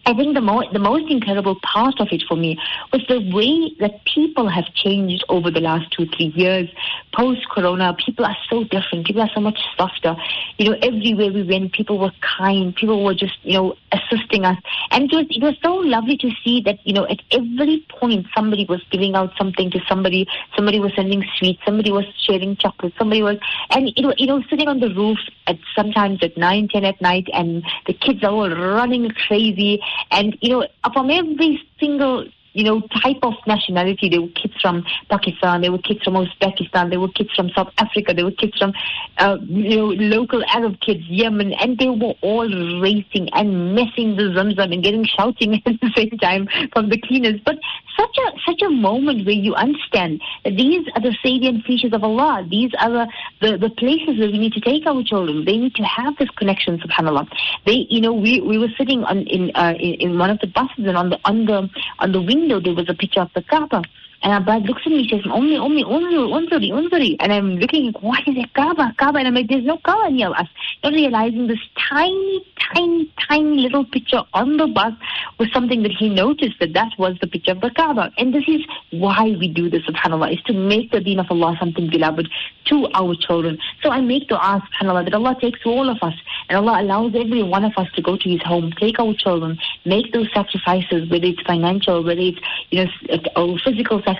I 0.07 0.13
think 0.13 0.35
the, 0.35 0.41
mo- 0.41 0.71
the 0.71 0.77
most 0.77 1.09
incredible 1.09 1.57
part 1.63 1.99
of 1.99 2.09
it 2.11 2.23
for 2.27 2.37
me 2.37 2.59
was 2.93 3.01
the 3.09 3.19
way 3.33 3.75
that 3.79 4.05
people 4.05 4.47
have 4.47 4.65
changed 4.75 5.25
over 5.29 5.49
the 5.49 5.59
last 5.59 5.91
two, 5.91 6.05
three 6.15 6.31
years. 6.35 6.69
Post 7.11 7.49
Corona, 7.49 7.95
people 8.05 8.23
are 8.23 8.37
so 8.47 8.63
different. 8.65 9.07
People 9.07 9.23
are 9.23 9.31
so 9.33 9.41
much 9.41 9.59
softer. 9.75 10.15
You 10.59 10.69
know, 10.69 10.77
everywhere 10.83 11.31
we 11.31 11.41
went, 11.41 11.73
people 11.73 11.97
were 11.97 12.11
kind. 12.21 12.75
People 12.75 13.03
were 13.03 13.15
just, 13.15 13.37
you 13.41 13.53
know, 13.53 13.75
assisting 13.91 14.45
us. 14.45 14.57
And 14.91 15.11
it 15.11 15.15
was, 15.15 15.25
it 15.31 15.41
was 15.41 15.55
so 15.63 15.73
lovely 15.73 16.17
to 16.17 16.29
see 16.43 16.61
that, 16.61 16.77
you 16.85 16.93
know, 16.93 17.07
at 17.07 17.21
every 17.31 17.83
point, 17.89 18.27
somebody 18.35 18.65
was 18.69 18.83
giving 18.91 19.15
out 19.15 19.31
something 19.39 19.71
to 19.71 19.79
somebody. 19.89 20.27
Somebody 20.55 20.79
was 20.79 20.91
sending 20.95 21.25
sweets. 21.37 21.61
Somebody 21.65 21.91
was 21.91 22.05
sharing 22.15 22.57
chocolate. 22.57 22.93
Somebody 22.99 23.23
was, 23.23 23.37
and, 23.71 23.91
you 23.95 24.03
know, 24.03 24.13
you 24.17 24.27
know, 24.27 24.43
sitting 24.51 24.67
on 24.67 24.81
the 24.81 24.93
roof 24.93 25.17
at 25.47 25.57
sometimes 25.75 26.21
at 26.21 26.37
9, 26.37 26.67
10 26.67 26.85
at 26.85 27.01
night, 27.01 27.27
and 27.33 27.63
the 27.87 27.93
kids 27.93 28.23
are 28.23 28.31
all 28.31 28.49
running 28.49 29.09
crazy. 29.27 29.81
And, 30.11 30.37
you 30.41 30.49
know, 30.49 30.67
from 30.93 31.09
every 31.09 31.61
single 31.79 32.27
you 32.55 32.63
know, 32.63 32.81
type 33.03 33.19
of 33.21 33.33
nationality. 33.45 34.09
There 34.09 34.21
were 34.21 34.29
kids 34.29 34.53
from 34.61 34.85
Pakistan, 35.09 35.61
there 35.61 35.71
were 35.71 35.77
kids 35.77 36.01
from 36.03 36.13
Uzbekistan, 36.13 36.89
there 36.89 36.99
were 36.99 37.09
kids 37.09 37.29
from 37.35 37.49
South 37.49 37.71
Africa, 37.77 38.13
there 38.13 38.23
were 38.23 38.31
kids 38.31 38.57
from, 38.57 38.73
uh, 39.17 39.37
you 39.43 39.77
know, 39.77 39.87
local 39.87 40.41
Arab 40.45 40.79
kids, 40.79 41.01
Yemen, 41.07 41.51
and 41.53 41.77
they 41.77 41.89
were 41.89 42.13
all 42.21 42.49
racing 42.81 43.29
and 43.33 43.75
messing 43.75 44.15
the 44.15 44.23
Zamzam 44.35 44.73
and 44.73 44.81
getting 44.81 45.05
shouting 45.05 45.55
at 45.65 45.79
the 45.81 45.91
same 45.95 46.17
time 46.19 46.47
from 46.71 46.89
the 46.89 46.99
cleaners. 46.99 47.41
But 47.45 47.57
such 47.99 48.17
a 48.25 48.31
such 48.45 48.61
a 48.61 48.69
moment 48.69 49.25
where 49.25 49.35
you 49.35 49.53
understand 49.55 50.21
that 50.43 50.55
these 50.55 50.87
are 50.95 51.01
the 51.01 51.15
salient 51.21 51.65
features 51.65 51.91
of 51.93 52.03
Allah. 52.03 52.45
These 52.49 52.71
are 52.79 52.89
the, 52.89 53.07
the, 53.41 53.57
the 53.57 53.69
places 53.69 54.17
where 54.19 54.31
we 54.31 54.37
need 54.37 54.53
to 54.53 54.61
take 54.61 54.85
our 54.85 55.03
children. 55.03 55.43
They 55.45 55.57
need 55.57 55.75
to 55.75 55.83
have 55.83 56.15
this 56.17 56.29
connection, 56.37 56.79
subhanAllah. 56.79 57.27
They, 57.65 57.85
you 57.89 58.01
know, 58.01 58.13
we, 58.13 58.41
we 58.41 58.57
were 58.57 58.69
sitting 58.77 59.03
on 59.03 59.19
in, 59.27 59.51
uh, 59.55 59.73
in 59.79 59.95
in 60.05 60.19
one 60.19 60.29
of 60.29 60.39
the 60.39 60.47
buses 60.47 60.85
and 60.85 60.97
on 60.97 61.09
the 61.09 61.19
on 61.25 61.45
the 61.45 61.69
on 61.99 62.11
the 62.11 62.21
window 62.45 62.59
there 62.59 62.75
was 62.75 62.89
a 62.89 62.93
picture 62.93 63.21
of 63.21 63.29
the 63.33 63.41
Kaaba. 63.41 63.81
And 64.25 64.43
dad 64.43 64.63
looks 64.63 64.81
at 64.87 64.91
me 64.91 65.07
says, 65.07 65.21
Ummi, 65.21 65.59
Ummi, 65.59 65.83
unzuri, 65.85 66.31
unzuri, 66.33 66.71
unzuri. 66.71 67.15
And 67.19 67.31
I'm 67.31 67.57
looking, 67.57 67.93
what 68.01 68.27
is 68.27 68.35
a 68.37 68.47
Kaaba? 68.55 68.95
Kaaba. 68.97 69.19
And 69.19 69.27
I'm 69.27 69.35
like, 69.35 69.49
there's 69.49 69.63
no 69.63 69.77
Kaaba 69.77 70.09
near 70.09 70.31
us. 70.31 70.47
Not 70.83 70.93
realizing 70.93 71.45
this 71.45 71.59
tiny, 71.77 72.43
tiny, 72.73 73.13
tiny 73.29 73.59
little 73.59 73.85
picture 73.85 74.23
on 74.33 74.57
the 74.57 74.65
bus 74.65 74.93
was 75.37 75.51
something 75.53 75.83
that 75.83 75.91
he 75.91 76.09
noticed 76.09 76.59
that 76.59 76.73
that 76.73 76.93
was 76.97 77.15
the 77.21 77.27
picture 77.27 77.51
of 77.51 77.61
the 77.61 77.69
Kaaba. 77.69 78.11
And 78.17 78.33
this 78.33 78.45
is 78.47 78.61
why 78.89 79.35
we 79.39 79.47
do 79.47 79.69
this, 79.69 79.83
subhanAllah, 79.83 80.33
is 80.33 80.41
to 80.47 80.53
make 80.53 80.89
the 80.89 81.01
deen 81.01 81.19
of 81.19 81.27
Allah 81.29 81.55
something 81.59 81.87
beloved 81.91 82.27
to 82.65 82.87
our 82.95 83.13
children. 83.13 83.59
So 83.83 83.91
I 83.91 84.01
make 84.01 84.27
dua, 84.27 84.67
subhanAllah, 84.81 85.05
that 85.05 85.13
Allah 85.13 85.37
takes 85.39 85.59
all 85.67 85.87
of 85.87 85.99
us 86.01 86.15
and 86.49 86.57
Allah 86.57 86.81
allows 86.81 87.13
every 87.13 87.43
one 87.43 87.63
of 87.63 87.73
us 87.77 87.87
to 87.95 88.01
go 88.01 88.17
to 88.17 88.29
His 88.29 88.41
home, 88.41 88.73
take 88.79 88.99
our 88.99 89.13
children, 89.13 89.59
make 89.85 90.13
those 90.13 90.29
sacrifices, 90.33 91.07
whether 91.11 91.25
it's 91.25 91.41
financial, 91.43 92.03
whether 92.03 92.21
it's, 92.21 92.39
you 92.71 92.85
know, 92.85 92.91
uh, 93.35 93.57
physical 93.63 93.99
sacrifices, 93.99 94.14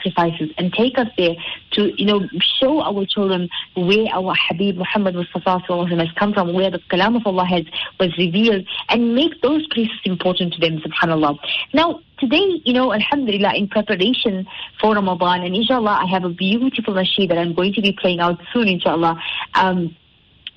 and 0.58 0.74
take 0.74 0.98
us 0.98 1.08
there 1.18 1.36
to, 1.72 1.94
you 2.02 2.06
know, 2.06 2.22
show 2.60 2.82
our 2.82 3.06
children 3.06 3.50
where 3.76 4.08
our 4.14 4.36
Habib 4.48 4.78
Muhammad 4.78 5.16
Mustafa 5.16 5.60
has 5.68 6.12
come 6.18 6.34
from, 6.34 6.54
where 6.54 6.72
the 6.72 6.80
Kalam 6.92 7.16
of 7.16 7.26
Allah 7.26 7.46
has, 7.46 7.64
was 8.00 8.16
revealed, 8.18 8.68
and 8.90 9.16
make 9.16 9.42
those 9.42 9.66
places 9.68 9.98
important 10.06 10.54
to 10.54 10.60
them, 10.60 10.80
subhanAllah. 10.80 11.38
Now, 11.74 12.02
today, 12.20 12.62
you 12.64 12.74
know, 12.74 12.94
Alhamdulillah, 12.94 13.56
in 13.56 13.68
preparation 13.68 14.48
for 14.80 14.96
Ramadan, 14.96 15.44
and 15.44 15.56
inshallah, 15.56 16.00
I 16.04 16.06
have 16.06 16.24
a 16.24 16.30
beautiful 16.30 16.94
nasheed 16.94 17.30
that 17.30 17.38
I'm 17.38 17.54
going 17.54 17.74
to 17.74 17.82
be 17.82 17.94
playing 17.94 18.20
out 18.20 18.40
soon, 18.54 18.68
inshallah. 18.68 19.22
Um, 19.54 19.96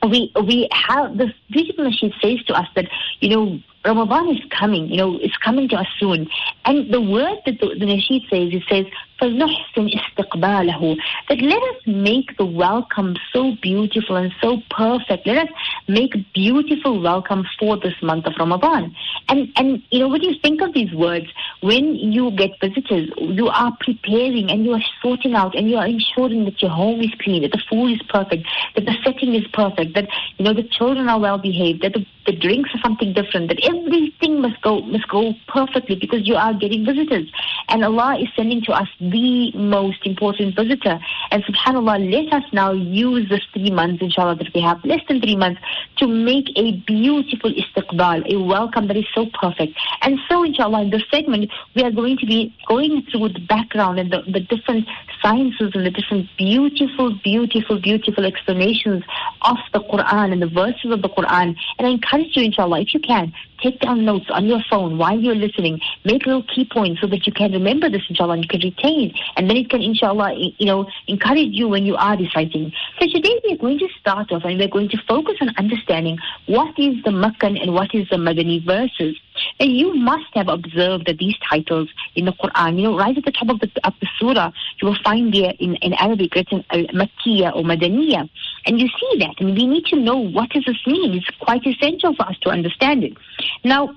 we 0.03 0.33
we 0.47 0.69
have 0.71 1.19
this 1.19 1.31
beautiful 1.51 1.85
nasheed 1.85 2.13
says 2.23 2.45
to 2.47 2.55
us 2.55 2.69
that 2.77 2.87
you 3.21 3.31
know 3.31 3.61
Ramadan 3.85 4.29
is 4.37 4.43
coming, 4.51 4.89
you 4.89 4.97
know, 4.97 5.19
it's 5.21 5.37
coming 5.39 5.69
to 5.71 5.77
us 5.77 5.87
soon. 5.99 6.29
And 6.65 6.93
the 6.93 7.01
word 7.01 7.39
that 7.47 7.59
the, 7.61 7.69
the 7.69 7.87
nasheed 7.87 8.29
says, 8.29 8.53
it 8.53 8.63
says, 8.69 8.87
فَلْنُحْسِنْ 9.22 9.94
إِسْتِقْبَالَهُ 9.94 10.98
That 11.30 11.42
let 11.42 11.62
us 11.64 11.82
make 11.86 12.36
the 12.38 12.46
welcome 12.46 13.16
so 13.32 13.56
beautiful 13.62 14.16
and 14.18 14.34
so 14.42 14.58
perfect. 14.70 15.26
Let 15.26 15.48
us 15.48 15.54
make 15.88 16.14
beautiful 16.34 17.02
welcome 17.02 17.46
for 17.60 17.78
this 17.78 17.94
month 18.02 18.26
of 18.26 18.34
Ramadan. 18.38 18.96
And, 19.30 19.50
and, 19.56 19.82
you 19.92 20.00
know, 20.00 20.10
when 20.10 20.22
you 20.24 20.36
think 20.42 20.62
of 20.62 20.74
these 20.74 20.94
words, 20.94 21.28
when 21.62 21.96
you 21.96 22.32
get 22.32 22.60
visitors, 22.60 23.10
you 23.18 23.48
are 23.48 23.76
preparing 23.80 24.52
and 24.52 24.66
you 24.66 24.74
are 24.74 24.84
sorting 25.02 25.36
out 25.36 25.56
and 25.56 25.70
you 25.70 25.78
are 25.78 25.88
ensuring 25.88 26.46
that 26.46 26.62
your 26.62 26.72
home 26.72 27.02
is 27.02 27.12
clean, 27.22 27.44
that 27.44 27.52
the 27.52 27.62
food 27.70 27.94
is 27.94 28.02
perfect, 28.10 28.46
that 28.76 28.86
the 28.86 28.96
setting 29.04 29.36
is 29.36 29.46
perfect, 29.54 29.94
that, 29.96 30.10
you 30.38 30.46
know, 30.46 30.54
the 30.54 30.64
children 30.64 31.08
are 31.08 31.20
well 31.20 31.38
behaved, 31.38 31.82
that 31.84 31.94
the, 31.94 32.06
the 32.26 32.36
drinks 32.36 32.70
are 32.74 32.82
something 32.82 33.14
different, 33.14 33.48
that 33.48 33.64
everything 33.64 34.42
must 34.42 34.62
go, 34.62 34.82
must 34.82 35.08
go 35.08 35.34
perfectly 35.48 35.96
because 35.96 36.28
you 36.28 36.36
are 36.36 36.54
getting 36.54 36.86
visitors. 36.86 37.30
And 37.70 37.84
Allah 37.86 38.18
is 38.20 38.28
sending 38.36 38.62
to 38.64 38.72
us 38.74 38.88
the 39.11 39.53
most 39.53 40.05
important 40.05 40.57
visitor. 40.57 40.99
And 41.31 41.45
subhanAllah, 41.45 42.13
let 42.13 42.33
us 42.33 42.45
now 42.53 42.73
use 42.73 43.29
this 43.29 43.43
three 43.53 43.71
months, 43.71 44.03
inshallah, 44.03 44.37
that 44.37 44.53
we 44.55 44.61
have, 44.61 44.85
less 44.85 45.01
than 45.09 45.21
three 45.21 45.37
months, 45.37 45.61
to 45.99 46.07
make 46.07 46.47
a 46.57 46.77
beautiful 46.87 47.53
istiqbal, 47.53 48.33
a 48.33 48.43
welcome 48.43 48.89
that 48.89 48.97
is 48.97 49.07
so 49.15 49.27
perfect. 49.41 49.79
And 50.03 50.19
so, 50.29 50.43
inshallah, 50.45 50.83
in 50.83 50.91
this 50.91 51.03
segment, 51.11 51.51
we 51.75 51.83
are 51.83 51.91
going 51.91 52.17
to 52.19 52.27
be 52.27 52.55
going 52.67 53.07
through 53.11 53.31
the 53.31 53.41
background 53.41 53.99
and 53.99 54.13
the, 54.13 54.23
the 54.31 54.41
different 54.41 54.87
sciences 55.23 55.73
and 55.75 55.85
the 55.85 55.91
different 55.91 56.29
beautiful, 56.37 57.19
beautiful, 57.23 57.81
beautiful 57.81 58.25
explanations 58.25 59.05
of 59.43 59.57
the 59.73 59.81
Quran 59.81 60.33
and 60.33 60.43
the 60.43 60.49
verses 60.49 60.91
of 60.91 61.03
the 61.03 61.09
Quran. 61.09 61.57
And 61.79 61.87
I 61.87 61.91
encourage 61.91 62.37
you, 62.37 62.45
inshallah, 62.45 62.81
if 62.81 62.95
you 62.95 63.01
can, 63.01 63.33
take 63.63 63.81
down 63.81 64.05
notes 64.05 64.27
on 64.31 64.47
your 64.47 64.61
phone 64.71 64.99
while 64.99 65.19
you're 65.19 65.35
listening. 65.35 65.81
Make 66.05 66.27
little 66.27 66.45
key 66.45 66.69
points 66.71 67.01
so 67.01 67.07
that 67.09 67.27
you 67.27 67.33
can 67.33 67.53
remember 67.53 67.89
this, 67.89 68.03
inshallah, 68.09 68.35
and 68.35 68.45
you 68.45 68.49
can 68.49 68.61
retain. 68.61 69.15
And 69.37 69.49
then 69.49 69.57
it 69.57 69.71
can, 69.71 69.83
inshallah, 69.83 70.35
you 70.37 70.67
know, 70.67 70.89
encourage 71.07 71.53
you 71.53 71.69
when 71.69 71.85
you 71.85 71.97
are 71.97 72.17
reciting. 72.17 72.73
So 73.01 73.07
today 73.07 73.41
we're 73.45 73.57
going 73.57 73.79
to 73.79 73.89
start 74.01 74.33
off 74.33 74.45
and 74.45 74.59
we're 74.59 74.69
going 74.69 74.89
to 74.91 74.99
focus 75.09 75.37
on 75.41 75.51
understanding 75.57 76.19
what 76.47 76.79
is 76.79 77.03
the 77.05 77.11
Makkan 77.11 77.61
and 77.61 77.75
what 77.75 77.95
is 77.95 78.09
the 78.09 78.17
Madani 78.17 78.65
verses. 78.65 79.17
And 79.61 79.77
you 79.77 79.95
must 79.95 80.27
have 80.35 80.49
observed 80.49 81.07
that 81.07 81.19
these 81.19 81.37
titles 81.49 81.89
in 82.15 82.25
the 82.25 82.33
Quran, 82.33 82.77
you 82.77 82.83
know, 82.83 82.97
right 82.97 83.17
at 83.17 83.25
the 83.25 83.33
top 83.33 83.49
of 83.49 83.61
the, 83.61 83.71
of 83.85 83.95
the 84.01 84.09
surah, 84.19 84.53
you 84.81 84.89
will 84.89 84.99
find 85.05 85.33
there 85.33 85.53
in, 85.59 85.77
in 85.77 85.95
Arabic 85.95 86.35
written 86.35 86.65
Al-Makkiyah 86.71 87.55
or 87.55 87.63
Madaniya. 87.63 88.29
And 88.67 88.81
you 88.81 88.89
see 88.89 89.19
that, 89.21 89.35
and 89.39 89.55
we 89.57 89.67
need 89.67 89.87
to 89.87 89.97
know 89.97 90.19
what 90.19 90.51
does 90.51 90.65
this 90.65 90.87
mean. 90.87 91.15
It's 91.15 91.31
quite 91.41 91.67
essential 91.67 92.15
for 92.15 92.27
us 92.27 92.39
to 92.43 92.51
understand 92.51 93.05
it. 93.05 93.15
Now, 93.65 93.95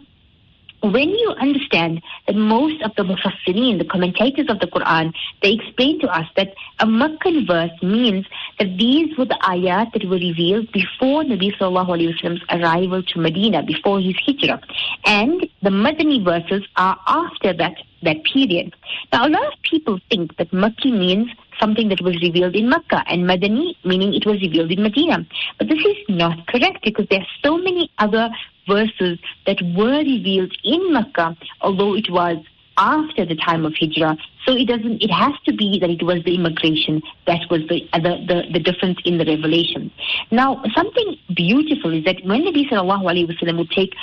when 0.82 1.10
you 1.10 1.30
understand 1.40 2.02
that 2.28 2.36
most 2.36 2.82
of 2.82 2.92
the 2.96 3.04
mufassirin, 3.04 3.78
the 3.78 3.86
commentators 3.86 4.48
of 4.50 4.60
the 4.60 4.68
Quran, 4.68 5.14
they 5.42 5.54
explain 5.54 6.00
to 6.02 6.08
us 6.08 6.26
that 6.36 6.54
a 6.80 6.86
Meccan 6.86 7.46
verse 7.46 7.72
means 7.82 8.26
that 8.60 8.78
these 8.78 9.16
were 9.18 9.26
the 9.26 9.40
ayat 9.44 9.94
that 9.94 10.06
were 10.06 10.18
revealed 10.18 10.72
before 10.72 11.24
Nabi 11.24 11.56
Sallallahu 11.58 11.90
Alaihi 11.90 12.14
Wasallam's 12.16 12.44
arrival 12.50 13.04
to 13.04 13.20
Medina, 13.20 13.64
before 13.64 14.00
his 14.00 14.16
hijrah. 14.26 14.62
And 15.06 15.48
the 15.62 15.70
Madani 15.70 16.24
verses 16.24 16.68
are 16.76 17.00
after 17.08 17.54
that, 17.54 17.76
that 18.04 18.24
period. 18.24 18.76
Now, 19.14 19.28
a 19.28 19.30
lot 19.30 19.54
of 19.54 19.62
people 19.62 20.00
think 20.10 20.38
that 20.38 20.52
Makki 20.52 20.92
means 20.92 21.30
something 21.60 21.90
that 21.90 22.02
was 22.02 22.20
revealed 22.22 22.56
in 22.56 22.70
Mecca 22.70 23.04
and 23.08 23.24
Madani 23.24 23.76
meaning 23.86 24.14
it 24.14 24.26
was 24.26 24.42
revealed 24.42 24.72
in 24.72 24.82
Medina. 24.82 25.26
But 25.58 25.68
this 25.68 25.80
is 25.80 25.98
not 26.10 26.48
correct 26.48 26.84
because 26.84 27.06
there 27.10 27.20
are 27.20 27.34
so 27.44 27.58
many 27.58 27.92
other 28.00 28.30
verses 28.74 29.16
that 29.48 29.60
were 29.78 30.00
revealed 30.14 30.54
in 30.64 30.82
Mecca, 30.94 31.28
although 31.62 31.94
it 32.02 32.10
was 32.20 32.38
after 32.78 33.26
the 33.26 33.36
time 33.36 33.66
of 33.66 33.74
Hijrah. 33.80 34.18
So 34.46 34.56
it 34.56 34.68
doesn't. 34.68 35.04
It 35.04 35.12
has 35.12 35.34
to 35.46 35.54
be 35.54 35.78
that 35.82 35.90
it 35.90 36.04
was 36.04 36.24
the 36.24 36.34
immigration 36.36 37.02
that 37.28 37.42
was 37.52 37.62
the 37.70 37.88
uh, 37.94 38.00
the, 38.00 38.14
the, 38.30 38.38
the 38.54 38.60
difference 38.60 39.00
in 39.06 39.18
the 39.20 39.26
revelation. 39.26 39.92
Now, 40.32 40.64
something 40.76 41.18
beautiful 41.36 41.94
is 41.94 42.04
that 42.06 42.18
when 42.26 42.42
Nabi 42.42 42.68
Sallallahu 42.70 43.04
Alaihi 43.12 43.28
Wasallam 43.30 43.58
would 43.60 43.70
take, 43.72 43.94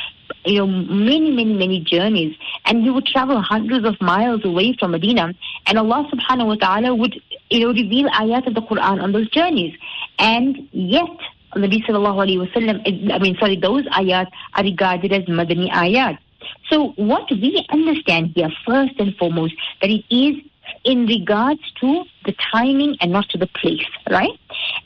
you 0.44 0.58
know, 0.58 0.66
many 0.66 1.30
many 1.32 1.54
many 1.54 1.80
journeys, 1.80 2.36
and 2.66 2.82
he 2.84 2.90
would 2.90 3.06
travel 3.06 3.40
hundreds 3.40 3.84
of 3.84 4.00
miles 4.00 4.44
away 4.44 4.76
from 4.78 4.92
Medina, 4.92 5.34
and 5.66 5.78
Allah 5.78 6.08
Subhanahu 6.12 6.46
Wa 6.52 6.56
Taala 6.66 6.96
would, 6.96 7.20
you 7.50 7.60
know, 7.60 7.72
reveal 7.72 8.08
ayat 8.10 8.46
of 8.46 8.54
the 8.54 8.62
Quran 8.62 9.02
on 9.02 9.10
those 9.12 9.28
journeys, 9.30 9.74
and 10.18 10.68
yet 10.72 11.16
Nabi 11.54 11.84
sallallahu 11.84 12.26
alayhi 12.26 12.46
wasallam, 12.46 13.12
I 13.12 13.18
mean, 13.18 13.36
sorry, 13.38 13.56
those 13.56 13.84
ayat 13.86 14.28
are 14.54 14.64
regarded 14.64 15.12
as 15.12 15.24
Madani 15.24 15.70
ayat. 15.70 16.18
So 16.70 16.92
what 16.96 17.30
we 17.30 17.66
understand 17.70 18.32
here, 18.34 18.50
first 18.66 18.94
and 18.98 19.16
foremost, 19.16 19.54
that 19.80 19.90
it 19.90 20.04
is 20.10 20.36
in 20.84 21.06
regards 21.06 21.60
to 21.80 22.04
the 22.24 22.34
timing 22.52 22.96
and 23.00 23.10
not 23.12 23.28
to 23.30 23.38
the 23.38 23.46
place, 23.46 23.86
right? 24.10 24.38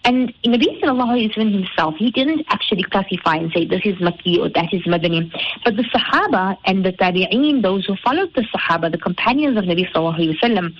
And 0.04 0.32
Nabi 0.44 0.80
Sallallahu 0.80 1.10
Alaihi 1.10 1.34
Wasallam 1.34 1.52
himself, 1.52 1.94
he 1.96 2.10
didn't 2.10 2.44
actually 2.48 2.84
classify 2.84 3.36
and 3.36 3.52
say 3.52 3.64
this 3.64 3.82
is 3.84 3.96
Makki 3.96 4.38
or 4.38 4.48
that 4.50 4.72
is 4.72 4.82
Madani. 4.82 5.32
But 5.64 5.76
the 5.76 5.84
Sahaba 5.84 6.56
and 6.64 6.84
the 6.84 6.92
Tabi'een, 6.92 7.62
those 7.62 7.84
who 7.86 7.96
followed 7.96 8.32
the 8.34 8.42
Sahaba, 8.42 8.90
the 8.90 8.98
companions 8.98 9.56
of 9.56 9.64
Nabi 9.64 9.90
Sallallahu 9.92 10.18
Alaihi 10.18 10.38
Wasallam, 10.40 10.74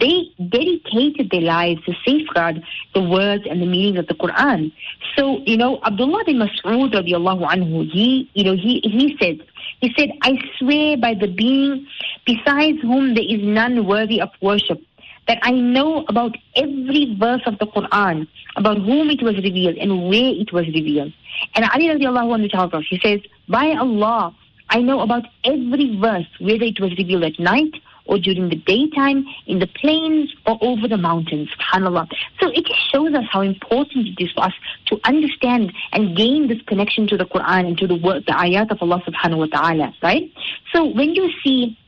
they 0.00 0.30
dedicated 0.48 1.30
their 1.30 1.40
lives 1.40 1.84
to 1.84 1.94
safeguard 2.04 2.62
the 2.94 3.02
words 3.02 3.44
and 3.48 3.62
the 3.62 3.66
meanings 3.66 3.98
of 3.98 4.06
the 4.06 4.14
Quran. 4.14 4.72
So, 5.16 5.38
you 5.46 5.56
know, 5.56 5.80
Abdullah 5.84 6.24
bin 6.24 6.38
Mas'ud 6.38 7.90
he, 7.92 8.30
you 8.34 8.44
know, 8.44 8.56
he, 8.56 8.80
he 8.84 9.16
said, 9.20 9.38
he 9.80 9.94
said, 9.96 10.10
I 10.22 10.38
swear 10.58 10.96
by 10.96 11.14
the 11.14 11.28
being 11.28 11.86
besides 12.26 12.78
whom 12.82 13.14
there 13.14 13.24
is 13.24 13.40
none 13.42 13.86
worthy 13.86 14.20
of 14.20 14.30
worship, 14.40 14.82
that 15.28 15.38
I 15.42 15.50
know 15.52 16.04
about 16.08 16.36
every 16.54 17.16
verse 17.18 17.42
of 17.46 17.58
the 17.58 17.66
Quran, 17.66 18.28
about 18.56 18.78
whom 18.78 19.10
it 19.10 19.22
was 19.22 19.36
revealed 19.36 19.76
and 19.76 20.08
where 20.08 20.32
it 20.34 20.52
was 20.52 20.66
revealed. 20.66 21.12
And 21.54 21.64
Ali 21.72 21.88
radiallahu 21.88 22.36
anhu 22.36 22.50
tells 22.50 22.72
us, 22.72 22.84
he 22.88 22.98
says, 23.02 23.20
by 23.48 23.72
Allah, 23.72 24.34
I 24.68 24.80
know 24.82 25.00
about 25.00 25.24
every 25.44 25.98
verse, 25.98 26.26
whether 26.40 26.64
it 26.64 26.80
was 26.80 26.96
revealed 26.96 27.24
at 27.24 27.38
night 27.38 27.74
or 28.06 28.18
during 28.18 28.48
the 28.48 28.56
daytime, 28.56 29.26
in 29.46 29.58
the 29.58 29.66
plains 29.66 30.34
or 30.46 30.58
over 30.60 30.88
the 30.88 30.96
mountains. 30.96 31.48
SubhanAllah. 31.58 32.08
So 32.40 32.48
it 32.48 32.64
just 32.64 32.92
shows 32.92 33.14
us 33.14 33.24
how 33.30 33.40
important 33.40 34.08
it 34.08 34.22
is 34.22 34.30
for 34.32 34.44
us 34.44 34.54
to 34.86 35.00
understand 35.04 35.72
and 35.92 36.16
gain 36.16 36.48
this 36.48 36.60
connection 36.62 37.06
to 37.08 37.16
the 37.16 37.24
Quran 37.24 37.68
and 37.68 37.78
to 37.78 37.86
the 37.86 37.96
word, 37.96 38.24
the 38.26 38.32
ayat 38.32 38.70
of 38.70 38.78
Allah 38.80 39.02
subhanahu 39.06 39.38
wa 39.38 39.46
ta'ala, 39.46 39.94
right? 40.02 40.30
So 40.72 40.84
when 40.84 41.14
you 41.14 41.30
see 41.42 41.78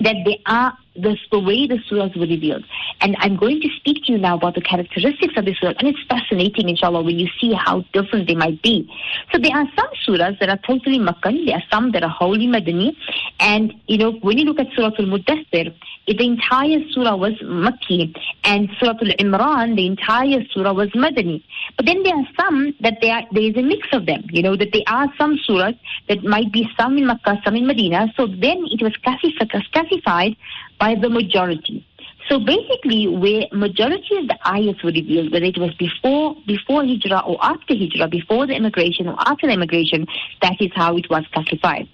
that 0.00 0.16
there 0.24 0.36
are 0.46 0.76
this, 0.96 1.18
the 1.30 1.40
way 1.40 1.66
the 1.66 1.78
surahs 1.90 2.16
were 2.16 2.26
revealed. 2.26 2.64
And 3.00 3.16
I'm 3.18 3.36
going 3.36 3.60
to 3.60 3.68
speak 3.76 4.04
to 4.04 4.12
you 4.12 4.18
now 4.18 4.36
about 4.36 4.54
the 4.54 4.60
characteristics 4.60 5.34
of 5.36 5.44
the 5.44 5.54
surah. 5.54 5.74
And 5.78 5.88
it's 5.88 5.98
fascinating, 6.08 6.68
inshallah, 6.68 7.02
when 7.02 7.18
you 7.18 7.28
see 7.40 7.52
how 7.52 7.84
different 7.92 8.28
they 8.28 8.34
might 8.34 8.62
be. 8.62 8.90
So 9.32 9.38
there 9.38 9.56
are 9.56 9.66
some 9.76 9.88
surahs 10.06 10.38
that 10.40 10.48
are 10.48 10.58
totally 10.66 10.98
Makkan. 10.98 11.46
There 11.46 11.56
are 11.56 11.62
some 11.70 11.92
that 11.92 12.02
are 12.02 12.08
wholly 12.08 12.46
Madani. 12.46 12.96
And, 13.40 13.74
you 13.86 13.98
know, 13.98 14.12
when 14.22 14.38
you 14.38 14.44
look 14.44 14.60
at 14.60 14.68
Surah 14.74 14.92
Al-Mudathir, 14.98 15.74
the 16.06 16.24
entire 16.24 16.80
surah 16.90 17.16
was 17.16 17.32
Makki. 17.42 18.14
And 18.44 18.68
Surah 18.78 18.94
Al-Imran, 19.00 19.76
the 19.76 19.86
entire 19.86 20.44
surah 20.52 20.72
was 20.72 20.90
Madani. 20.90 21.42
But 21.76 21.86
then 21.86 22.02
there 22.02 22.14
are 22.14 22.28
some 22.38 22.74
that 22.80 22.98
there, 23.00 23.22
there 23.32 23.42
is 23.42 23.56
a 23.56 23.62
mix 23.62 23.88
of 23.92 24.06
them. 24.06 24.22
You 24.30 24.42
know, 24.42 24.56
that 24.56 24.68
there 24.72 24.82
are 24.86 25.08
some 25.18 25.38
surahs 25.48 25.78
that 26.08 26.22
might 26.22 26.52
be 26.52 26.68
some 26.78 26.98
in 26.98 27.06
Makkah, 27.06 27.40
some 27.44 27.56
in 27.56 27.66
Medina. 27.66 28.12
So 28.16 28.26
then 28.26 28.64
it 28.70 28.82
was 28.82 28.94
classified 29.02 30.36
by 30.84 30.94
the 30.94 31.08
majority. 31.08 31.86
So 32.28 32.38
basically, 32.38 33.06
where 33.22 33.44
majority 33.52 34.16
of 34.20 34.28
the 34.28 34.38
ayahs 34.46 34.82
were 34.82 34.94
revealed, 35.00 35.32
whether 35.32 35.46
it 35.52 35.58
was 35.58 35.72
before 35.86 36.36
before 36.46 36.80
hijrah 36.84 37.22
or 37.30 37.36
after 37.42 37.74
hijrah, 37.82 38.08
before 38.08 38.46
the 38.46 38.54
immigration 38.54 39.08
or 39.08 39.16
after 39.30 39.46
the 39.46 39.54
immigration, 39.54 40.06
that 40.42 40.56
is 40.60 40.70
how 40.74 40.96
it 40.96 41.08
was 41.10 41.24
classified. 41.32 41.88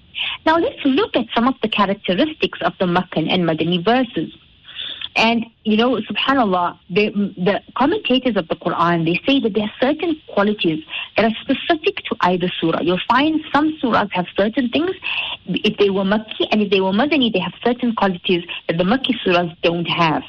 Now 0.46 0.56
let's 0.58 0.84
look 0.84 1.16
at 1.16 1.26
some 1.34 1.46
of 1.46 1.54
the 1.62 1.68
characteristics 1.68 2.58
of 2.62 2.72
the 2.80 2.86
Makkan 2.86 3.26
and 3.32 3.42
Madani 3.48 3.84
verses. 3.84 4.30
And, 5.16 5.44
you 5.64 5.76
know, 5.76 6.00
subhanAllah, 6.00 6.78
the, 6.88 7.10
the 7.36 7.60
commentators 7.76 8.36
of 8.36 8.46
the 8.48 8.54
Quran, 8.54 9.04
they 9.04 9.20
say 9.26 9.40
that 9.40 9.54
there 9.54 9.64
are 9.64 9.72
certain 9.80 10.20
qualities 10.28 10.84
that 11.16 11.24
are 11.24 11.34
specific 11.40 11.96
to 12.08 12.16
either 12.20 12.50
surah. 12.60 12.80
You'll 12.80 13.00
find 13.08 13.40
some 13.52 13.76
surahs 13.82 14.10
have 14.12 14.26
certain 14.36 14.68
things. 14.70 14.92
If 15.46 15.78
they 15.78 15.90
were 15.90 16.04
Makki 16.04 16.46
and 16.52 16.62
if 16.62 16.70
they 16.70 16.80
were 16.80 16.92
Madani, 16.92 17.32
they 17.32 17.40
have 17.40 17.54
certain 17.64 17.94
qualities 17.94 18.44
that 18.68 18.78
the 18.78 18.84
Makki 18.84 19.14
surahs 19.26 19.54
don't 19.62 19.86
have. 19.86 20.22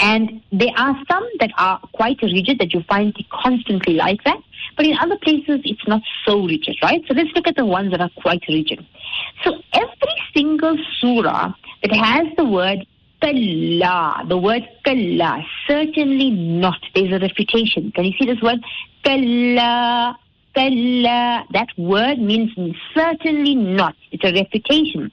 And 0.00 0.42
there 0.50 0.72
are 0.76 0.96
some 1.10 1.28
that 1.40 1.50
are 1.58 1.78
quite 1.92 2.20
rigid 2.22 2.58
that 2.58 2.72
you 2.72 2.82
find 2.88 3.14
constantly 3.30 3.94
like 3.94 4.24
that. 4.24 4.38
But 4.76 4.86
in 4.86 4.96
other 4.98 5.18
places, 5.18 5.60
it's 5.64 5.86
not 5.86 6.02
so 6.24 6.46
rigid, 6.46 6.76
right? 6.82 7.02
So 7.06 7.14
let's 7.14 7.30
look 7.34 7.46
at 7.46 7.56
the 7.56 7.66
ones 7.66 7.90
that 7.90 8.00
are 8.00 8.10
quite 8.16 8.42
rigid. 8.48 8.84
So 9.44 9.60
every 9.74 10.14
single 10.34 10.76
surah 10.98 11.52
that 11.82 11.92
has 11.92 12.26
the 12.36 12.44
word 12.44 12.86
Kalla. 13.22 14.24
The 14.28 14.36
word 14.36 14.68
kalla, 14.84 15.44
certainly 15.68 16.30
not. 16.30 16.80
There's 16.94 17.12
a 17.12 17.20
refutation. 17.20 17.92
Can 17.92 18.04
you 18.04 18.12
see 18.18 18.26
this 18.26 18.42
word? 18.42 18.58
Kalla, 19.04 20.18
kalla. 20.54 21.44
That 21.52 21.68
word 21.78 22.18
means 22.18 22.50
certainly 22.92 23.54
not. 23.54 23.94
It's 24.10 24.24
a 24.24 24.32
refutation. 24.32 25.12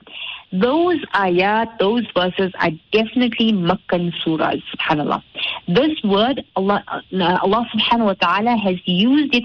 Those 0.52 1.06
ayat, 1.14 1.78
those 1.78 2.08
verses 2.16 2.52
are 2.60 2.72
definitely 2.92 3.54
Makkan 3.54 4.12
surahs, 4.26 4.64
subhanAllah. 4.74 5.22
This 5.68 6.02
word, 6.04 6.44
Allah, 6.56 6.84
uh, 6.90 7.38
Allah 7.44 7.70
subhanahu 7.72 8.06
wa 8.06 8.14
ta'ala 8.16 8.58
has 8.58 8.78
used 8.86 9.36
it 9.36 9.44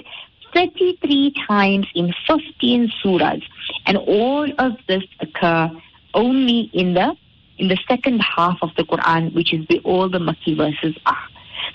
33 0.55 1.35
times 1.47 1.87
in 1.95 2.15
15 2.27 2.91
surahs. 3.05 3.43
And 3.85 3.99
all 3.99 4.51
of 4.59 4.73
this 4.89 5.03
occur 5.21 5.71
only 6.15 6.71
in 6.73 6.95
the 6.95 7.15
in 7.59 7.69
the 7.69 7.79
second 7.89 8.21
half 8.21 8.59
of 8.63 8.71
the 8.77 8.85
Quran, 8.85 9.35
which 9.35 9.53
is 9.53 9.67
where 9.69 9.81
all 9.81 10.09
the 10.09 10.19
Makki 10.19 10.57
verses 10.57 10.97
are. 11.07 11.29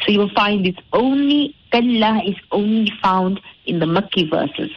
So 0.06 0.12
you 0.12 0.20
will 0.20 0.34
find 0.34 0.66
it's 0.66 0.80
only, 0.94 1.56
Kalla 1.72 2.22
is 2.26 2.36
only 2.52 2.92
found 3.02 3.42
in 3.66 3.80
the 3.80 3.86
Makki 3.86 4.30
verses. 4.30 4.72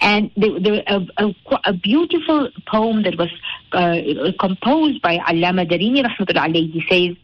And 0.00 0.30
there, 0.36 0.60
there 0.60 0.82
a, 0.86 1.06
a, 1.16 1.34
a, 1.64 1.72
beautiful 1.72 2.48
poem 2.66 3.02
that 3.02 3.18
was 3.18 3.30
uh, 3.72 3.96
composed 4.38 5.02
by 5.02 5.18
Allama 5.18 5.68
Darini 5.68 6.04
rahmatullah 6.04 6.48
alayhi 6.48 6.88
says, 6.88 7.16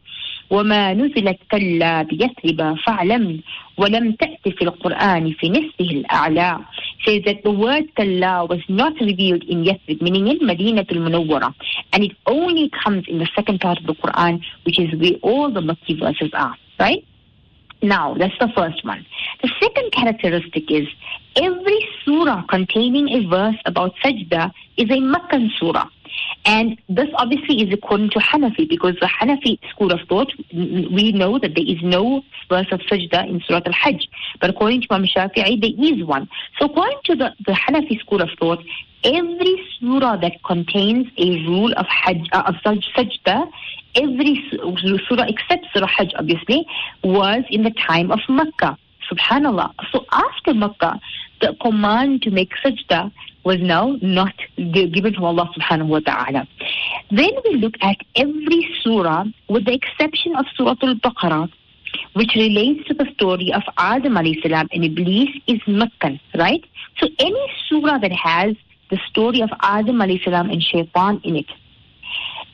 وما 0.50 0.94
نزلت 0.94 1.38
كلا 1.50 2.02
بيثرب 2.02 2.76
فاعلم 2.86 3.40
ولم 3.76 4.12
تأت 4.12 4.48
في 4.48 4.62
القرآن 4.62 5.32
في 5.32 5.48
نصفه 5.50 5.90
الأعلى 5.90 6.58
says 7.06 7.22
that 7.24 7.42
the 7.44 7.50
word 7.50 7.84
kalla 7.96 8.44
was 8.44 8.60
not 8.68 8.92
revealed 9.00 9.42
in 9.44 9.64
Yathrib, 9.64 10.02
meaning 10.02 10.26
in 10.28 10.46
Medina 10.46 10.84
al-Munawwara, 10.90 11.54
and 11.94 12.04
it 12.04 12.12
only 12.26 12.70
comes 12.84 13.04
in 13.08 13.18
the 13.18 13.28
second 13.34 13.58
part 13.58 13.78
of 13.78 13.86
the 13.86 13.94
Quran, 13.94 14.42
which 14.66 14.78
is 14.78 14.92
where 15.00 15.16
all 15.22 15.50
the 15.50 15.60
Makki 15.60 15.98
verses 15.98 16.30
are, 16.34 16.54
right? 16.78 17.02
Now, 17.82 18.14
that's 18.14 18.38
the 18.38 18.48
first 18.54 18.84
one. 18.84 19.06
The 19.42 19.50
second 19.62 19.92
characteristic 19.92 20.70
is 20.70 20.86
every 21.36 21.88
surah 22.04 22.42
containing 22.42 23.08
a 23.08 23.26
verse 23.26 23.56
about 23.64 23.94
sajda 24.04 24.52
is 24.76 24.90
a 24.90 25.00
Makkan 25.00 25.48
surah. 25.58 25.88
And 26.44 26.78
this 26.88 27.08
obviously 27.14 27.62
is 27.62 27.72
according 27.72 28.10
to 28.10 28.18
Hanafi 28.18 28.68
because 28.68 28.94
the 29.00 29.06
Hanafi 29.06 29.58
school 29.70 29.92
of 29.92 30.00
thought, 30.08 30.32
we 30.52 31.12
know 31.12 31.38
that 31.38 31.54
there 31.54 31.66
is 31.66 31.78
no 31.82 32.22
verse 32.48 32.66
of 32.72 32.80
sajda 32.80 33.28
in 33.28 33.42
Surah 33.46 33.60
Al-Hajj. 33.66 34.08
But 34.40 34.50
according 34.50 34.82
to 34.82 34.86
Imam 34.90 35.06
Shafi'i, 35.06 35.60
there 35.60 35.92
is 35.92 36.04
one. 36.04 36.28
So 36.58 36.66
according 36.66 36.98
to 37.04 37.16
the, 37.16 37.34
the 37.44 37.52
Hanafi 37.52 38.00
school 38.00 38.22
of 38.22 38.30
thought, 38.38 38.64
every 39.04 39.68
surah 39.78 40.16
that 40.16 40.42
contains 40.44 41.06
a 41.18 41.46
rule 41.46 41.72
of 41.76 41.86
Hajj, 41.86 42.28
uh, 42.32 42.42
of 42.46 42.54
sajda, 42.64 43.50
every 43.94 44.42
surah 45.08 45.26
except 45.28 45.66
Surah 45.74 45.86
Hajj 45.86 46.12
obviously, 46.16 46.66
was 47.04 47.44
in 47.50 47.64
the 47.64 47.70
time 47.70 48.10
of 48.10 48.20
Makkah. 48.28 48.78
Subhanallah. 49.10 49.74
So 49.92 50.04
after 50.12 50.54
Makkah, 50.54 51.00
the 51.40 51.56
command 51.60 52.22
to 52.22 52.30
make 52.30 52.52
sajda 52.64 53.10
was 53.44 53.58
now 53.60 53.96
not 54.02 54.34
given 54.56 55.14
to 55.14 55.24
Allah 55.24 55.50
subhanahu 55.56 55.88
wa 55.88 56.00
ta'ala. 56.00 56.46
Then 57.10 57.30
we 57.44 57.56
look 57.56 57.74
at 57.80 57.96
every 58.16 58.68
surah 58.82 59.24
with 59.48 59.64
the 59.64 59.74
exception 59.74 60.36
of 60.36 60.44
Surah 60.56 60.76
Al-Baqarah, 60.82 61.50
which 62.14 62.32
relates 62.36 62.86
to 62.88 62.94
the 62.94 63.06
story 63.14 63.52
of 63.52 63.62
Adam 63.78 64.14
alayhi 64.14 64.42
salam 64.42 64.68
and 64.72 64.84
Iblis 64.84 65.30
is 65.46 65.60
Makkan, 65.66 66.20
right? 66.36 66.64
So 66.98 67.08
any 67.18 67.52
surah 67.68 67.98
that 67.98 68.12
has 68.12 68.54
the 68.90 68.98
story 69.08 69.40
of 69.40 69.50
Adam 69.60 69.96
alayhi 69.96 70.22
salam 70.22 70.50
and 70.50 70.62
Shaitan 70.62 71.20
in 71.24 71.36
it, 71.36 71.46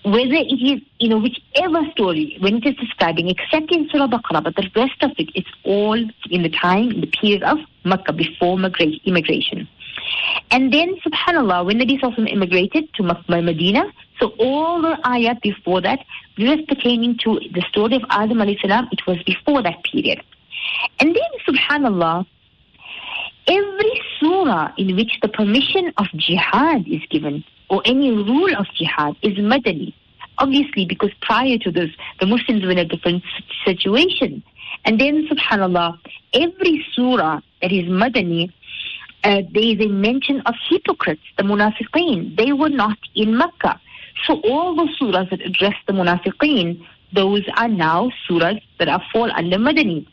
whether 0.05 0.34
it 0.34 0.53
is, 0.53 0.80
you 1.01 1.09
know, 1.09 1.18
whichever 1.18 1.80
story, 1.91 2.37
when 2.41 2.57
it 2.57 2.66
is 2.66 2.76
describing, 2.76 3.28
except 3.28 3.72
in 3.72 3.89
Surah 3.91 4.07
Baqarah, 4.07 4.45
but 4.45 4.55
the 4.55 4.70
rest 4.76 5.03
of 5.03 5.11
it, 5.18 5.30
it's 5.34 5.51
all 5.64 5.99
in 6.30 6.43
the 6.43 6.49
time, 6.49 6.93
in 6.93 7.01
the 7.01 7.09
period 7.09 7.43
of 7.43 7.59
Makkah, 7.84 8.12
before 8.12 8.57
immigration. 8.57 9.68
And 10.51 10.72
then, 10.72 10.97
subhanAllah, 11.07 11.66
when 11.66 11.78
Nabi 11.78 12.01
Sallallahu 12.01 12.32
immigrated 12.32 12.92
to 12.94 13.03
Medina, 13.03 13.92
so 14.20 14.28
all 14.38 14.80
the 14.80 14.97
ayat 15.05 15.42
before 15.42 15.80
that, 15.82 16.01
just 16.38 16.66
pertaining 16.68 17.18
to 17.24 17.40
the 17.53 17.62
story 17.68 17.97
of 17.97 18.03
Adam 18.11 18.38
alayhi 18.38 18.61
salam, 18.61 18.88
it 18.92 19.01
was 19.07 19.22
before 19.24 19.62
that 19.62 19.82
period. 19.84 20.22
And 21.01 21.14
then, 21.14 21.30
subhanAllah, 21.49 22.26
every 23.47 24.01
surah 24.20 24.72
in 24.76 24.97
which 24.97 25.18
the 25.22 25.28
permission 25.28 25.92
of 25.99 26.07
jihad 26.16 26.86
is 26.86 27.03
given, 27.11 27.44
or 27.68 27.82
any 27.84 28.11
rule 28.11 28.55
of 28.57 28.66
jihad 28.74 29.16
is 29.22 29.34
madani. 29.38 29.92
Obviously, 30.38 30.84
because 30.84 31.11
prior 31.22 31.59
to 31.59 31.70
this, 31.70 31.90
the 32.20 32.26
Muslims 32.26 32.62
were 32.62 32.70
in 32.70 32.78
a 32.78 32.84
different 32.84 33.22
situation. 33.64 34.42
And 34.84 35.01
then, 35.01 35.26
subhanAllah, 35.28 35.99
every 36.34 36.84
surah 36.94 37.40
that 37.62 37.72
is 37.72 37.84
madani, 37.84 38.53
uh, 39.25 39.43
there 39.53 39.62
is 39.62 39.81
a 39.81 39.89
mention 39.89 40.41
of 40.43 40.55
hypocrites, 40.69 41.23
the 41.37 41.43
munafiqeen. 41.43 42.37
They 42.37 42.53
were 42.53 42.69
not 42.69 42.99
in 43.14 43.37
Mecca. 43.37 43.81
So 44.27 44.41
all 44.43 44.75
the 44.75 44.89
surahs 44.99 45.31
that 45.31 45.41
address 45.43 45.75
the 45.87 45.93
munafiqeen, 45.93 46.85
those 47.12 47.45
are 47.57 47.69
now 47.69 48.11
surahs 48.29 48.62
that 48.79 48.89
are 48.89 49.03
fall 49.12 49.31
under 49.33 49.59
Madani. 49.59 50.07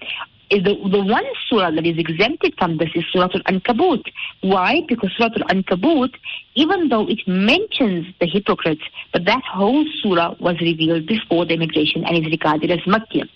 The, 0.51 0.59
the 0.59 1.03
one 1.03 1.25
surah 1.49 1.71
that 1.71 1.85
is 1.85 1.97
exempted 1.97 2.53
from 2.57 2.77
this 2.77 2.89
is 2.93 3.03
Surah 3.11 3.29
Al-Ankabut. 3.33 4.03
Why? 4.41 4.81
Because 4.87 5.11
Surah 5.17 5.29
Al-Ankabut, 5.35 6.13
even 6.55 6.89
though 6.89 7.07
it 7.07 7.19
mentions 7.27 8.05
the 8.19 8.27
hypocrites, 8.27 8.83
but 9.11 9.25
that 9.25 9.43
whole 9.43 9.85
surah 10.01 10.35
was 10.39 10.59
revealed 10.61 11.07
before 11.07 11.45
the 11.45 11.55
immigration 11.55 12.03
and 12.05 12.17
is 12.17 12.31
regarded 12.31 12.69
as 12.69 12.85
Makkah. 12.85 13.27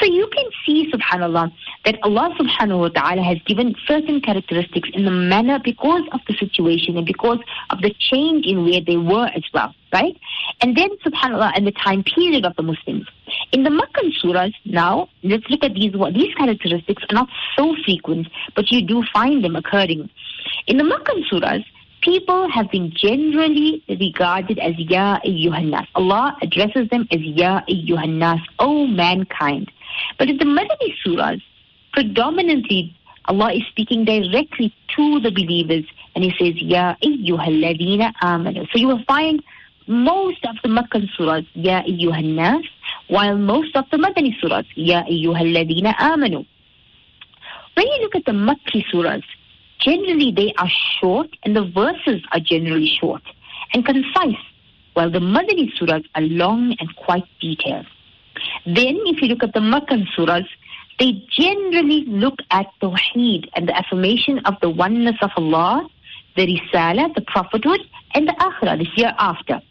So 0.00 0.06
you 0.06 0.28
can 0.32 0.46
see, 0.64 0.90
subhanAllah, 0.90 1.52
that 1.84 1.98
Allah 2.02 2.34
subhanahu 2.38 2.80
wa 2.80 2.88
ta'ala 2.88 3.22
has 3.22 3.38
given 3.46 3.74
certain 3.86 4.20
characteristics 4.20 4.88
in 4.94 5.04
the 5.04 5.10
manner 5.10 5.58
because 5.62 6.04
of 6.12 6.20
the 6.26 6.34
situation 6.34 6.96
and 6.96 7.06
because 7.06 7.38
of 7.70 7.82
the 7.82 7.94
change 7.98 8.46
in 8.46 8.64
where 8.64 8.80
they 8.80 8.96
were 8.96 9.26
as 9.26 9.44
well, 9.52 9.74
right? 9.92 10.16
And 10.60 10.76
then, 10.76 10.90
subhanAllah, 11.04 11.52
and 11.54 11.66
the 11.66 11.72
time 11.72 12.02
period 12.04 12.46
of 12.46 12.56
the 12.56 12.62
Muslims. 12.62 13.06
In 13.52 13.62
the 13.64 13.70
Meccan 13.70 14.12
surahs, 14.22 14.54
now, 14.64 15.08
let's 15.22 15.44
look 15.48 15.64
at 15.64 15.74
these. 15.74 15.92
These 16.14 16.34
characteristics 16.34 17.02
are 17.10 17.14
not 17.14 17.28
so 17.56 17.76
frequent, 17.84 18.28
but 18.54 18.70
you 18.70 18.82
do 18.82 19.02
find 19.12 19.44
them 19.44 19.56
occurring. 19.56 20.08
In 20.66 20.78
the 20.78 20.84
Meccan 20.84 21.24
surahs, 21.30 21.64
people 22.02 22.50
have 22.50 22.70
been 22.70 22.92
generally 22.94 23.82
regarded 23.88 24.58
as 24.58 24.74
Ya 24.78 25.18
Ayyuhannas. 25.24 25.86
Allah 25.94 26.36
addresses 26.42 26.88
them 26.90 27.06
as 27.10 27.20
Ya 27.20 27.60
Ayyuhannas, 27.68 28.40
O 28.58 28.86
mankind. 28.86 29.70
But 30.18 30.28
in 30.28 30.38
the 30.38 30.44
Madani 30.44 30.94
surahs, 31.04 31.42
predominantly 31.92 32.94
Allah 33.26 33.52
is 33.52 33.62
speaking 33.68 34.04
directly 34.04 34.74
to 34.96 35.20
the 35.20 35.30
believers 35.30 35.84
and 36.14 36.24
He 36.24 36.30
says, 36.38 36.60
Ya 36.60 36.94
Ayyuhalladina 37.02 38.12
amanu. 38.22 38.66
So 38.72 38.78
you 38.78 38.88
will 38.88 39.04
find 39.04 39.42
most 39.86 40.44
of 40.44 40.56
the 40.62 40.68
Meccan 40.68 41.08
surahs, 41.18 41.46
Ya 41.54 41.82
Ayyuhannas, 41.82 42.64
while 43.08 43.36
most 43.36 43.74
of 43.76 43.84
the 43.90 43.96
Madani 43.96 44.34
surahs, 44.42 44.66
Ya 44.74 45.02
ayyuhalladina 45.04 45.94
amanu. 45.96 46.46
When 47.74 47.86
you 47.86 48.02
look 48.02 48.16
at 48.16 48.24
the 48.24 48.32
Makki 48.32 48.84
surahs, 48.92 49.24
generally 49.78 50.32
they 50.32 50.52
are 50.58 50.70
short 51.00 51.28
and 51.42 51.56
the 51.56 51.64
verses 51.64 52.22
are 52.32 52.40
generally 52.40 52.90
short 53.00 53.22
and 53.72 53.84
concise, 53.84 54.42
while 54.94 55.10
the 55.10 55.18
Madani 55.18 55.70
surahs 55.78 56.04
are 56.14 56.22
long 56.22 56.76
and 56.78 56.96
quite 56.96 57.24
detailed. 57.40 57.86
Then 58.66 59.00
if 59.06 59.20
you 59.22 59.28
look 59.28 59.42
at 59.42 59.54
the 59.54 59.60
Makkan 59.60 60.06
surahs, 60.16 60.46
they 60.98 61.24
generally 61.30 62.04
look 62.06 62.38
at 62.50 62.66
Tawheed 62.80 63.48
and 63.54 63.68
the 63.68 63.76
affirmation 63.76 64.38
of 64.44 64.54
the 64.60 64.70
oneness 64.70 65.16
of 65.22 65.30
Allah, 65.36 65.88
the 66.35 66.45
Risala, 66.45 67.13
the 67.15 67.21
prophethood, 67.21 67.81
and 68.13 68.27
the 68.27 68.33
Akhirah, 68.33 68.77
the 68.77 68.87
hereafter 68.95 69.61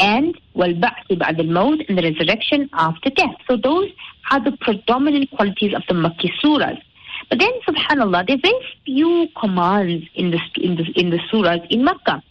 and 0.00 0.34
والبعث 0.54 1.12
بعد 1.12 1.40
الموت 1.40 1.88
and 1.88 1.98
the 1.98 2.02
resurrection 2.02 2.68
after 2.72 3.10
death. 3.10 3.34
So 3.48 3.56
those 3.56 3.90
are 4.30 4.42
the 4.42 4.56
predominant 4.60 5.30
qualities 5.30 5.74
of 5.74 5.82
the 5.88 5.94
Makki 5.94 6.30
surahs. 6.42 6.80
But 7.28 7.40
then, 7.40 7.50
subhanallah, 7.66 8.26
there 8.26 8.36
are 8.36 8.40
very 8.40 8.66
few 8.84 9.28
commands 9.38 10.06
in 10.14 10.30
the, 10.30 10.40
in 10.56 10.76
the, 10.76 10.84
in 10.94 11.10
the 11.10 11.18
surahs 11.30 11.66
in 11.68 11.84
Makkah. 11.84 12.22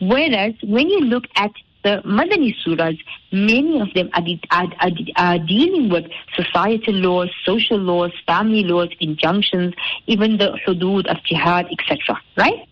Whereas 0.00 0.54
when 0.62 0.88
you 0.88 1.00
look 1.00 1.24
at 1.36 1.50
the 1.83 2.01
Madani 2.05 2.53
surahs, 2.65 2.99
many 3.31 3.79
of 3.79 3.93
them 3.93 4.09
are, 4.13 4.23
are, 4.51 4.67
are, 4.81 4.91
are, 5.15 5.39
dealing 5.39 5.89
with 5.89 6.05
societal 6.35 6.93
laws, 6.93 7.29
social 7.45 7.77
laws, 7.77 8.11
family 8.27 8.63
laws, 8.63 8.89
injunctions, 8.99 9.73
even 10.07 10.37
the 10.37 10.59
hudud 10.65 11.07
of 11.07 11.23
jihad, 11.23 11.67
etc. 11.71 12.19
Right? 12.35 12.67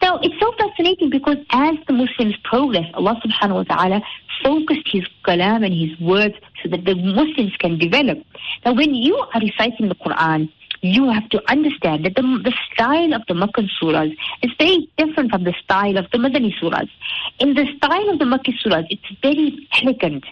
Now, 0.00 0.18
it's 0.22 0.38
so 0.40 0.52
fascinating 0.58 1.10
because 1.10 1.38
as 1.50 1.76
the 1.86 1.92
Muslims 1.92 2.36
progress, 2.44 2.86
Allah 2.94 3.20
subhanahu 3.24 3.66
wa 3.68 3.76
ta'ala 3.76 4.02
focused 4.44 4.88
His 4.90 5.04
kalam 5.24 5.64
and 5.64 5.74
His 5.74 5.98
words 6.00 6.34
so 6.62 6.68
that 6.70 6.84
the 6.84 6.94
Muslims 6.94 7.56
can 7.58 7.78
develop. 7.78 8.18
Now, 8.64 8.74
when 8.74 8.94
you 8.94 9.16
are 9.16 9.40
reciting 9.40 9.88
the 9.88 9.96
Quran, 9.96 10.52
you 10.82 11.08
have 11.10 11.28
to 11.30 11.40
understand 11.48 12.04
that 12.04 12.16
the, 12.16 12.22
the 12.22 12.52
style 12.72 13.14
of 13.14 13.22
the 13.28 13.34
Makkan 13.34 13.68
surahs 13.80 14.16
is 14.42 14.50
very 14.58 14.90
different 14.98 15.30
from 15.30 15.44
the 15.44 15.54
style 15.62 15.96
of 15.96 16.10
the 16.10 16.18
Madani 16.18 16.52
surahs. 16.60 16.90
In 17.38 17.54
the 17.54 17.66
style 17.76 18.10
of 18.10 18.18
the 18.18 18.24
Makki 18.24 18.52
surahs, 18.60 18.86
it's 18.90 19.20
very 19.22 19.68
elegant 19.80 20.24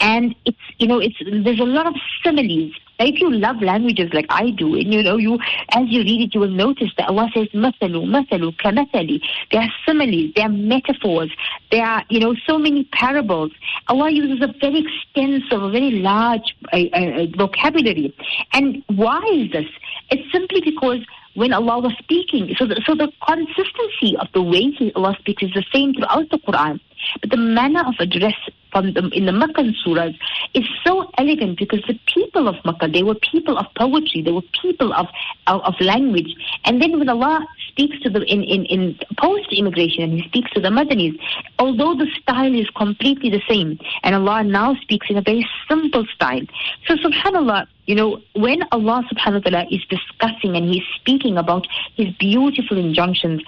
and 0.00 0.34
it's, 0.46 0.58
you 0.78 0.88
know, 0.88 0.98
it's, 0.98 1.16
there's 1.20 1.60
a 1.60 1.64
lot 1.64 1.86
of 1.86 1.94
similes. 2.24 2.72
If 2.98 3.20
you 3.20 3.30
love 3.30 3.62
languages 3.62 4.10
like 4.12 4.26
I 4.28 4.50
do, 4.50 4.74
and 4.74 4.92
you 4.92 5.02
know, 5.02 5.16
you 5.16 5.38
as 5.70 5.84
you 5.86 6.00
read 6.00 6.22
it, 6.22 6.34
you 6.34 6.40
will 6.40 6.48
notice 6.48 6.90
that 6.96 7.08
Allah 7.08 7.28
says 7.34 7.48
"masalu, 7.54 8.04
masalu, 8.06 8.56
kamathali." 8.56 9.20
There 9.52 9.60
are 9.60 9.72
similes, 9.86 10.32
there 10.34 10.46
are 10.46 10.48
metaphors, 10.48 11.30
there 11.70 11.84
are 11.84 12.04
you 12.08 12.20
know 12.20 12.34
so 12.46 12.58
many 12.58 12.84
parables. 12.84 13.52
Allah 13.86 14.10
uses 14.10 14.42
a 14.42 14.52
very 14.60 14.84
extensive, 14.84 15.62
a 15.62 15.70
very 15.70 15.90
large 15.90 16.56
uh, 16.72 16.76
uh, 16.92 17.26
vocabulary. 17.36 18.14
And 18.52 18.82
why 18.88 19.22
is 19.32 19.52
this? 19.52 19.66
It's 20.10 20.30
simply 20.32 20.60
because 20.60 21.00
when 21.34 21.52
Allah 21.52 21.78
was 21.78 21.92
speaking, 21.98 22.54
so 22.58 22.66
the, 22.66 22.82
so 22.84 22.96
the 22.96 23.12
consistency 23.24 24.16
of 24.18 24.26
the 24.34 24.42
way 24.42 24.74
Allah 24.96 25.14
speaks 25.20 25.44
is 25.44 25.52
the 25.52 25.64
same 25.72 25.94
throughout 25.94 26.28
the 26.30 26.38
Quran. 26.38 26.80
But 27.20 27.30
the 27.30 27.36
manner 27.36 27.82
of 27.86 27.94
address 27.98 28.34
from 28.72 28.92
the, 28.92 29.08
in 29.12 29.26
the 29.26 29.32
Meccan 29.32 29.74
surahs 29.84 30.16
is 30.54 30.64
so 30.84 31.10
elegant 31.18 31.58
because 31.58 31.82
the 31.86 31.98
people 32.06 32.48
of 32.48 32.56
Makkah, 32.64 32.88
they 32.88 33.02
were 33.02 33.14
people 33.14 33.58
of 33.58 33.66
poetry, 33.76 34.22
they 34.22 34.32
were 34.32 34.42
people 34.62 34.92
of, 34.92 35.06
of, 35.46 35.60
of 35.62 35.74
language. 35.80 36.34
And 36.64 36.80
then 36.82 36.98
when 36.98 37.08
Allah 37.08 37.46
speaks 37.68 37.98
to 38.02 38.10
them 38.10 38.22
in, 38.22 38.42
in, 38.42 38.64
in 38.66 38.98
post-immigration 39.16 40.04
and 40.04 40.12
He 40.20 40.28
speaks 40.28 40.50
to 40.52 40.60
the 40.60 40.68
Madanis, 40.68 41.18
although 41.58 41.94
the 41.94 42.06
style 42.20 42.54
is 42.54 42.68
completely 42.70 43.30
the 43.30 43.42
same, 43.48 43.78
and 44.02 44.14
Allah 44.14 44.44
now 44.44 44.74
speaks 44.76 45.06
in 45.08 45.16
a 45.16 45.22
very 45.22 45.48
simple 45.68 46.04
style. 46.14 46.42
So 46.86 46.96
subhanAllah, 46.96 47.66
you 47.88 47.94
know, 47.94 48.20
when 48.34 48.60
Allah 48.70 49.02
subhanahu 49.10 49.46
wa 49.46 49.50
ta'ala 49.50 49.66
is 49.70 49.80
discussing 49.88 50.56
and 50.56 50.68
He's 50.68 50.84
speaking 50.96 51.38
about 51.38 51.66
His 51.96 52.08
beautiful 52.20 52.76
injunctions, 52.76 53.40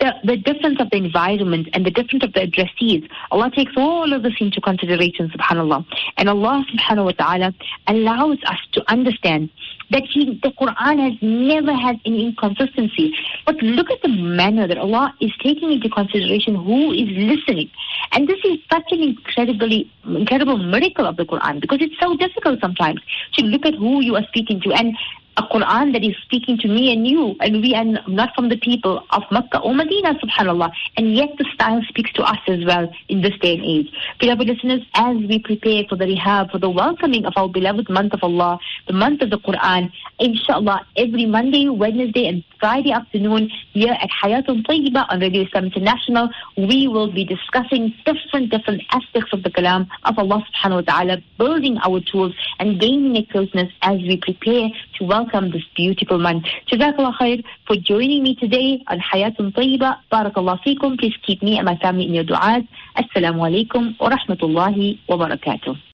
the, 0.00 0.12
the 0.22 0.36
difference 0.36 0.78
of 0.80 0.90
the 0.90 0.98
environment 0.98 1.68
and 1.72 1.86
the 1.86 1.90
difference 1.90 2.22
of 2.22 2.34
the 2.34 2.40
addressees, 2.40 3.08
Allah 3.30 3.50
takes 3.50 3.72
all 3.74 4.12
of 4.12 4.22
this 4.22 4.34
into 4.38 4.60
consideration, 4.60 5.30
subhanAllah. 5.30 5.86
And 6.18 6.28
Allah 6.28 6.62
subhanahu 6.74 7.06
wa 7.06 7.12
ta'ala 7.12 7.54
allows 7.86 8.36
us 8.44 8.58
to 8.72 8.84
understand 8.92 9.48
that 9.90 10.02
he, 10.12 10.38
the 10.42 10.50
Quran 10.50 10.98
has 10.98 11.16
never 11.22 11.72
had 11.72 11.96
any 12.04 12.26
inconsistency. 12.26 13.14
But 13.46 13.56
look 13.62 13.90
at 13.90 14.02
the 14.02 14.08
manner 14.08 14.66
that 14.66 14.78
Allah 14.78 15.14
is 15.20 15.30
taking 15.42 15.72
into 15.72 15.88
consideration 15.88 16.54
who 16.54 16.92
is 16.92 17.08
listening. 17.16 17.70
And 18.12 18.28
this 18.28 18.40
is 18.44 18.58
such 18.70 18.90
an 18.90 19.00
incredibly, 19.00 19.90
incredible 20.04 20.58
miracle 20.58 21.06
of 21.06 21.16
the 21.16 21.24
Quran 21.24 21.60
because 21.60 21.78
it's 21.80 21.98
so 22.00 22.16
difficult 22.16 22.60
sometimes 22.60 23.00
to 23.34 23.44
look 23.44 23.64
at 23.64 23.74
who 23.74 23.85
you 24.00 24.16
are 24.16 24.24
speaking 24.28 24.60
to. 24.62 24.72
And 24.72 24.96
a 25.36 25.42
Quran 25.42 25.92
that 25.92 26.02
is 26.02 26.16
speaking 26.22 26.56
to 26.58 26.68
me 26.68 26.92
and 26.92 27.06
you, 27.06 27.36
and 27.40 27.60
we 27.60 27.74
are 27.74 27.84
not 27.84 28.34
from 28.34 28.48
the 28.48 28.56
people 28.56 29.04
of 29.10 29.22
Makkah 29.30 29.60
or 29.60 29.74
Medina, 29.74 30.14
subhanAllah, 30.14 30.72
and 30.96 31.14
yet 31.14 31.28
the 31.38 31.44
style 31.52 31.82
speaks 31.88 32.10
to 32.14 32.22
us 32.22 32.38
as 32.48 32.64
well 32.64 32.90
in 33.08 33.20
this 33.20 33.36
day 33.40 33.54
and 33.54 33.64
age. 33.64 33.92
Beloved 34.18 34.46
listeners, 34.46 34.80
as 34.94 35.16
we 35.16 35.38
prepare 35.38 35.84
for 35.88 35.96
the 35.96 36.06
rihab, 36.06 36.50
for 36.50 36.58
the 36.58 36.70
welcoming 36.70 37.26
of 37.26 37.34
our 37.36 37.48
beloved 37.48 37.90
month 37.90 38.14
of 38.14 38.20
Allah, 38.22 38.58
the 38.86 38.94
month 38.94 39.20
of 39.20 39.30
the 39.30 39.38
Quran, 39.38 39.92
inshallah, 40.18 40.86
every 40.96 41.26
Monday, 41.26 41.68
Wednesday, 41.68 42.26
and 42.26 42.42
Friday 42.58 42.92
afternoon 42.92 43.50
here 43.72 43.92
at 43.92 44.08
Hayatun 44.22 44.64
Tayyiba 44.66 45.06
on 45.10 45.20
Radio 45.20 45.42
Islam 45.42 45.66
International, 45.66 46.30
we 46.56 46.88
will 46.88 47.12
be 47.12 47.24
discussing 47.24 47.94
different, 48.06 48.50
different 48.50 48.82
aspects 48.90 49.32
of 49.34 49.42
the 49.42 49.50
kalam 49.50 49.86
of 50.04 50.18
Allah 50.18 50.42
subhanahu 50.48 50.86
wa 50.86 50.92
ta'ala, 50.92 51.18
building 51.36 51.76
our 51.84 52.00
tools 52.00 52.34
and 52.58 52.80
gaining 52.80 53.16
a 53.16 53.26
closeness 53.26 53.70
as 53.82 53.98
we 53.98 54.16
prepare 54.16 54.70
to 54.98 55.04
welcome 55.26 55.50
this 55.50 55.64
beautiful 55.74 56.18
month. 56.18 56.44
Jazakallah 56.70 57.14
khair 57.18 57.42
for 57.66 57.76
joining 57.76 58.22
me 58.22 58.34
today 58.36 58.82
on 58.86 59.00
Hayatun 59.00 59.52
Tayyiba. 59.52 59.98
Barakallah 60.12 60.60
feekum. 60.62 60.98
Please 60.98 61.16
keep 61.26 61.42
me 61.42 61.56
and 61.58 61.66
my 61.66 61.76
family 61.78 62.06
in 62.06 62.14
your 62.14 62.24
du'as. 62.24 62.66
Assalamu 62.96 63.42
alaikum 63.48 63.98
wa 63.98 64.10
rahmatullahi 64.10 65.00
wa 65.08 65.16
barakatuh. 65.16 65.76